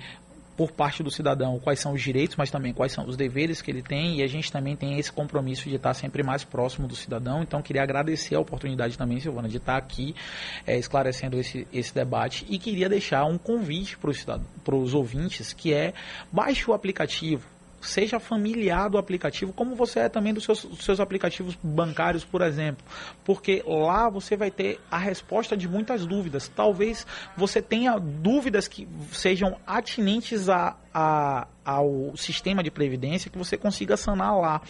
por 0.56 0.72
parte 0.72 1.02
do 1.02 1.10
cidadão 1.10 1.58
quais 1.58 1.80
são 1.80 1.92
os 1.92 2.00
direitos, 2.00 2.36
mas 2.36 2.50
também 2.50 2.72
quais 2.72 2.90
são 2.90 3.06
os 3.06 3.16
deveres 3.16 3.60
que 3.60 3.70
ele 3.70 3.82
tem, 3.82 4.20
e 4.20 4.22
a 4.22 4.26
gente 4.26 4.50
também 4.50 4.74
tem 4.74 4.98
esse 4.98 5.12
compromisso 5.12 5.68
de 5.68 5.76
estar 5.76 5.92
sempre 5.92 6.22
mais 6.22 6.44
próximo 6.44 6.88
do 6.88 6.96
cidadão. 6.96 7.42
Então, 7.42 7.60
queria 7.60 7.82
agradecer 7.82 8.36
a 8.36 8.40
oportunidade 8.40 8.96
também, 8.96 9.20
Silvana, 9.20 9.48
de 9.48 9.58
estar 9.58 9.76
aqui 9.76 10.14
é, 10.66 10.78
esclarecendo 10.78 11.38
esse, 11.38 11.66
esse 11.72 11.94
debate 11.94 12.46
e 12.48 12.58
queria 12.58 12.88
deixar 12.88 13.24
um 13.26 13.36
convite 13.36 13.98
para 13.98 14.74
os 14.74 14.94
ouvintes, 14.94 15.52
que 15.52 15.74
é 15.74 15.92
baixe 16.32 16.70
o 16.70 16.72
aplicativo 16.72 17.55
seja 17.86 18.18
familiar 18.18 18.88
do 18.88 18.98
aplicativo, 18.98 19.52
como 19.52 19.74
você 19.74 20.00
é 20.00 20.08
também 20.08 20.34
dos 20.34 20.44
seus, 20.44 20.64
dos 20.64 20.84
seus 20.84 21.00
aplicativos 21.00 21.56
bancários, 21.62 22.24
por 22.24 22.42
exemplo. 22.42 22.84
Porque 23.24 23.62
lá 23.66 24.08
você 24.08 24.36
vai 24.36 24.50
ter 24.50 24.80
a 24.90 24.98
resposta 24.98 25.56
de 25.56 25.68
muitas 25.68 26.06
dúvidas. 26.06 26.48
Talvez 26.48 27.06
você 27.36 27.62
tenha 27.62 27.98
dúvidas 27.98 28.68
que 28.68 28.88
sejam 29.12 29.56
atinentes 29.66 30.48
a, 30.48 30.76
a, 30.98 31.46
ao 31.62 32.16
sistema 32.16 32.62
de 32.62 32.70
previdência 32.70 33.30
que 33.30 33.36
você 33.36 33.54
consiga 33.58 33.98
sanar 33.98 34.34
lá. 34.34 34.62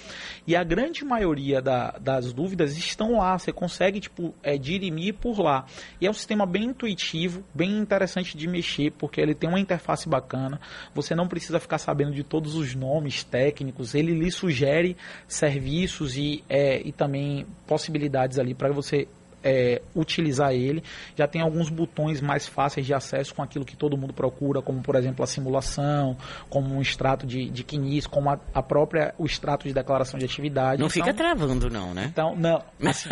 E 0.44 0.56
a 0.56 0.64
grande 0.64 1.04
maioria 1.04 1.62
da, 1.62 1.92
das 2.00 2.32
dúvidas 2.32 2.76
estão 2.76 3.18
lá. 3.18 3.38
Você 3.38 3.52
consegue 3.52 4.00
tipo, 4.00 4.34
é, 4.42 4.58
dirimir 4.58 5.14
por 5.14 5.38
lá. 5.38 5.66
E 6.00 6.06
é 6.06 6.10
um 6.10 6.12
sistema 6.12 6.44
bem 6.44 6.64
intuitivo, 6.64 7.44
bem 7.54 7.78
interessante 7.78 8.36
de 8.36 8.48
mexer, 8.48 8.90
porque 8.98 9.20
ele 9.20 9.36
tem 9.36 9.48
uma 9.48 9.60
interface 9.60 10.08
bacana. 10.08 10.60
Você 10.92 11.14
não 11.14 11.28
precisa 11.28 11.60
ficar 11.60 11.78
sabendo 11.78 12.10
de 12.10 12.24
todos 12.24 12.56
os 12.56 12.74
nomes 12.74 13.22
técnicos. 13.22 13.94
Ele 13.94 14.12
lhe 14.12 14.30
sugere 14.32 14.96
serviços 15.28 16.16
e, 16.16 16.42
é, 16.48 16.80
e 16.84 16.90
também 16.90 17.46
possibilidades 17.68 18.36
ali 18.36 18.52
para 18.52 18.72
você 18.72 19.06
é, 19.46 19.80
utilizar 19.94 20.52
ele. 20.52 20.82
Já 21.14 21.28
tem 21.28 21.40
alguns 21.40 21.70
botões 21.70 22.20
mais 22.20 22.48
fáceis 22.48 22.84
de 22.84 22.92
acesso 22.92 23.32
com 23.32 23.42
aquilo 23.42 23.64
que 23.64 23.76
todo 23.76 23.96
mundo 23.96 24.12
procura, 24.12 24.60
como 24.60 24.82
por 24.82 24.96
exemplo 24.96 25.22
a 25.22 25.26
simulação, 25.26 26.16
como 26.50 26.74
um 26.74 26.82
extrato 26.82 27.24
de, 27.24 27.48
de 27.48 27.62
CNIS, 27.62 28.08
como 28.08 28.28
a, 28.28 28.40
a 28.52 28.62
própria 28.62 29.14
o 29.16 29.24
extrato 29.24 29.68
de 29.68 29.72
declaração 29.72 30.18
de 30.18 30.24
atividade. 30.24 30.80
Não 30.80 30.88
então, 30.88 31.04
fica 31.04 31.14
travando 31.14 31.70
não, 31.70 31.94
né? 31.94 32.06
Então, 32.10 32.34
não. 32.34 32.60
Assim, 32.84 33.08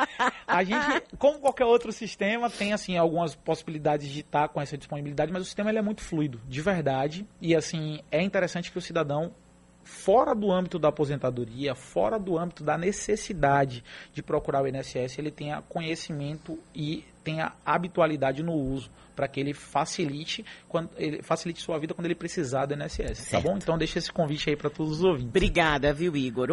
a 0.46 0.62
gente, 0.62 1.02
como 1.18 1.38
qualquer 1.38 1.64
outro 1.64 1.90
sistema, 1.90 2.50
tem 2.50 2.74
assim 2.74 2.98
algumas 2.98 3.34
possibilidades 3.34 4.08
de 4.08 4.20
estar 4.20 4.48
com 4.48 4.60
essa 4.60 4.76
disponibilidade, 4.76 5.32
mas 5.32 5.42
o 5.42 5.44
sistema 5.46 5.70
ele 5.70 5.78
é 5.78 5.82
muito 5.82 6.02
fluido, 6.02 6.38
de 6.46 6.60
verdade. 6.60 7.26
E 7.40 7.56
assim, 7.56 8.00
é 8.10 8.22
interessante 8.22 8.70
que 8.70 8.76
o 8.76 8.82
cidadão 8.82 9.32
fora 9.88 10.34
do 10.34 10.52
âmbito 10.52 10.78
da 10.78 10.88
aposentadoria, 10.88 11.74
fora 11.74 12.18
do 12.18 12.38
âmbito 12.38 12.62
da 12.62 12.76
necessidade 12.76 13.82
de 14.12 14.22
procurar 14.22 14.62
o 14.62 14.68
INSS, 14.68 15.18
ele 15.18 15.30
tenha 15.30 15.62
conhecimento 15.62 16.58
e 16.74 17.04
tenha 17.24 17.52
habitualidade 17.64 18.42
no 18.42 18.52
uso, 18.52 18.90
para 19.16 19.26
que 19.26 19.40
ele 19.40 19.52
facilite, 19.52 20.44
quando, 20.68 20.90
ele 20.96 21.22
facilite 21.22 21.60
sua 21.60 21.78
vida 21.78 21.94
quando 21.94 22.04
ele 22.04 22.14
precisar 22.14 22.66
do 22.66 22.74
INSS, 22.74 23.18
certo. 23.18 23.30
tá 23.30 23.40
bom? 23.40 23.56
Então 23.56 23.76
deixa 23.78 23.98
esse 23.98 24.12
convite 24.12 24.50
aí 24.50 24.56
para 24.56 24.70
todos 24.70 24.98
os 24.98 25.04
ouvintes. 25.04 25.30
Obrigada, 25.30 25.92
viu, 25.92 26.14
Igor? 26.14 26.50